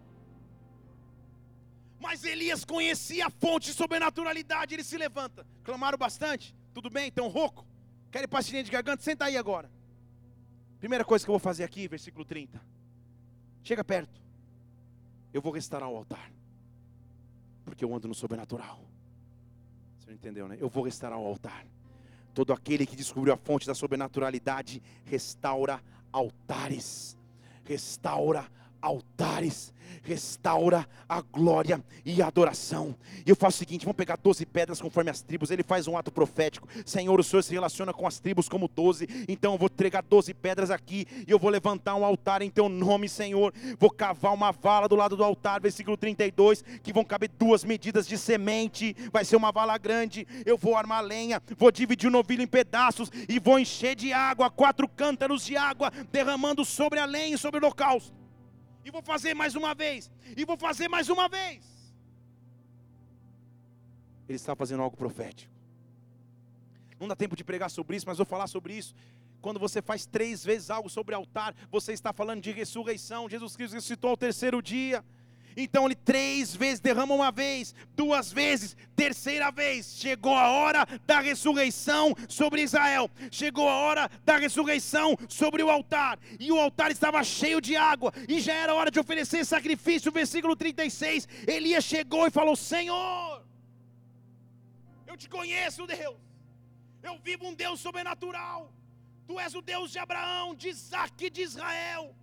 Mas 1.99 2.23
Elias 2.23 2.65
conhecia 2.65 3.27
a 3.27 3.29
fonte 3.29 3.67
de 3.67 3.73
sobrenaturalidade, 3.75 4.73
ele 4.73 4.83
se 4.83 4.97
levanta. 4.97 5.45
Clamaram 5.63 5.97
bastante? 5.97 6.55
Tudo 6.73 6.89
bem? 6.89 7.05
Então, 7.05 7.27
rouco? 7.27 7.67
Querem 8.11 8.27
pastilhinha 8.27 8.63
de 8.63 8.71
garganta? 8.71 9.03
Senta 9.03 9.25
aí 9.25 9.37
agora. 9.37 9.69
Primeira 10.79 11.05
coisa 11.05 11.23
que 11.23 11.29
eu 11.29 11.33
vou 11.33 11.39
fazer 11.39 11.63
aqui, 11.63 11.87
versículo 11.87 12.25
30. 12.25 12.59
Chega 13.63 13.83
perto. 13.83 14.22
Eu 15.33 15.41
vou 15.41 15.51
restaurar 15.51 15.89
o 15.89 15.95
altar. 15.95 16.31
Porque 17.65 17.83
eu 17.83 17.93
ando 17.93 18.07
no 18.07 18.13
sobrenatural. 18.13 18.79
Você 19.99 20.07
não 20.07 20.15
entendeu, 20.15 20.47
né? 20.47 20.57
Eu 20.59 20.69
vou 20.69 20.83
restaurar 20.83 21.19
o 21.19 21.25
altar. 21.25 21.65
Todo 22.33 22.53
aquele 22.53 22.85
que 22.85 22.95
descobriu 22.95 23.33
a 23.33 23.37
fonte 23.37 23.65
da 23.65 23.73
sobrenaturalidade 23.73 24.81
restaura 25.05 25.81
altares. 26.11 27.17
Restaura 27.63 28.39
altares 28.41 28.62
restaura 30.03 30.87
a 31.07 31.21
glória 31.21 31.83
e 32.05 32.21
a 32.21 32.27
adoração. 32.27 32.95
E 33.25 33.29
eu 33.29 33.35
faço 33.35 33.55
o 33.55 33.59
seguinte: 33.59 33.85
vamos 33.85 33.97
pegar 33.97 34.17
12 34.17 34.45
pedras 34.45 34.81
conforme 34.81 35.09
as 35.09 35.21
tribos. 35.21 35.51
Ele 35.51 35.63
faz 35.63 35.87
um 35.87 35.97
ato 35.97 36.11
profético. 36.11 36.67
Senhor, 36.85 37.19
o 37.19 37.23
Senhor 37.23 37.41
se 37.41 37.53
relaciona 37.53 37.93
com 37.93 38.05
as 38.05 38.19
tribos 38.19 38.49
como 38.49 38.67
12. 38.67 39.25
Então 39.27 39.53
eu 39.53 39.57
vou 39.57 39.69
entregar 39.71 40.03
12 40.03 40.33
pedras 40.33 40.69
aqui. 40.69 41.07
E 41.27 41.31
eu 41.31 41.39
vou 41.39 41.49
levantar 41.49 41.95
um 41.95 42.05
altar 42.05 42.41
em 42.41 42.49
teu 42.49 42.67
nome, 42.67 43.07
Senhor. 43.07 43.53
Vou 43.79 43.89
cavar 43.89 44.33
uma 44.33 44.51
vala 44.51 44.87
do 44.87 44.95
lado 44.95 45.15
do 45.15 45.23
altar, 45.23 45.61
versículo 45.61 45.97
32. 45.97 46.63
Que 46.83 46.93
vão 46.93 47.03
caber 47.03 47.29
duas 47.29 47.63
medidas 47.63 48.07
de 48.07 48.17
semente. 48.17 48.95
Vai 49.11 49.23
ser 49.23 49.35
uma 49.35 49.51
vala 49.51 49.77
grande. 49.77 50.27
Eu 50.45 50.57
vou 50.57 50.75
armar 50.75 51.01
lenha. 51.01 51.41
Vou 51.57 51.71
dividir 51.71 52.07
o 52.07 52.11
novilho 52.11 52.43
em 52.43 52.47
pedaços. 52.47 53.09
E 53.29 53.39
vou 53.39 53.59
encher 53.59 53.95
de 53.95 54.11
água 54.11 54.49
quatro 54.49 54.87
cântaros 54.87 55.45
de 55.45 55.55
água, 55.55 55.91
derramando 56.11 56.65
sobre 56.65 56.99
a 56.99 57.05
lenha 57.05 57.35
e 57.35 57.37
sobre 57.37 57.59
o 57.59 57.63
holocausto 57.63 58.22
e 58.83 58.91
vou 58.91 59.01
fazer 59.01 59.33
mais 59.33 59.55
uma 59.55 59.73
vez, 59.73 60.11
e 60.35 60.45
vou 60.45 60.57
fazer 60.57 60.87
mais 60.87 61.09
uma 61.09 61.27
vez. 61.27 61.63
Ele 64.27 64.35
está 64.35 64.55
fazendo 64.55 64.81
algo 64.81 64.95
profético. 64.95 65.51
Não 66.99 67.07
dá 67.07 67.15
tempo 67.15 67.35
de 67.35 67.43
pregar 67.43 67.69
sobre 67.69 67.97
isso, 67.97 68.05
mas 68.07 68.17
vou 68.17 68.25
falar 68.25 68.47
sobre 68.47 68.73
isso. 68.73 68.95
Quando 69.41 69.59
você 69.59 69.81
faz 69.81 70.05
três 70.05 70.43
vezes 70.43 70.69
algo 70.69 70.89
sobre 70.89 71.13
altar, 71.13 71.53
você 71.69 71.91
está 71.91 72.13
falando 72.13 72.41
de 72.41 72.51
ressurreição. 72.51 73.29
Jesus 73.29 73.57
Cristo 73.57 73.73
ressuscitou 73.73 74.11
ao 74.11 74.17
terceiro 74.17 74.61
dia. 74.61 75.03
Então 75.55 75.85
ele 75.85 75.95
três 75.95 76.55
vezes 76.55 76.79
derrama 76.79 77.13
uma 77.13 77.31
vez, 77.31 77.73
duas 77.95 78.31
vezes, 78.31 78.75
terceira 78.95 79.51
vez. 79.51 79.95
Chegou 79.97 80.35
a 80.35 80.49
hora 80.49 80.87
da 81.05 81.19
ressurreição 81.19 82.15
sobre 82.27 82.61
Israel. 82.61 83.09
Chegou 83.31 83.67
a 83.67 83.75
hora 83.75 84.09
da 84.25 84.37
ressurreição 84.37 85.17
sobre 85.27 85.63
o 85.63 85.69
altar. 85.69 86.19
E 86.39 86.51
o 86.51 86.59
altar 86.59 86.91
estava 86.91 87.23
cheio 87.23 87.61
de 87.61 87.75
água. 87.75 88.11
E 88.27 88.39
já 88.39 88.53
era 88.53 88.73
hora 88.73 88.91
de 88.91 88.99
oferecer 88.99 89.45
sacrifício. 89.45 90.11
Versículo 90.11 90.55
36. 90.55 91.27
Elias 91.47 91.83
chegou 91.83 92.27
e 92.27 92.31
falou: 92.31 92.55
Senhor, 92.55 93.43
eu 95.05 95.17
te 95.17 95.29
conheço, 95.29 95.85
Deus. 95.85 96.17
Eu 97.01 97.19
vivo 97.19 97.47
um 97.47 97.53
Deus 97.53 97.79
sobrenatural. 97.79 98.73
Tu 99.27 99.39
és 99.39 99.53
o 99.55 99.61
Deus 99.61 99.91
de 99.91 99.99
Abraão, 99.99 100.53
de 100.55 100.69
Isaac 100.69 101.25
e 101.25 101.29
de 101.29 101.41
Israel 101.41 102.15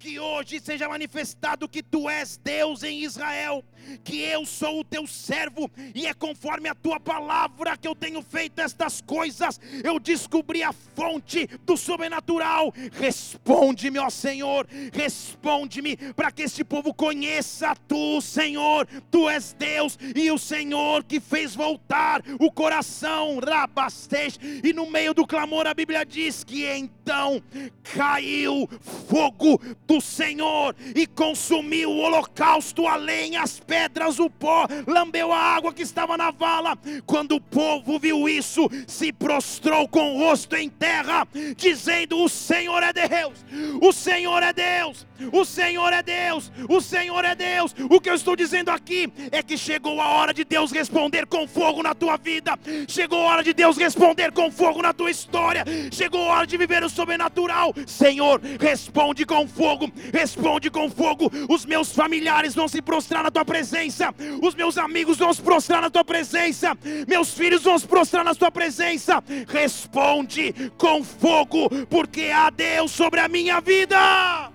que 0.00 0.18
hoje 0.18 0.58
seja 0.58 0.88
manifestado 0.88 1.68
que 1.68 1.82
tu 1.82 2.08
és 2.08 2.40
Deus 2.42 2.82
em 2.82 3.04
Israel, 3.04 3.62
que 4.02 4.22
eu 4.22 4.46
sou 4.46 4.80
o 4.80 4.84
teu 4.84 5.06
servo, 5.06 5.70
e 5.94 6.06
é 6.06 6.14
conforme 6.14 6.70
a 6.70 6.74
tua 6.74 6.98
palavra 6.98 7.76
que 7.76 7.86
eu 7.86 7.94
tenho 7.94 8.22
feito 8.22 8.60
estas 8.60 9.02
coisas. 9.02 9.60
Eu 9.84 10.00
descobri 10.00 10.62
a 10.62 10.72
fonte 10.72 11.46
do 11.66 11.76
sobrenatural. 11.76 12.72
Responde-me, 12.92 13.98
ó 13.98 14.08
Senhor, 14.08 14.66
responde-me, 14.90 15.98
para 16.14 16.32
que 16.32 16.44
este 16.44 16.64
povo 16.64 16.94
conheça 16.94 17.76
tu, 17.86 18.22
Senhor, 18.22 18.88
tu 19.10 19.28
és 19.28 19.52
Deus 19.52 19.98
e 20.16 20.30
o 20.30 20.38
Senhor 20.38 21.04
que 21.04 21.20
fez 21.20 21.54
voltar 21.54 22.22
o 22.38 22.50
coração, 22.50 23.38
Rabastej, 23.38 24.62
e 24.64 24.72
no 24.72 24.90
meio 24.90 25.12
do 25.12 25.26
clamor 25.26 25.66
a 25.66 25.74
Bíblia 25.74 26.06
diz 26.06 26.42
que 26.42 26.64
então 26.64 27.42
caiu 27.82 28.66
fogo 28.80 29.60
do 29.90 30.00
Senhor 30.00 30.76
e 30.94 31.04
consumiu 31.04 31.90
o 31.90 31.98
holocausto, 31.98 32.86
a 32.86 32.94
lenha, 32.94 33.42
as 33.42 33.58
pedras, 33.58 34.20
o 34.20 34.30
pó, 34.30 34.68
lambeu 34.86 35.32
a 35.32 35.36
água 35.36 35.74
que 35.74 35.82
estava 35.82 36.16
na 36.16 36.30
vala. 36.30 36.78
Quando 37.04 37.32
o 37.32 37.40
povo 37.40 37.98
viu 37.98 38.28
isso, 38.28 38.70
se 38.86 39.12
prostrou 39.12 39.88
com 39.88 40.14
o 40.14 40.18
rosto 40.20 40.54
em 40.54 40.68
terra, 40.68 41.26
dizendo: 41.56 42.22
O 42.22 42.28
Senhor 42.28 42.80
é 42.84 42.92
Deus, 42.92 43.44
o 43.82 43.92
Senhor 43.92 44.40
é 44.44 44.52
Deus, 44.52 45.04
o 45.32 45.44
Senhor 45.44 45.92
é 45.92 46.02
Deus, 46.04 46.52
o 46.68 46.80
Senhor 46.80 47.24
é 47.24 47.34
Deus. 47.34 47.74
O 47.90 48.00
que 48.00 48.10
eu 48.10 48.14
estou 48.14 48.36
dizendo 48.36 48.70
aqui 48.70 49.12
é 49.32 49.42
que 49.42 49.58
chegou 49.58 50.00
a 50.00 50.06
hora 50.06 50.32
de 50.32 50.44
Deus 50.44 50.70
responder 50.70 51.26
com 51.26 51.48
fogo 51.48 51.82
na 51.82 51.96
tua 51.96 52.16
vida, 52.16 52.56
chegou 52.86 53.26
a 53.26 53.32
hora 53.32 53.42
de 53.42 53.52
Deus 53.52 53.76
responder 53.76 54.30
com 54.30 54.52
fogo 54.52 54.82
na 54.82 54.92
tua 54.92 55.10
história, 55.10 55.64
chegou 55.90 56.30
a 56.30 56.36
hora 56.36 56.46
de 56.46 56.56
viver 56.56 56.84
o 56.84 56.88
sobrenatural. 56.88 57.74
Senhor, 57.88 58.40
responde 58.60 59.26
com 59.26 59.48
fogo 59.48 59.79
fogo, 59.80 59.92
responde 60.12 60.70
com 60.70 60.90
fogo. 60.90 61.30
Os 61.48 61.64
meus 61.64 61.92
familiares 61.92 62.54
vão 62.54 62.68
se 62.68 62.82
prostrar 62.82 63.22
na 63.22 63.30
tua 63.30 63.44
presença, 63.44 64.14
os 64.42 64.54
meus 64.54 64.76
amigos 64.76 65.18
vão 65.18 65.32
se 65.32 65.40
prostrar 65.40 65.80
na 65.80 65.90
tua 65.90 66.04
presença, 66.04 66.76
meus 67.06 67.32
filhos 67.32 67.62
vão 67.62 67.78
se 67.78 67.86
prostrar 67.86 68.24
na 68.24 68.34
tua 68.34 68.50
presença. 68.50 69.22
Responde 69.48 70.52
com 70.76 71.02
fogo, 71.02 71.68
porque 71.86 72.24
há 72.24 72.50
Deus 72.50 72.90
sobre 72.90 73.20
a 73.20 73.28
minha 73.28 73.60
vida. 73.60 74.50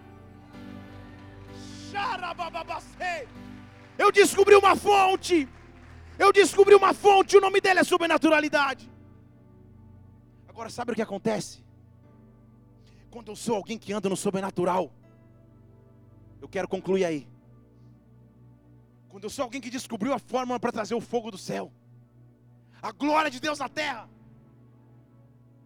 Eu 3.97 4.11
descobri 4.11 4.55
uma 4.55 4.75
fonte. 4.75 5.47
Eu 6.17 6.31
descobri 6.31 6.75
uma 6.75 6.93
fonte, 6.93 7.35
o 7.35 7.41
nome 7.41 7.59
dela 7.59 7.81
é 7.81 7.83
sobrenaturalidade. 7.83 8.89
Agora, 10.47 10.69
sabe 10.69 10.93
o 10.93 10.95
que 10.95 11.01
acontece? 11.01 11.65
Quando 13.15 13.31
eu 13.31 13.35
sou 13.35 13.55
alguém 13.55 13.77
que 13.77 13.93
anda 13.93 14.09
no 14.09 14.15
sobrenatural, 14.17 14.91
eu 16.45 16.49
quero 16.55 16.67
concluir 16.67 17.03
aí. 17.03 17.27
Quando 19.09 19.23
eu 19.23 19.29
sou 19.31 19.43
alguém 19.43 19.59
que 19.59 19.71
descobriu 19.77 20.13
a 20.13 20.19
fórmula 20.19 20.59
para 20.59 20.71
trazer 20.71 20.93
o 20.93 21.01
fogo 21.01 21.31
do 21.31 21.39
céu, 21.39 21.71
a 22.81 22.91
glória 22.91 23.31
de 23.31 23.39
Deus 23.39 23.57
na 23.57 23.67
terra, 23.67 24.07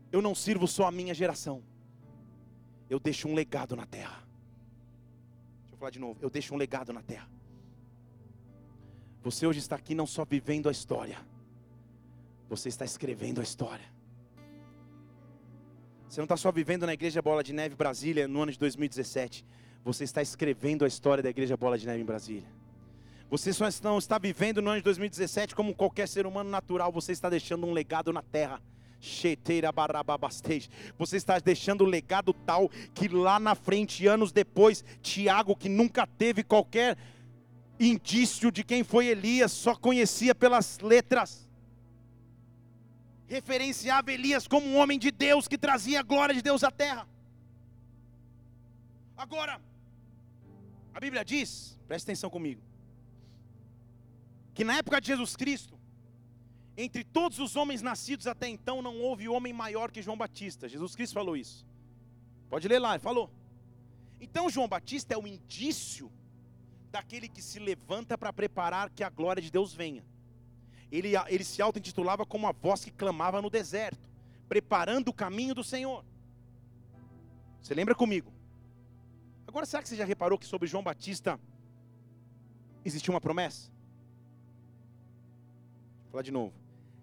eu 0.09 0.21
não 0.21 0.33
sirvo 0.33 0.67
só 0.67 0.85
a 0.87 0.91
minha 0.91 1.13
geração, 1.13 1.61
eu 2.89 2.97
deixo 2.97 3.27
um 3.27 3.35
legado 3.35 3.75
na 3.75 3.85
terra. 3.85 4.23
Deixa 5.59 5.75
eu 5.75 5.77
falar 5.77 5.91
de 5.91 5.99
novo, 5.99 6.17
eu 6.21 6.29
deixo 6.29 6.53
um 6.55 6.57
legado 6.57 6.93
na 6.93 7.01
terra. 7.01 7.29
Você 9.21 9.45
hoje 9.45 9.59
está 9.59 9.75
aqui 9.75 9.93
não 9.93 10.07
só 10.07 10.23
vivendo 10.23 10.69
a 10.69 10.71
história, 10.71 11.17
você 12.47 12.69
está 12.69 12.85
escrevendo 12.85 13.41
a 13.41 13.43
história. 13.43 13.85
Você 16.07 16.21
não 16.21 16.25
está 16.25 16.37
só 16.37 16.51
vivendo 16.53 16.85
na 16.85 16.93
Igreja 16.93 17.21
Bola 17.21 17.43
de 17.43 17.51
Neve 17.51 17.75
Brasília 17.75 18.29
no 18.29 18.41
ano 18.41 18.51
de 18.53 18.57
2017 18.57 19.45
você 19.83 20.03
está 20.03 20.21
escrevendo 20.21 20.85
a 20.85 20.87
história 20.87 21.23
da 21.23 21.29
Igreja 21.29 21.55
Bola 21.57 21.77
de 21.77 21.85
Neve 21.85 22.01
em 22.01 22.05
Brasília. 22.05 22.47
Você 23.29 23.53
só 23.53 23.65
não 23.83 23.97
está 23.97 24.17
vivendo 24.17 24.61
no 24.61 24.69
ano 24.69 24.79
de 24.79 24.83
2017 24.83 25.53
como 25.53 25.75
qualquer 25.75 26.07
ser 26.07 26.25
humano 26.25 26.49
natural, 26.49 26.91
você 26.91 27.11
está 27.11 27.29
deixando 27.29 27.67
um 27.67 27.71
legado 27.71 28.11
na 28.11 28.21
terra. 28.21 28.61
Você 30.97 31.15
está 31.15 31.39
deixando 31.39 31.85
um 31.85 31.87
legado 31.87 32.33
tal 32.33 32.69
que 32.93 33.07
lá 33.07 33.39
na 33.39 33.55
frente, 33.55 34.05
anos 34.05 34.31
depois, 34.31 34.83
Tiago, 35.01 35.55
que 35.55 35.69
nunca 35.69 36.05
teve 36.05 36.43
qualquer 36.43 36.97
indício 37.79 38.51
de 38.51 38.61
quem 38.61 38.83
foi 38.83 39.07
Elias, 39.07 39.53
só 39.53 39.73
conhecia 39.73 40.35
pelas 40.35 40.79
letras, 40.79 41.47
referenciava 43.25 44.11
Elias 44.11 44.47
como 44.47 44.67
um 44.67 44.77
homem 44.77 44.99
de 44.99 45.11
Deus 45.11 45.47
que 45.47 45.57
trazia 45.57 46.01
a 46.01 46.03
glória 46.03 46.35
de 46.35 46.41
Deus 46.41 46.61
à 46.63 46.71
terra. 46.71 47.07
Agora, 49.15 49.61
a 50.93 50.99
Bíblia 50.99 51.23
diz, 51.23 51.79
presta 51.87 52.11
atenção 52.11 52.29
comigo, 52.29 52.61
que 54.53 54.63
na 54.63 54.77
época 54.77 54.99
de 54.99 55.07
Jesus 55.07 55.35
Cristo, 55.35 55.79
entre 56.75 57.03
todos 57.03 57.39
os 57.39 57.55
homens 57.55 57.81
nascidos 57.81 58.27
até 58.27 58.47
então, 58.47 58.81
não 58.81 58.99
houve 58.99 59.27
homem 59.27 59.51
maior 59.51 59.91
que 59.91 60.01
João 60.01 60.17
Batista. 60.17 60.67
Jesus 60.67 60.95
Cristo 60.95 61.13
falou 61.13 61.35
isso. 61.35 61.65
Pode 62.49 62.67
ler 62.67 62.79
lá, 62.79 62.91
ele 62.91 62.99
falou. 62.99 63.29
Então 64.19 64.49
João 64.49 64.67
Batista 64.67 65.13
é 65.13 65.17
o 65.17 65.27
indício 65.27 66.11
daquele 66.91 67.27
que 67.27 67.41
se 67.41 67.59
levanta 67.59 68.17
para 68.17 68.33
preparar 68.33 68.89
que 68.89 69.03
a 69.03 69.09
glória 69.09 69.41
de 69.41 69.51
Deus 69.51 69.73
venha. 69.73 70.05
Ele, 70.91 71.11
ele 71.27 71.43
se 71.43 71.61
auto-intitulava 71.61 72.25
como 72.25 72.47
a 72.47 72.51
voz 72.51 72.83
que 72.83 72.91
clamava 72.91 73.41
no 73.41 73.49
deserto, 73.49 74.09
preparando 74.47 75.09
o 75.09 75.13
caminho 75.13 75.53
do 75.53 75.63
Senhor. 75.63 76.03
Você 77.61 77.73
lembra 77.73 77.93
comigo? 77.93 78.33
Agora, 79.49 79.65
será 79.65 79.81
que 79.81 79.89
você 79.89 79.95
já 79.95 80.05
reparou 80.05 80.37
que 80.37 80.45
sobre 80.45 80.67
João 80.67 80.83
Batista 80.83 81.39
existia 82.85 83.11
uma 83.11 83.19
promessa? 83.19 83.71
Vou 86.03 86.11
falar 86.11 86.21
de 86.21 86.29
novo. 86.29 86.53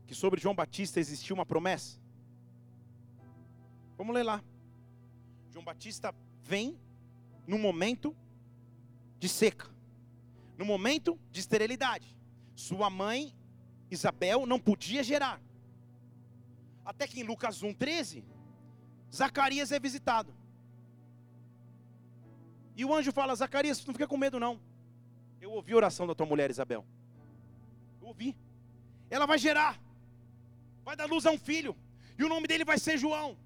Que 0.06 0.14
sobre 0.14 0.40
João 0.40 0.54
Batista 0.54 1.00
existia 1.00 1.34
uma 1.34 1.44
promessa. 1.44 1.98
Vamos 3.98 4.14
ler 4.14 4.22
lá. 4.22 4.44
João 5.50 5.64
Batista 5.64 6.14
vem 6.44 6.78
no 7.48 7.58
momento 7.58 8.14
de 9.18 9.28
seca, 9.28 9.68
no 10.56 10.64
momento 10.64 11.18
de 11.32 11.40
esterilidade. 11.40 12.16
Sua 12.54 12.88
mãe, 12.88 13.34
Isabel, 13.90 14.46
não 14.46 14.60
podia 14.60 15.02
gerar. 15.02 15.42
Até 16.84 17.08
que 17.08 17.18
em 17.18 17.24
Lucas 17.24 17.60
1,13, 17.60 18.22
Zacarias 19.12 19.72
é 19.72 19.80
visitado. 19.80 20.32
E 22.76 22.84
o 22.84 22.94
anjo 22.94 23.10
fala: 23.10 23.34
Zacarias, 23.34 23.84
não 23.86 23.94
fica 23.94 24.06
com 24.06 24.16
medo, 24.16 24.38
não. 24.38 24.60
Eu 25.40 25.50
ouvi 25.52 25.72
a 25.72 25.76
oração 25.76 26.06
da 26.06 26.14
tua 26.14 26.26
mulher, 26.26 26.50
Isabel. 26.50 26.84
Eu 28.00 28.08
ouvi. 28.08 28.36
Ela 29.08 29.26
vai 29.26 29.38
gerar, 29.38 29.80
vai 30.84 30.96
dar 30.96 31.06
luz 31.06 31.24
a 31.24 31.30
um 31.30 31.38
filho, 31.38 31.74
e 32.18 32.24
o 32.24 32.28
nome 32.28 32.46
dele 32.46 32.64
vai 32.64 32.78
ser 32.78 32.98
João. 32.98 33.36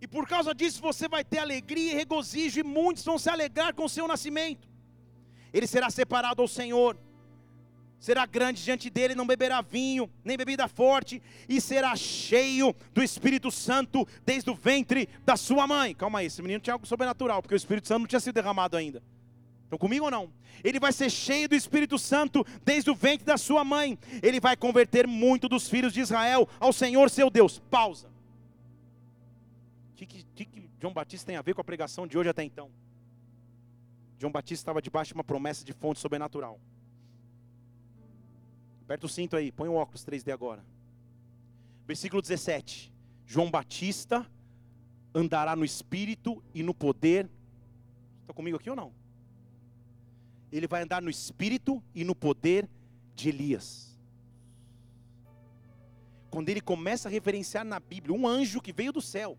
E 0.00 0.06
por 0.06 0.26
causa 0.26 0.54
disso 0.54 0.80
você 0.80 1.08
vai 1.08 1.24
ter 1.24 1.38
alegria 1.38 1.92
e 1.92 1.94
regozijo, 1.94 2.58
e 2.60 2.62
muitos 2.62 3.04
vão 3.04 3.18
se 3.18 3.28
alegrar 3.28 3.74
com 3.74 3.84
o 3.84 3.88
seu 3.88 4.08
nascimento. 4.08 4.68
Ele 5.52 5.66
será 5.66 5.90
separado 5.90 6.40
ao 6.40 6.48
Senhor 6.48 6.96
será 8.02 8.26
grande 8.26 8.64
diante 8.64 8.90
dele, 8.90 9.14
não 9.14 9.24
beberá 9.24 9.62
vinho, 9.62 10.10
nem 10.24 10.36
bebida 10.36 10.66
forte, 10.66 11.22
e 11.48 11.60
será 11.60 11.94
cheio 11.94 12.74
do 12.92 13.00
Espírito 13.00 13.48
Santo 13.48 14.04
desde 14.26 14.50
o 14.50 14.56
ventre 14.56 15.08
da 15.24 15.36
sua 15.36 15.68
mãe. 15.68 15.94
Calma 15.94 16.18
aí, 16.18 16.26
esse 16.26 16.42
menino 16.42 16.60
tinha 16.60 16.74
algo 16.74 16.84
sobrenatural, 16.84 17.40
porque 17.40 17.54
o 17.54 17.56
Espírito 17.56 17.86
Santo 17.86 18.00
não 18.00 18.06
tinha 18.08 18.18
sido 18.18 18.34
derramado 18.34 18.76
ainda. 18.76 19.00
Estão 19.62 19.78
comigo 19.78 20.06
ou 20.06 20.10
não? 20.10 20.32
Ele 20.64 20.80
vai 20.80 20.92
ser 20.92 21.10
cheio 21.10 21.48
do 21.48 21.54
Espírito 21.54 21.96
Santo 21.96 22.44
desde 22.64 22.90
o 22.90 22.94
ventre 22.94 23.24
da 23.24 23.38
sua 23.38 23.64
mãe. 23.64 23.96
Ele 24.20 24.40
vai 24.40 24.56
converter 24.56 25.06
muito 25.06 25.48
dos 25.48 25.68
filhos 25.68 25.92
de 25.92 26.00
Israel 26.00 26.48
ao 26.58 26.72
Senhor 26.72 27.08
seu 27.08 27.30
Deus. 27.30 27.60
Pausa. 27.70 28.08
O 29.92 29.94
que, 29.94 30.06
que, 30.06 30.44
que 30.44 30.70
João 30.80 30.92
Batista 30.92 31.28
tem 31.28 31.36
a 31.36 31.42
ver 31.42 31.54
com 31.54 31.60
a 31.60 31.64
pregação 31.64 32.04
de 32.04 32.18
hoje 32.18 32.28
até 32.28 32.42
então? 32.42 32.68
João 34.18 34.32
Batista 34.32 34.62
estava 34.62 34.82
debaixo 34.82 35.10
de 35.10 35.14
uma 35.14 35.24
promessa 35.24 35.64
de 35.64 35.72
fonte 35.72 36.00
sobrenatural. 36.00 36.58
Aperta 38.92 39.06
o 39.06 39.08
cinto 39.08 39.36
aí, 39.36 39.50
põe 39.50 39.70
o 39.70 39.74
óculos 39.74 40.04
3D 40.04 40.30
agora. 40.30 40.62
Versículo 41.86 42.20
17: 42.20 42.92
João 43.24 43.50
Batista 43.50 44.30
andará 45.14 45.56
no 45.56 45.64
espírito 45.64 46.44
e 46.54 46.62
no 46.62 46.74
poder. 46.74 47.26
Está 48.20 48.34
comigo 48.34 48.58
aqui 48.58 48.68
ou 48.68 48.76
não? 48.76 48.92
ele 50.52 50.66
vai 50.66 50.82
andar 50.82 51.00
no 51.00 51.08
espírito 51.08 51.82
e 51.94 52.04
no 52.04 52.14
poder 52.14 52.68
de 53.14 53.30
Elias. 53.30 53.98
Quando 56.30 56.50
ele 56.50 56.60
começa 56.60 57.08
a 57.08 57.10
referenciar 57.10 57.64
na 57.64 57.80
Bíblia 57.80 58.14
um 58.14 58.28
anjo 58.28 58.60
que 58.60 58.74
veio 58.74 58.92
do 58.92 59.00
céu, 59.00 59.38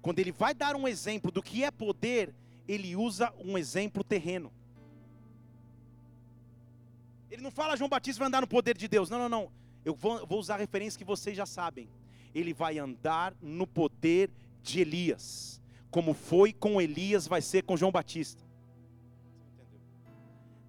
quando 0.00 0.18
ele 0.18 0.32
vai 0.32 0.54
dar 0.54 0.74
um 0.76 0.88
exemplo 0.88 1.30
do 1.30 1.42
que 1.42 1.62
é 1.62 1.70
poder, 1.70 2.34
ele 2.66 2.96
usa 2.96 3.34
um 3.38 3.58
exemplo 3.58 4.02
terreno. 4.02 4.50
Ele 7.32 7.40
não 7.40 7.50
fala 7.50 7.78
João 7.78 7.88
Batista 7.88 8.18
vai 8.18 8.28
andar 8.28 8.42
no 8.42 8.46
poder 8.46 8.76
de 8.76 8.86
Deus. 8.86 9.08
Não, 9.08 9.18
não, 9.18 9.28
não. 9.28 9.52
Eu 9.82 9.94
vou, 9.94 10.26
vou 10.26 10.38
usar 10.38 10.58
referência 10.58 10.98
que 10.98 11.04
vocês 11.04 11.34
já 11.34 11.46
sabem. 11.46 11.88
Ele 12.34 12.52
vai 12.52 12.78
andar 12.78 13.34
no 13.40 13.66
poder 13.66 14.30
de 14.62 14.82
Elias. 14.82 15.58
Como 15.90 16.12
foi 16.12 16.52
com 16.52 16.78
Elias, 16.78 17.26
vai 17.26 17.40
ser 17.40 17.62
com 17.62 17.74
João 17.74 17.90
Batista. 17.90 18.44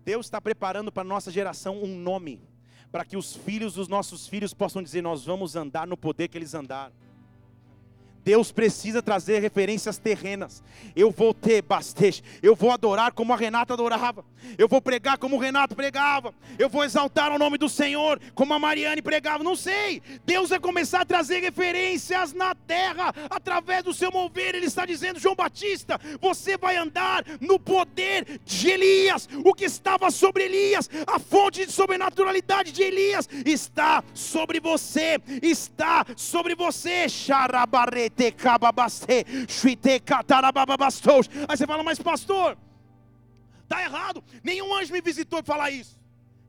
Deus 0.06 0.26
está 0.26 0.40
preparando 0.40 0.90
para 0.90 1.02
a 1.02 1.06
nossa 1.06 1.30
geração 1.30 1.84
um 1.84 1.98
nome, 1.98 2.42
para 2.90 3.04
que 3.04 3.18
os 3.18 3.36
filhos 3.36 3.74
dos 3.74 3.90
nossos 3.90 4.26
filhos 4.26 4.54
possam 4.54 4.82
dizer: 4.82 5.02
Nós 5.02 5.26
vamos 5.26 5.58
andar 5.58 5.86
no 5.86 5.98
poder 5.98 6.30
que 6.30 6.38
eles 6.38 6.54
andaram. 6.54 6.94
Deus 8.24 8.52
precisa 8.52 9.02
trazer 9.02 9.40
referências 9.40 9.98
terrenas. 9.98 10.64
Eu 10.96 11.12
vou 11.12 11.34
ter 11.34 11.62
bastante. 11.62 12.24
Eu 12.42 12.56
vou 12.56 12.72
adorar 12.72 13.12
como 13.12 13.34
a 13.34 13.36
Renata 13.36 13.74
adorava. 13.74 14.24
Eu 14.58 14.68
vou 14.68 14.82
pregar 14.82 15.18
como 15.18 15.36
o 15.36 15.40
Renato 15.40 15.76
pregava. 15.76 16.34
Eu 16.58 16.70
vou 16.70 16.84
exaltar 16.84 17.32
o 17.32 17.38
nome 17.38 17.58
do 17.58 17.68
Senhor 17.68 18.20
como 18.34 18.54
a 18.54 18.60
Mariane 18.60 19.02
pregava. 19.02 19.44
Não 19.44 19.56
sei. 19.56 20.02
Deus 20.26 20.50
vai 20.50 20.60
começar 20.60 21.02
a 21.02 21.06
trazer 21.06 21.40
referências 21.40 22.34
na 22.34 22.56
terra 22.56 23.14
através 23.30 23.84
do 23.84 23.94
seu 23.94 24.12
mover. 24.12 24.56
Ele 24.56 24.68
está 24.68 24.86
dizendo, 24.86 25.20
João 25.20 25.36
Batista, 25.36 26.00
você 26.22 26.58
vai 26.58 26.78
andar 26.78 27.26
no 27.42 27.60
poder 27.60 28.40
de 28.46 28.70
Elias. 28.70 29.28
O 29.44 29.54
que 29.54 29.66
estava 29.66 30.10
sobre 30.12 30.46
Elias, 30.46 30.90
a 31.06 31.20
fonte 31.20 31.66
de 31.66 31.72
sobrenaturalidade 31.72 32.72
de 32.72 32.84
Elias 32.84 33.28
está 33.46 34.04
sobre 34.14 34.60
você. 34.60 35.20
Está 35.42 36.06
sobre 36.16 36.56
você. 36.56 37.10
Xarabarete 37.10 38.13
Aí 41.48 41.58
você 41.58 41.68
fala, 41.68 41.84
mas 41.84 42.00
pastor, 42.00 42.58
está 43.64 43.82
errado. 43.84 44.24
Nenhum 44.44 44.74
anjo 44.76 44.94
me 44.94 45.02
visitou 45.02 45.44
para 45.44 45.54
falar 45.54 45.72
isso. 45.72 46.00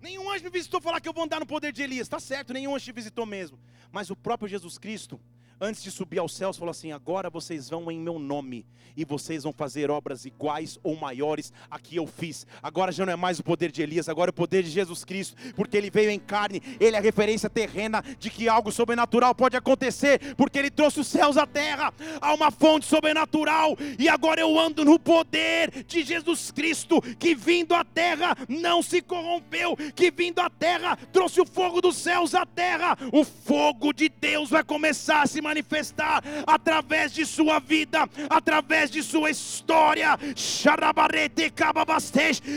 Nenhum 0.00 0.30
anjo 0.30 0.44
me 0.44 0.50
visitou 0.50 0.80
falar 0.80 1.00
que 1.00 1.08
eu 1.08 1.12
vou 1.12 1.24
andar 1.24 1.40
no 1.40 1.46
poder 1.46 1.72
de 1.72 1.82
Elias. 1.82 2.06
Está 2.06 2.20
certo, 2.20 2.52
nenhum 2.52 2.74
anjo 2.74 2.84
te 2.84 2.92
visitou 2.92 3.24
mesmo. 3.24 3.58
Mas 3.90 4.10
o 4.10 4.16
próprio 4.16 4.48
Jesus 4.48 4.76
Cristo 4.78 5.20
antes 5.60 5.82
de 5.82 5.90
subir 5.90 6.18
aos 6.18 6.34
céus, 6.34 6.56
falou 6.56 6.70
assim: 6.70 6.92
Agora 6.92 7.30
vocês 7.30 7.68
vão 7.68 7.90
em 7.90 7.98
meu 7.98 8.18
nome, 8.18 8.66
e 8.96 9.04
vocês 9.04 9.42
vão 9.42 9.52
fazer 9.52 9.90
obras 9.90 10.24
iguais 10.24 10.78
ou 10.82 10.96
maiores 10.96 11.52
a 11.70 11.78
que 11.78 11.96
eu 11.96 12.06
fiz. 12.06 12.46
Agora 12.62 12.92
já 12.92 13.04
não 13.04 13.12
é 13.12 13.16
mais 13.16 13.38
o 13.38 13.44
poder 13.44 13.70
de 13.70 13.82
Elias, 13.82 14.08
agora 14.08 14.28
é 14.28 14.32
o 14.32 14.34
poder 14.34 14.62
de 14.62 14.70
Jesus 14.70 15.04
Cristo, 15.04 15.36
porque 15.54 15.76
ele 15.76 15.90
veio 15.90 16.10
em 16.10 16.18
carne, 16.18 16.62
ele 16.78 16.96
é 16.96 16.98
a 16.98 17.02
referência 17.02 17.50
terrena 17.50 18.02
de 18.18 18.30
que 18.30 18.48
algo 18.48 18.70
sobrenatural 18.70 19.34
pode 19.34 19.56
acontecer, 19.56 20.34
porque 20.36 20.58
ele 20.58 20.70
trouxe 20.70 21.00
os 21.00 21.06
céus 21.06 21.36
à 21.36 21.46
terra, 21.46 21.92
há 22.20 22.34
uma 22.34 22.50
fonte 22.50 22.86
sobrenatural, 22.86 23.76
e 23.98 24.08
agora 24.08 24.40
eu 24.40 24.58
ando 24.58 24.84
no 24.84 24.98
poder 24.98 25.84
de 25.84 26.02
Jesus 26.02 26.50
Cristo, 26.50 27.00
que 27.18 27.34
vindo 27.34 27.74
à 27.74 27.84
terra 27.84 28.36
não 28.48 28.82
se 28.82 29.00
corrompeu, 29.00 29.76
que 29.94 30.10
vindo 30.10 30.40
à 30.40 30.48
terra 30.48 30.96
trouxe 31.12 31.40
o 31.40 31.46
fogo 31.46 31.80
dos 31.80 31.96
céus 31.96 32.34
à 32.34 32.46
terra, 32.46 32.96
o 33.12 33.24
fogo 33.24 33.92
de 33.92 34.08
Deus 34.08 34.50
vai 34.50 34.62
começar 34.62 35.22
a 35.22 35.26
se 35.26 35.40
manifestar 35.44 36.24
através 36.46 37.12
de 37.12 37.24
sua 37.26 37.58
vida, 37.58 38.08
através 38.28 38.90
de 38.90 39.02
sua 39.02 39.30
história. 39.30 40.18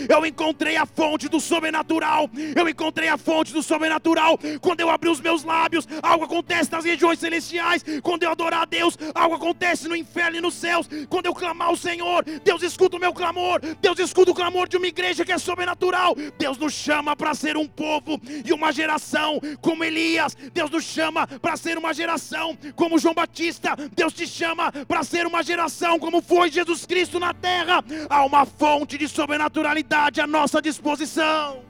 Eu 0.10 0.26
encontrei 0.26 0.78
a 0.78 0.86
fonte 0.86 1.28
do 1.28 1.40
sobrenatural. 1.40 2.30
Eu 2.56 2.68
encontrei 2.70 3.10
a 3.10 3.18
fonte 3.18 3.52
do 3.52 3.62
sobrenatural. 3.62 4.40
Quando 4.62 4.80
eu 4.80 4.90
abri 4.90 5.10
os 5.10 5.20
meus 5.20 5.44
lábios, 5.44 5.88
algo 6.02 6.26
acontece 6.26 6.72
nas 6.72 6.86
regiões 6.86 7.20
celestiais. 7.20 7.84
Quando 8.02 8.24
eu 8.24 8.32
adorar 8.32 8.62
a 8.62 8.66
Deus, 8.66 8.98
algo 9.14 9.36
acontece 9.36 9.88
no 9.88 9.96
inferno 9.96 10.38
e 10.38 10.42
nos 10.42 10.54
céus. 10.54 10.88
Quando 11.10 11.26
eu 11.26 11.36
clamar 11.36 11.68
ao 11.68 11.76
Senhor, 11.76 12.24
Deus 12.44 12.62
escuta 12.64 12.96
o 12.96 13.00
meu 13.00 13.14
clamor. 13.14 13.60
Deus 13.82 14.00
escuta 14.00 14.32
o 14.32 14.36
clamor 14.36 14.70
de 14.70 14.78
uma 14.78 14.88
igreja 14.88 15.26
que 15.26 15.32
é 15.32 15.38
sobrenatural. 15.38 16.16
Deus 16.40 16.58
nos 16.58 16.74
chama 16.74 17.16
para 17.16 17.34
ser 17.34 17.58
um 17.58 17.68
povo 17.68 18.20
e 18.46 18.54
uma 18.54 18.72
geração 18.72 19.40
como 19.62 19.84
Elias. 19.84 20.36
Deus 20.54 20.70
nos 20.70 20.86
chama 20.86 21.28
para 21.28 21.58
ser 21.58 21.78
uma 21.78 21.94
geração 21.94 22.58
como 22.78 23.00
João 23.00 23.14
Batista, 23.14 23.76
Deus 23.94 24.14
te 24.14 24.26
chama 24.28 24.72
para 24.72 25.04
ser 25.04 25.26
uma 25.26 25.44
geração 25.44 26.00
como 26.00 26.22
foi 26.22 26.50
Jesus 26.52 26.86
Cristo 26.86 27.20
na 27.20 27.34
terra. 27.34 27.84
Há 28.10 28.24
uma 28.24 28.46
fonte 28.46 28.98
de 28.98 29.10
sobrenaturalidade 29.10 30.22
à 30.22 30.28
nossa 30.28 30.62
disposição. 30.62 31.66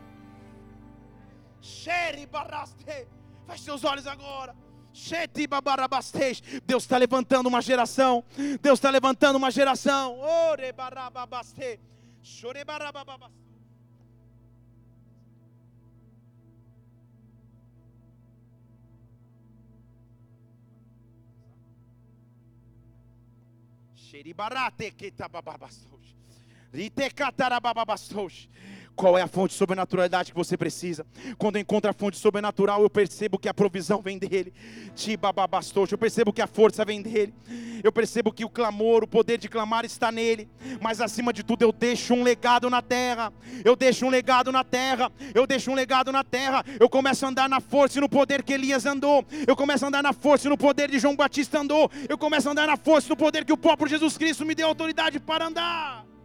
Feche 3.47 3.64
seus 3.64 3.84
olhos 3.86 4.05
agora. 4.05 4.53
Deus 6.66 6.84
está 6.84 6.97
levantando 6.97 7.47
uma 7.47 7.62
geração. 7.62 8.24
Deus 8.62 8.78
está 8.78 8.89
levantando 8.89 9.38
uma 9.38 9.49
geração. 9.49 10.20
Ore 10.20 10.74
barababaste. 10.74 11.80
Chore 12.22 12.66
barababaste. 24.08 24.89
Qual 28.98 29.16
é 29.16 29.22
a 29.22 29.28
fonte 29.28 29.52
de 29.52 29.58
sobrenaturalidade 29.58 30.32
que 30.32 30.36
você 30.38 30.58
precisa? 30.58 31.06
Quando 31.38 31.58
eu 31.58 31.62
encontro 31.62 31.88
a 31.88 31.93
fonte 31.93 32.18
sobrenatural, 32.18 32.82
eu 32.82 32.89
percebo 32.89 33.38
que 33.38 33.48
a 33.48 33.54
provisão 33.54 34.02
vem 34.02 34.18
dele. 34.18 34.52
Eu 35.91 35.98
percebo 36.00 36.34
que 36.34 36.41
a 36.41 36.48
força 36.48 36.84
vem 36.84 37.04
dele. 37.04 37.32
Eu 37.84 37.91
percebo 37.91 38.32
que 38.34 38.43
o 38.43 38.50
clamor, 38.50 39.04
o 39.04 39.08
poder 39.08 39.38
de 39.38 39.48
clamar 39.48 39.86
está 39.86 40.12
nele. 40.12 40.50
Mas 40.82 41.00
acima 41.00 41.32
de 41.32 41.43
tudo, 41.43 41.62
eu 41.62 41.72
deixo 41.72 42.16
um 42.16 42.24
legado 42.24 42.72
na 42.72 42.82
terra. 42.82 43.32
Eu 43.64 43.76
deixo 43.76 44.04
um 44.04 44.10
legado 44.10 44.52
na 44.52 44.64
terra. 44.64 45.12
Eu 45.32 45.45
deixo 45.45 45.70
um 45.70 45.76
legado 45.76 46.12
na 46.12 46.24
terra. 46.24 46.66
Eu 46.80 46.89
começo 46.89 47.24
a 47.24 47.30
andar 47.30 47.48
na 47.48 47.62
força 47.62 48.00
e 48.00 48.02
no 48.02 48.10
poder 48.10 48.41
que 48.41 48.54
Elias 48.54 48.88
andou. 48.88 49.24
Eu 49.45 49.56
começo 49.56 49.86
a 49.86 49.89
andar 49.89 50.02
na 50.02 50.12
força 50.12 50.48
e 50.48 50.50
no 50.50 50.58
poder 50.58 50.89
de 50.89 50.98
João 50.98 51.16
Batista 51.16 51.60
andou. 51.60 51.91
Eu 52.10 52.18
começo 52.18 52.50
a 52.50 52.52
andar 52.52 52.66
na 52.66 52.76
força 52.76 53.10
e 53.10 53.12
no 53.12 53.16
poder 53.16 53.45
que 53.45 53.54
o 53.54 53.58
próprio 53.58 53.88
Jesus 53.88 54.18
Cristo 54.18 54.43
me 54.43 54.56
deu 54.56 54.68
autoridade 54.68 55.20
para 55.20 55.45
andar. 55.45 56.16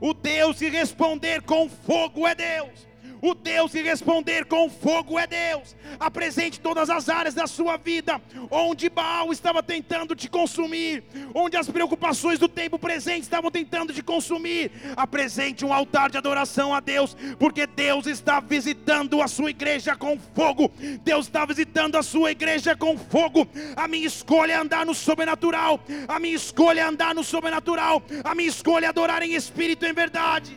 O 0.00 0.14
Deus 0.14 0.58
que 0.58 0.68
responder 0.68 1.42
com 1.42 1.68
fogo 1.68 2.26
é 2.26 2.34
Deus. 2.34 2.86
O 3.26 3.34
Deus 3.34 3.72
que 3.72 3.82
responder 3.82 4.44
com 4.44 4.70
fogo 4.70 5.18
é 5.18 5.26
Deus. 5.26 5.74
Apresente 5.98 6.60
todas 6.60 6.88
as 6.88 7.08
áreas 7.08 7.34
da 7.34 7.48
sua 7.48 7.76
vida 7.76 8.22
onde 8.48 8.88
Baal 8.88 9.32
estava 9.32 9.64
tentando 9.64 10.14
te 10.14 10.30
consumir, 10.30 11.02
onde 11.34 11.56
as 11.56 11.68
preocupações 11.68 12.38
do 12.38 12.48
tempo 12.48 12.78
presente 12.78 13.22
estavam 13.22 13.50
tentando 13.50 13.92
te 13.92 14.00
consumir. 14.00 14.70
Apresente 14.96 15.64
um 15.64 15.72
altar 15.72 16.08
de 16.08 16.16
adoração 16.16 16.72
a 16.72 16.78
Deus, 16.78 17.16
porque 17.36 17.66
Deus 17.66 18.06
está 18.06 18.38
visitando 18.38 19.20
a 19.20 19.26
sua 19.26 19.50
igreja 19.50 19.96
com 19.96 20.16
fogo. 20.32 20.70
Deus 21.02 21.26
está 21.26 21.44
visitando 21.44 21.96
a 21.96 22.04
sua 22.04 22.30
igreja 22.30 22.76
com 22.76 22.96
fogo. 22.96 23.48
A 23.74 23.88
minha 23.88 24.06
escolha 24.06 24.52
é 24.52 24.56
andar 24.56 24.86
no 24.86 24.94
sobrenatural. 24.94 25.80
A 26.06 26.20
minha 26.20 26.36
escolha 26.36 26.82
é 26.82 26.84
andar 26.84 27.12
no 27.12 27.24
sobrenatural. 27.24 28.04
A 28.22 28.36
minha 28.36 28.48
escolha 28.48 28.86
é 28.86 28.88
adorar 28.88 29.20
em 29.24 29.34
espírito 29.34 29.84
e 29.84 29.88
em 29.88 29.92
verdade. 29.92 30.56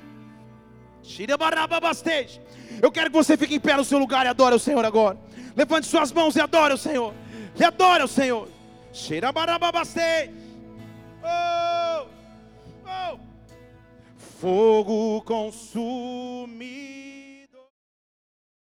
Eu 2.82 2.92
quero 2.92 3.10
que 3.10 3.18
você 3.18 3.36
fique 3.38 3.56
em 3.56 3.60
pé 3.60 3.76
no 3.76 3.84
seu 3.84 3.98
lugar 4.00 4.26
e 4.26 4.30
adore 4.30 4.56
o 4.56 4.60
Senhor 4.60 4.84
agora. 4.86 5.18
Levante 5.56 5.88
suas 5.88 6.12
mãos 6.12 6.36
e 6.36 6.42
adore 6.42 6.74
o 6.74 6.78
Senhor. 6.78 7.14
E 7.58 7.64
adore 7.64 8.04
o 8.04 8.08
Senhor. 8.08 8.48
Oh, 11.24 12.06
oh. 12.86 13.20
Fogo 14.40 15.22
consumir. 15.24 17.09